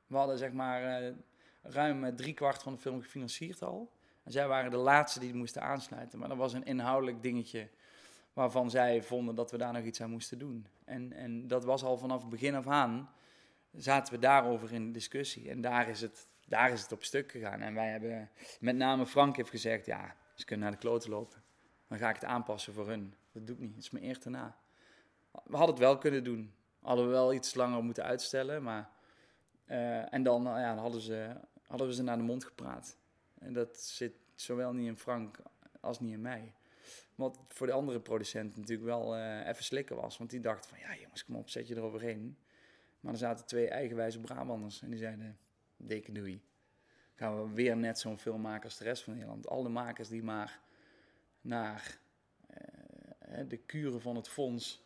We 0.08 0.16
hadden 0.16 0.38
zeg 0.38 0.52
maar 0.52 1.04
uh, 1.04 1.14
ruim 1.62 2.16
drie 2.16 2.34
kwart 2.34 2.64
van 2.64 2.74
de 2.74 2.80
film 2.80 3.02
gefinancierd 3.02 3.62
al. 3.62 3.92
Zij 4.28 4.48
waren 4.48 4.72
de 4.72 4.78
laatste 4.78 5.20
die 5.20 5.34
moesten 5.34 5.62
aansluiten. 5.62 6.20
Maar 6.20 6.30
dat 6.30 6.38
was 6.38 6.54
een 6.54 6.66
inhoudelijk 6.66 7.22
dingetje 7.22 7.70
waarvan 8.34 8.70
zij 8.70 9.04
vonden 9.04 9.36
dat 9.36 9.52
we 9.52 9.58
daar 9.58 9.74
nog 9.74 9.84
iets 9.84 10.02
aan 10.02 10.10
moesten 10.10 10.40
doen. 10.40 10.68
En, 10.86 11.14
en 11.14 11.48
dat 11.48 11.64
was 11.64 11.84
al 11.84 11.98
vanaf 11.98 12.22
het 12.22 12.30
begin 12.30 12.56
af 12.56 12.68
aan, 12.68 13.10
zaten 13.72 14.14
we 14.14 14.20
daarover 14.20 14.74
in 14.74 14.92
discussie. 14.92 15.50
En 15.50 15.62
daar 15.62 15.90
is 15.90 16.02
het, 16.02 16.28
daar 16.48 16.72
is 16.72 16.82
het 16.82 16.92
op 16.92 17.04
stuk 17.04 17.32
gegaan. 17.32 17.62
En 17.62 17.74
wij 17.74 17.90
hebben, 17.90 18.30
met 18.60 18.76
name 18.76 19.06
Frank 19.06 19.36
heeft 19.36 19.50
gezegd, 19.50 19.86
ja, 19.86 20.16
ze 20.34 20.46
kunnen 20.46 20.66
naar 20.66 20.76
de 20.76 20.82
kloten 20.82 21.10
lopen. 21.10 21.44
Dan 21.88 21.98
ga 21.98 22.10
ik 22.10 22.16
het 22.16 22.26
aanpassen 22.26 22.74
voor 22.74 22.88
hun. 22.88 23.14
Dat 23.32 23.48
doe 23.48 23.56
ik 23.56 23.62
niet, 23.62 23.76
het 23.76 23.84
is 23.84 23.90
mijn 23.90 24.06
eer 24.06 24.20
na. 24.24 24.58
We 25.32 25.56
hadden 25.58 25.76
het 25.76 25.84
wel 25.84 25.98
kunnen 25.98 26.24
doen. 26.24 26.54
Hadden 26.82 27.06
we 27.06 27.12
wel 27.12 27.34
iets 27.34 27.54
langer 27.54 27.84
moeten 27.84 28.04
uitstellen, 28.04 28.64
maar... 28.64 28.90
Uh, 29.68 30.14
en 30.14 30.24
dan, 30.24 30.44
ja, 30.44 30.74
dan 30.74 30.78
hadden, 30.78 31.02
ze, 31.02 31.36
hadden 31.68 31.88
we 31.88 31.94
ze 31.94 32.04
naar 32.04 32.18
de 32.18 32.24
mond 32.24 32.44
gepraat. 32.44 32.98
En 33.40 33.54
dat 33.54 33.78
zit 33.78 34.14
zowel 34.36 34.74
niet 34.74 34.88
in 34.88 34.98
Frank 34.98 35.40
als 35.80 36.00
niet 36.00 36.14
in 36.14 36.22
mij. 36.22 36.54
Wat 37.16 37.40
voor 37.48 37.68
de 37.68 37.74
andere 37.74 38.00
producent 38.00 38.56
natuurlijk 38.56 38.88
wel 38.88 39.18
uh, 39.18 39.48
even 39.48 39.64
slikken 39.64 39.96
was. 39.96 40.18
Want 40.18 40.30
die 40.30 40.40
dacht 40.40 40.68
van, 40.68 40.80
ja 40.80 40.96
jongens, 40.96 41.26
kom 41.26 41.36
op, 41.36 41.50
zet 41.50 41.68
je 41.68 41.76
eroverheen. 41.76 42.38
Maar 43.00 43.12
er 43.12 43.20
zaten 43.20 43.46
twee 43.46 43.68
eigenwijze 43.68 44.20
Brabanders. 44.20 44.82
En 44.82 44.90
die 44.90 45.00
zeiden, 45.00 45.38
dikke 45.78 46.12
doei. 46.12 46.42
Gaan 47.16 47.44
we 47.44 47.54
weer 47.54 47.78
net 47.78 48.00
zo'n 48.00 48.18
film 48.18 48.42
maken 48.42 48.64
als 48.64 48.78
de 48.78 48.84
rest 48.84 49.04
van 49.04 49.14
Nederland. 49.14 49.48
Alle 49.48 49.70
makers 49.70 50.10
die 50.10 50.24
maar 50.24 50.60
naar 51.42 52.00
uh, 53.30 53.40
de 53.48 53.58
kuren 53.58 54.02
van 54.02 54.16
het 54.16 54.28
fonds 54.28 54.86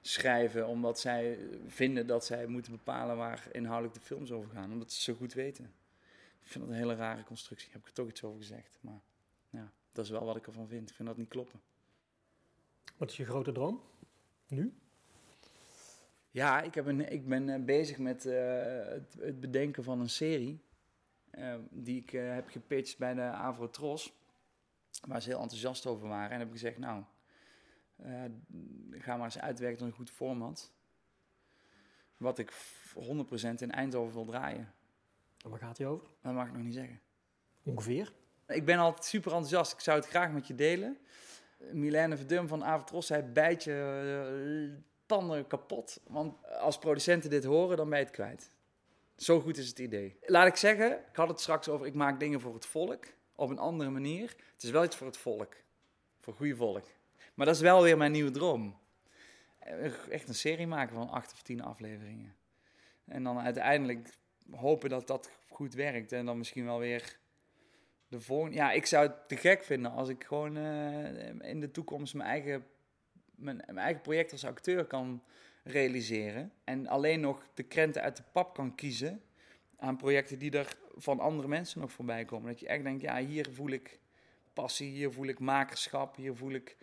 schrijven. 0.00 0.66
Omdat 0.66 1.00
zij 1.00 1.38
vinden 1.66 2.06
dat 2.06 2.24
zij 2.24 2.46
moeten 2.46 2.72
bepalen 2.72 3.16
waar 3.16 3.48
inhoudelijk 3.52 3.94
de 3.94 4.04
films 4.04 4.32
over 4.32 4.50
gaan. 4.50 4.72
Omdat 4.72 4.92
ze 4.92 5.02
zo 5.02 5.14
goed 5.14 5.32
weten. 5.32 5.72
Ik 6.42 6.46
vind 6.46 6.64
dat 6.64 6.72
een 6.72 6.80
hele 6.80 6.94
rare 6.94 7.24
constructie. 7.24 7.72
Heb 7.72 7.80
ik 7.80 7.86
er 7.86 7.92
toch 7.92 8.08
iets 8.08 8.22
over 8.22 8.38
gezegd. 8.38 8.78
Maar 8.80 9.00
ja, 9.50 9.72
dat 9.92 10.04
is 10.04 10.10
wel 10.10 10.24
wat 10.24 10.36
ik 10.36 10.46
ervan 10.46 10.68
vind. 10.68 10.90
Ik 10.90 10.94
vind 10.94 11.08
dat 11.08 11.16
niet 11.16 11.28
kloppen. 11.28 11.60
Wat 12.96 13.10
is 13.10 13.16
je 13.16 13.24
grote 13.24 13.52
droom? 13.52 13.82
Nu? 14.46 14.74
Ja, 16.30 16.62
ik, 16.62 16.74
heb 16.74 16.86
een, 16.86 17.12
ik 17.12 17.28
ben 17.28 17.48
uh, 17.48 17.64
bezig 17.64 17.98
met 17.98 18.24
uh, 18.24 18.34
het, 18.84 19.16
het, 19.18 19.40
bedenken 19.40 19.84
van 19.84 20.00
een 20.00 20.08
serie. 20.08 20.64
Uh, 21.30 21.54
die 21.70 22.00
ik 22.02 22.10
heb 22.10 22.48
gepitcht 22.48 22.98
bij 22.98 23.14
de 23.14 23.22
Avrotros. 23.22 24.12
Waar 25.06 25.22
ze 25.22 25.28
heel 25.28 25.40
enthousiast 25.40 25.86
over 25.86 26.08
waren. 26.08 26.30
En 26.30 26.38
heb 26.38 26.46
ik 26.46 26.52
gezegd, 26.52 26.78
nou, 26.78 27.04
ga 28.90 29.16
maar 29.16 29.24
eens 29.24 29.38
uitwerken 29.38 29.78
tot 29.78 29.86
een 29.86 29.94
goed 29.94 30.10
format. 30.10 30.72
Wat 32.16 32.38
ik 32.38 32.52
100% 32.94 33.54
in 33.58 33.70
Eindhoven 33.70 34.14
wil 34.14 34.24
draaien. 34.24 34.74
En 35.44 35.50
waar 35.50 35.58
gaat 35.58 35.78
hij 35.78 35.86
over? 35.86 36.08
Dat 36.22 36.34
mag 36.34 36.46
ik 36.46 36.52
nog 36.52 36.62
niet 36.62 36.74
zeggen. 36.74 37.00
Ongeveer? 37.64 38.12
Ik 38.46 38.64
ben 38.64 38.78
altijd 38.78 39.04
super 39.04 39.32
enthousiast. 39.32 39.72
Ik 39.72 39.80
zou 39.80 39.98
het 39.98 40.08
graag 40.08 40.30
met 40.30 40.46
je 40.46 40.54
delen. 40.54 40.98
Milène 41.72 42.16
Verdum 42.16 42.48
van 42.48 42.64
Avotros 42.64 43.06
zei 43.06 43.22
bijt 43.22 43.64
je 43.64 44.70
uh, 44.72 44.82
tanden 45.06 45.46
kapot. 45.46 46.00
Want 46.06 46.46
als 46.46 46.78
producenten 46.78 47.30
dit 47.30 47.44
horen, 47.44 47.76
dan 47.76 47.88
ben 47.88 47.98
je 47.98 48.04
het 48.04 48.14
kwijt. 48.14 48.54
Zo 49.16 49.40
goed 49.40 49.56
is 49.56 49.68
het 49.68 49.78
idee. 49.78 50.16
Laat 50.20 50.46
ik 50.46 50.56
zeggen, 50.56 50.98
ik 50.98 51.16
had 51.16 51.28
het 51.28 51.40
straks 51.40 51.68
over, 51.68 51.86
ik 51.86 51.94
maak 51.94 52.20
dingen 52.20 52.40
voor 52.40 52.54
het 52.54 52.66
volk. 52.66 53.04
Op 53.34 53.50
een 53.50 53.58
andere 53.58 53.90
manier. 53.90 54.34
Het 54.52 54.62
is 54.62 54.70
wel 54.70 54.84
iets 54.84 54.96
voor 54.96 55.06
het 55.06 55.16
volk. 55.16 55.54
Voor 56.20 56.34
goede 56.34 56.56
volk. 56.56 56.86
Maar 57.34 57.46
dat 57.46 57.54
is 57.54 57.60
wel 57.60 57.82
weer 57.82 57.96
mijn 57.96 58.12
nieuwe 58.12 58.30
droom. 58.30 58.78
Echt 60.10 60.28
een 60.28 60.34
serie 60.34 60.66
maken 60.66 60.94
van 60.94 61.08
acht 61.08 61.32
of 61.32 61.42
tien 61.42 61.62
afleveringen. 61.62 62.36
En 63.04 63.22
dan 63.22 63.38
uiteindelijk 63.38 64.08
hopen 64.50 64.90
dat 64.90 65.06
dat 65.06 65.30
goed 65.48 65.74
werkt. 65.74 66.12
En 66.12 66.26
dan 66.26 66.38
misschien 66.38 66.64
wel 66.64 66.78
weer 66.78 67.18
de 68.08 68.20
volgende. 68.20 68.56
Ja, 68.56 68.72
ik 68.72 68.86
zou 68.86 69.06
het 69.06 69.28
te 69.28 69.36
gek 69.36 69.62
vinden 69.64 69.92
als 69.92 70.08
ik 70.08 70.24
gewoon 70.24 70.56
uh, 70.56 71.50
in 71.50 71.60
de 71.60 71.70
toekomst 71.70 72.14
mijn 72.14 72.28
eigen, 72.28 72.66
mijn, 73.34 73.62
mijn, 73.66 73.78
eigen 73.78 74.02
project 74.02 74.32
als 74.32 74.44
acteur 74.44 74.84
kan 74.84 75.22
realiseren. 75.64 76.52
En 76.64 76.86
alleen 76.86 77.20
nog 77.20 77.48
de 77.54 77.62
krenten 77.62 78.02
uit 78.02 78.16
de 78.16 78.22
pap 78.32 78.54
kan 78.54 78.74
kiezen 78.74 79.22
aan 79.76 79.96
projecten 79.96 80.38
die 80.38 80.50
er 80.50 80.76
van 80.94 81.20
andere 81.20 81.48
mensen 81.48 81.80
nog 81.80 81.92
voorbij 81.92 82.24
komen. 82.24 82.48
Dat 82.48 82.60
je 82.60 82.66
echt 82.66 82.82
denkt, 82.82 83.02
ja, 83.02 83.18
hier 83.18 83.48
voel 83.52 83.70
ik 83.70 83.98
passie, 84.52 84.90
hier 84.90 85.12
voel 85.12 85.26
ik 85.26 85.38
makerschap, 85.38 86.16
hier 86.16 86.36
voel 86.36 86.52
ik... 86.52 86.76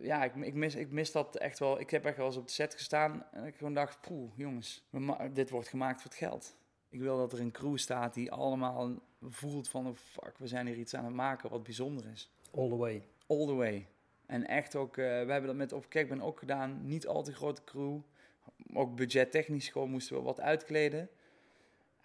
Ja, 0.00 0.24
ik, 0.24 0.34
ik, 0.34 0.54
mis, 0.54 0.74
ik 0.74 0.90
mis 0.90 1.12
dat 1.12 1.36
echt 1.36 1.58
wel. 1.58 1.80
Ik 1.80 1.90
heb 1.90 2.04
echt 2.04 2.16
wel 2.16 2.26
eens 2.26 2.36
op 2.36 2.46
de 2.46 2.52
set 2.52 2.74
gestaan 2.74 3.26
en 3.32 3.44
ik 3.44 3.56
gewoon 3.56 3.74
dacht, 3.74 4.00
poeh, 4.00 4.30
jongens, 4.36 4.88
dit 5.32 5.50
wordt 5.50 5.68
gemaakt 5.68 6.02
voor 6.02 6.10
het 6.10 6.18
geld. 6.18 6.56
Ik 6.88 7.00
wil 7.00 7.16
dat 7.16 7.32
er 7.32 7.40
een 7.40 7.50
crew 7.50 7.76
staat 7.76 8.14
die 8.14 8.32
allemaal 8.32 8.94
voelt 9.22 9.68
van, 9.68 9.86
oh, 9.86 9.94
fuck, 9.94 10.38
we 10.38 10.46
zijn 10.46 10.66
hier 10.66 10.76
iets 10.76 10.94
aan 10.94 11.04
het 11.04 11.14
maken 11.14 11.50
wat 11.50 11.62
bijzonder 11.62 12.06
is. 12.12 12.30
All 12.54 12.68
the 12.68 12.76
way. 12.76 13.06
All 13.26 13.46
the 13.46 13.54
way. 13.54 13.86
En 14.26 14.46
echt 14.46 14.76
ook, 14.76 14.96
eh, 14.96 15.04
we 15.04 15.32
hebben 15.32 15.46
dat 15.46 15.54
met 15.54 15.72
Over 15.72 15.88
Kijk 15.88 16.22
ook 16.22 16.38
gedaan. 16.38 16.86
Niet 16.86 17.06
al 17.06 17.22
te 17.22 17.34
grote 17.34 17.64
crew. 17.64 17.98
Ook 18.72 18.96
budgettechnisch 18.96 19.68
gewoon 19.68 19.90
moesten 19.90 20.16
we 20.16 20.22
wat 20.22 20.40
uitkleden. 20.40 21.08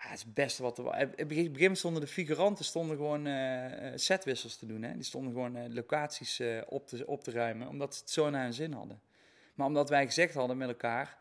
Het 0.02 0.20
is 0.20 0.24
het 0.26 0.34
beste 0.34 0.64
wat 0.64 0.78
er 0.78 0.84
was. 0.84 0.96
In 0.98 1.38
het 1.38 1.54
begin 1.54 1.76
stonden 1.76 2.02
de 2.02 2.08
figuranten 2.08 2.66
stonden 2.66 2.96
gewoon 2.96 3.28
eh, 3.28 3.88
eh, 3.88 3.94
setwissels 3.96 4.56
te 4.56 4.66
doen. 4.66 4.84
Hè? 4.84 4.94
Die 4.94 5.04
stonden 5.04 5.34
gewoon 5.34 5.74
locaties 5.74 6.42
op, 6.68 6.88
te, 6.88 7.08
op 7.08 7.24
te 7.24 7.32
ruimen, 7.32 7.68
omdat 7.68 7.96
ze 7.96 8.02
het 8.02 8.10
zo 8.10 8.30
naar 8.30 8.44
hun 8.44 8.54
zin 8.54 8.74
hadden. 8.74 9.02
Maar 9.56 9.68
omdat 9.68 9.90
wij 9.90 10.06
gezegd 10.06 10.34
hadden 10.34 10.58
met 10.58 10.68
elkaar, 10.68 11.18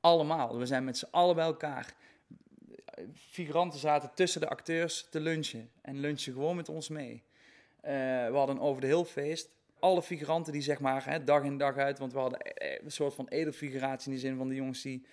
allemaal, 0.00 0.58
we 0.58 0.66
zijn 0.66 0.84
met 0.84 0.98
z'n 0.98 1.08
allen 1.10 1.34
bij 1.34 1.44
elkaar. 1.44 1.94
Figuranten 3.14 3.80
zaten 3.80 4.10
tussen 4.14 4.40
de 4.40 4.48
acteurs 4.48 5.06
te 5.10 5.20
lunchen 5.20 5.70
en 5.82 5.98
lunchen 5.98 6.32
gewoon 6.32 6.56
met 6.56 6.68
ons 6.68 6.88
mee. 6.88 7.22
we 7.80 8.30
hadden 8.32 8.60
over 8.60 8.80
de 8.80 8.86
heel 8.86 9.04
feest 9.04 9.48
alle 9.80 10.02
figuranten 10.02 10.52
die 10.52 10.62
zeg 10.62 10.80
maar 10.80 11.04
hè, 11.04 11.24
dag 11.24 11.44
in 11.44 11.58
dag 11.58 11.76
uit, 11.76 11.98
want 11.98 12.12
we 12.12 12.18
hadden 12.18 12.40
eh, 12.40 12.72
eh, 12.74 12.80
een 12.84 12.90
soort 12.92 13.14
van 13.14 13.28
edelfiguratie 13.28 14.10
in 14.10 14.14
de 14.14 14.20
zin 14.20 14.36
van 14.36 14.48
de 14.48 14.54
jongens 14.54 14.82
die 14.82 15.04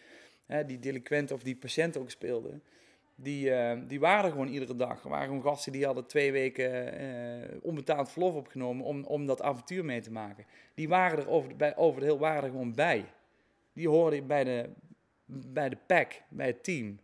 hè, 0.46 0.66
die 0.66 0.80
delinquent 0.80 1.32
of 1.32 1.44
die 1.44 1.56
patiënt 1.56 1.98
ook 1.98 2.10
speelden. 2.10 2.64
Die, 3.20 3.50
uh, 3.50 3.72
die 3.88 4.00
waren 4.00 4.26
er 4.26 4.32
gewoon 4.32 4.48
iedere 4.48 4.76
dag. 4.76 5.04
Er 5.04 5.10
waren 5.10 5.28
gewoon 5.28 5.42
gasten 5.42 5.72
die 5.72 5.86
hadden 5.86 6.08
twee 6.08 6.32
weken 6.32 7.02
uh, 7.02 7.58
onbetaald 7.62 8.12
verlof 8.12 8.36
opgenomen 8.36 8.86
om, 8.86 9.04
om 9.04 9.26
dat 9.26 9.42
avontuur 9.42 9.86
mee 9.86 10.02
te 10.02 10.12
maken. 10.12 10.46
Die 10.74 10.88
waren 10.88 11.20
er 11.20 11.30
over 11.30 11.50
de, 11.50 11.56
bij, 11.56 11.76
over 11.76 12.02
heel 12.02 12.20
waren 12.20 12.50
gewoon 12.50 12.74
bij. 12.74 13.06
Die 13.74 13.90
hoorden 13.90 14.28
bij 14.28 14.44
de, 14.44 14.70
bij 15.26 15.70
de 15.70 15.78
pack, 15.88 16.22
bij 16.30 16.48
het 16.48 16.64
team. 16.64 17.00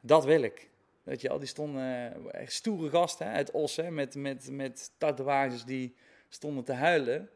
Dat 0.00 0.24
wil 0.24 0.42
ik. 0.42 0.70
Weet 1.02 1.20
je 1.20 1.30
al, 1.30 1.38
die 1.38 1.48
stonden 1.48 2.16
uh, 2.34 2.46
stoere 2.46 2.90
gasten 2.90 3.26
uit 3.26 3.50
Os, 3.50 3.76
hè, 3.76 3.90
met, 3.90 4.14
met, 4.14 4.50
met 4.50 4.92
tatoeages 4.98 5.64
die 5.64 5.94
stonden 6.28 6.64
te 6.64 6.72
huilen 6.72 7.30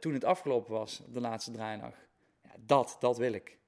toen 0.00 0.12
het 0.12 0.24
afgelopen 0.24 0.72
was, 0.72 1.02
de 1.08 1.20
laatste 1.20 1.50
draaidag. 1.50 1.94
Ja, 2.42 2.50
dat, 2.66 2.96
dat 3.00 3.18
wil 3.18 3.32
ik. 3.32 3.58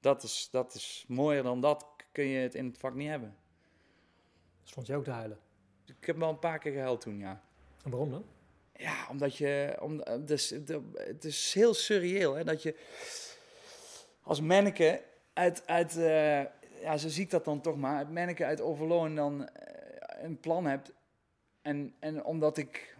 Dat 0.00 0.22
is, 0.22 0.48
dat 0.50 0.74
is 0.74 1.04
mooier 1.08 1.42
dan 1.42 1.60
dat 1.60 1.97
kun 2.18 2.26
je 2.26 2.38
het 2.38 2.54
in 2.54 2.66
het 2.66 2.78
vak 2.78 2.94
niet 2.94 3.08
hebben. 3.08 3.36
Stond 4.64 4.86
je 4.86 4.96
ook 4.96 5.04
te 5.04 5.10
huilen? 5.10 5.38
Ik 5.86 6.06
heb 6.06 6.16
wel 6.16 6.28
een 6.28 6.38
paar 6.38 6.58
keer 6.58 6.72
gehuild 6.72 7.00
toen, 7.00 7.18
ja. 7.18 7.42
En 7.84 7.90
waarom 7.90 8.10
dan? 8.10 8.24
Ja, 8.72 9.06
omdat 9.10 9.36
je... 9.36 9.76
Om, 9.80 10.02
dus, 10.24 10.50
het 10.94 11.24
is 11.24 11.54
heel 11.54 11.74
surreëel, 11.74 12.34
hè, 12.34 12.44
dat 12.44 12.62
je 12.62 12.74
als 14.22 14.40
manneke 14.40 15.02
uit... 15.32 15.66
uit 15.66 15.96
uh, 15.96 16.42
ja, 16.82 16.96
zo 16.96 17.08
zie 17.08 17.24
ik 17.24 17.30
dat 17.30 17.44
dan 17.44 17.60
toch 17.60 17.76
maar. 17.76 17.98
Het 17.98 18.12
manneke 18.12 18.44
uit 18.44 18.60
Overloon 18.60 19.14
dan 19.14 19.40
uh, 19.40 19.48
een 20.22 20.40
plan 20.40 20.66
hebt. 20.66 20.92
En, 21.62 21.94
en 21.98 22.24
omdat 22.24 22.56
ik 22.56 22.96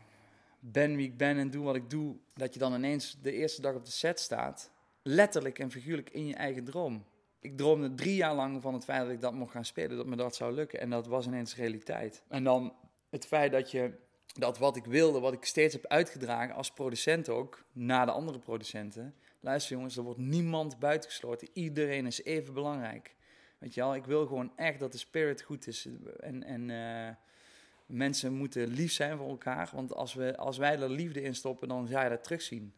ben 0.60 0.96
wie 0.96 1.06
ik 1.06 1.16
ben 1.16 1.38
en 1.38 1.50
doe 1.50 1.64
wat 1.64 1.76
ik 1.76 1.90
doe, 1.90 2.16
dat 2.34 2.52
je 2.54 2.58
dan 2.58 2.74
ineens 2.74 3.18
de 3.22 3.32
eerste 3.32 3.60
dag 3.60 3.74
op 3.74 3.84
de 3.84 3.90
set 3.90 4.20
staat. 4.20 4.70
Letterlijk 5.02 5.58
en 5.58 5.70
figuurlijk 5.70 6.10
in 6.10 6.26
je 6.26 6.34
eigen 6.34 6.64
droom. 6.64 7.04
Ik 7.40 7.56
droomde 7.56 7.94
drie 7.94 8.14
jaar 8.14 8.34
lang 8.34 8.62
van 8.62 8.74
het 8.74 8.84
feit 8.84 9.02
dat 9.02 9.10
ik 9.10 9.20
dat 9.20 9.34
mocht 9.34 9.52
gaan 9.52 9.64
spelen, 9.64 9.96
dat 9.96 10.06
me 10.06 10.16
dat 10.16 10.36
zou 10.36 10.52
lukken. 10.52 10.80
En 10.80 10.90
dat 10.90 11.06
was 11.06 11.26
ineens 11.26 11.56
realiteit. 11.56 12.22
En 12.28 12.44
dan 12.44 12.72
het 13.10 13.26
feit 13.26 13.52
dat 13.52 13.70
je 13.70 13.92
dat 14.38 14.58
wat 14.58 14.76
ik 14.76 14.84
wilde, 14.84 15.20
wat 15.20 15.32
ik 15.32 15.44
steeds 15.44 15.74
heb 15.74 15.86
uitgedragen 15.86 16.54
als 16.54 16.70
producent 16.70 17.28
ook, 17.28 17.64
naar 17.72 18.06
de 18.06 18.12
andere 18.12 18.38
producenten. 18.38 19.14
Luister 19.40 19.76
jongens, 19.76 19.96
er 19.96 20.02
wordt 20.02 20.18
niemand 20.18 20.78
buitengesloten. 20.78 21.48
Iedereen 21.52 22.06
is 22.06 22.22
even 22.22 22.54
belangrijk. 22.54 23.14
Weet 23.58 23.74
je 23.74 23.80
wel, 23.80 23.94
ik 23.94 24.04
wil 24.04 24.26
gewoon 24.26 24.52
echt 24.56 24.78
dat 24.78 24.92
de 24.92 24.98
spirit 24.98 25.42
goed 25.42 25.66
is. 25.66 25.88
En, 26.20 26.44
en 26.44 26.68
uh, 26.68 27.14
mensen 27.86 28.32
moeten 28.32 28.68
lief 28.68 28.92
zijn 28.92 29.16
voor 29.16 29.28
elkaar. 29.28 29.70
Want 29.74 29.94
als, 29.94 30.14
we, 30.14 30.36
als 30.36 30.58
wij 30.58 30.80
er 30.80 30.90
liefde 30.90 31.22
in 31.22 31.34
stoppen, 31.34 31.68
dan 31.68 31.88
ga 31.88 32.02
je 32.02 32.08
dat 32.08 32.24
terugzien. 32.24 32.74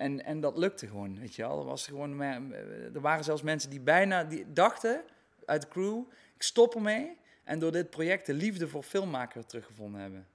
En, 0.00 0.24
en 0.24 0.40
dat 0.40 0.56
lukte 0.56 0.86
gewoon, 0.86 1.18
weet 1.18 1.34
je 1.34 1.42
wel. 1.42 1.58
Er, 1.58 1.64
was 1.64 1.86
gewoon, 1.86 2.20
er 2.20 3.00
waren 3.00 3.24
zelfs 3.24 3.42
mensen 3.42 3.70
die 3.70 3.80
bijna 3.80 4.24
die 4.24 4.52
dachten 4.52 5.02
uit 5.44 5.62
de 5.62 5.68
crew, 5.68 6.02
ik 6.34 6.42
stop 6.42 6.74
ermee. 6.74 7.18
En 7.44 7.58
door 7.58 7.72
dit 7.72 7.90
project 7.90 8.26
de 8.26 8.34
liefde 8.34 8.68
voor 8.68 8.82
filmmaker 8.82 9.46
teruggevonden 9.46 10.00
hebben. 10.00 10.26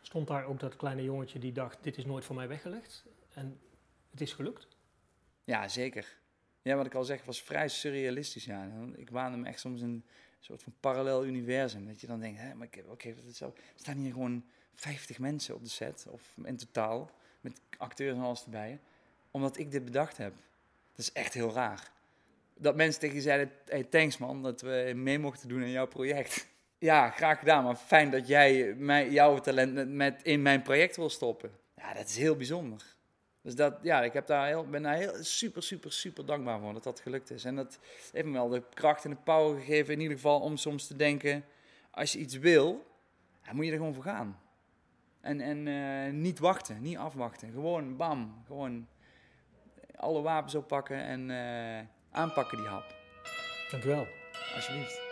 Stond 0.00 0.28
daar 0.28 0.44
ook 0.44 0.60
dat 0.60 0.76
kleine 0.76 1.02
jongetje 1.02 1.38
die 1.38 1.52
dacht, 1.52 1.78
dit 1.82 1.96
is 1.96 2.04
nooit 2.04 2.24
voor 2.24 2.34
mij 2.34 2.48
weggelegd? 2.48 3.04
En 3.34 3.58
het 4.10 4.20
is 4.20 4.32
gelukt? 4.32 4.68
Ja, 5.44 5.68
zeker. 5.68 6.16
Ja, 6.62 6.76
wat 6.76 6.86
ik 6.86 6.94
al 6.94 7.04
zeg, 7.04 7.24
was 7.24 7.42
vrij 7.42 7.68
surrealistisch. 7.68 8.44
Ja. 8.44 8.70
Ik 8.94 9.10
waande 9.10 9.38
me 9.38 9.46
echt 9.46 9.60
soms 9.60 9.80
een 9.80 10.04
soort 10.40 10.62
van 10.62 10.74
parallel 10.80 11.26
universum. 11.26 11.86
Dat 11.86 12.00
je 12.00 12.06
dan 12.06 12.20
denkt, 12.20 12.40
hè, 12.40 12.54
maar 12.54 12.66
oké, 12.66 12.84
okay, 12.88 13.14
er 13.40 13.52
staan 13.74 13.96
hier 13.96 14.12
gewoon 14.12 14.44
50 14.74 15.18
mensen 15.18 15.54
op 15.54 15.62
de 15.62 15.70
set, 15.70 16.06
of 16.10 16.36
in 16.44 16.56
totaal, 16.56 17.10
met 17.46 17.60
acteurs 17.76 18.16
en 18.16 18.22
alles 18.22 18.44
erbij, 18.44 18.78
omdat 19.30 19.58
ik 19.58 19.70
dit 19.70 19.84
bedacht 19.84 20.16
heb. 20.16 20.32
Dat 20.90 20.98
is 21.06 21.12
echt 21.12 21.34
heel 21.34 21.52
raar. 21.52 21.90
Dat 22.54 22.76
mensen 22.76 23.00
tegen 23.00 23.16
je 23.16 23.22
zeiden, 23.22 23.50
hey, 23.64 23.84
thanks 23.84 24.18
man, 24.18 24.42
dat 24.42 24.60
we 24.60 24.92
mee 24.94 25.18
mochten 25.18 25.48
doen 25.48 25.62
in 25.62 25.70
jouw 25.70 25.86
project. 25.86 26.46
Ja, 26.78 27.10
graag 27.10 27.38
gedaan, 27.38 27.64
maar 27.64 27.76
fijn 27.76 28.10
dat 28.10 28.28
jij 28.28 28.74
mij, 28.74 29.10
jouw 29.10 29.38
talent 29.38 29.88
met, 29.88 30.22
in 30.22 30.42
mijn 30.42 30.62
project 30.62 30.96
wil 30.96 31.10
stoppen. 31.10 31.50
Ja, 31.76 31.94
dat 31.94 32.08
is 32.08 32.16
heel 32.16 32.36
bijzonder. 32.36 32.82
Dus 33.42 33.54
dat, 33.54 33.78
ja, 33.82 34.02
ik 34.02 34.12
heb 34.12 34.26
daar 34.26 34.46
heel, 34.46 34.66
ben 34.66 34.82
daar 34.82 34.96
heel 34.96 35.24
super, 35.24 35.62
super, 35.62 35.92
super 35.92 36.26
dankbaar 36.26 36.60
voor 36.60 36.72
dat 36.72 36.82
dat 36.82 37.00
gelukt 37.00 37.30
is. 37.30 37.44
En 37.44 37.56
dat 37.56 37.78
heeft 38.12 38.26
me 38.26 38.32
wel 38.32 38.48
de 38.48 38.62
kracht 38.74 39.04
en 39.04 39.10
de 39.10 39.16
power 39.16 39.58
gegeven, 39.60 39.94
in 39.94 40.00
ieder 40.00 40.16
geval, 40.16 40.40
om 40.40 40.56
soms 40.56 40.86
te 40.86 40.96
denken: 40.96 41.44
als 41.90 42.12
je 42.12 42.18
iets 42.18 42.38
wil, 42.38 42.86
dan 43.44 43.56
moet 43.56 43.64
je 43.64 43.70
er 43.70 43.76
gewoon 43.76 43.94
voor 43.94 44.02
gaan. 44.02 44.40
En, 45.26 45.40
en 45.40 45.66
uh, 45.66 46.12
niet 46.12 46.38
wachten, 46.38 46.82
niet 46.82 46.96
afwachten. 46.96 47.50
Gewoon 47.52 47.96
bam, 47.96 48.42
gewoon 48.46 48.86
alle 49.96 50.22
wapens 50.22 50.54
oppakken 50.54 51.02
en 51.02 51.28
uh, 51.28 51.86
aanpakken 52.10 52.58
die 52.58 52.66
hap. 52.66 52.94
Dankjewel. 53.70 54.06
Alsjeblieft. 54.54 55.05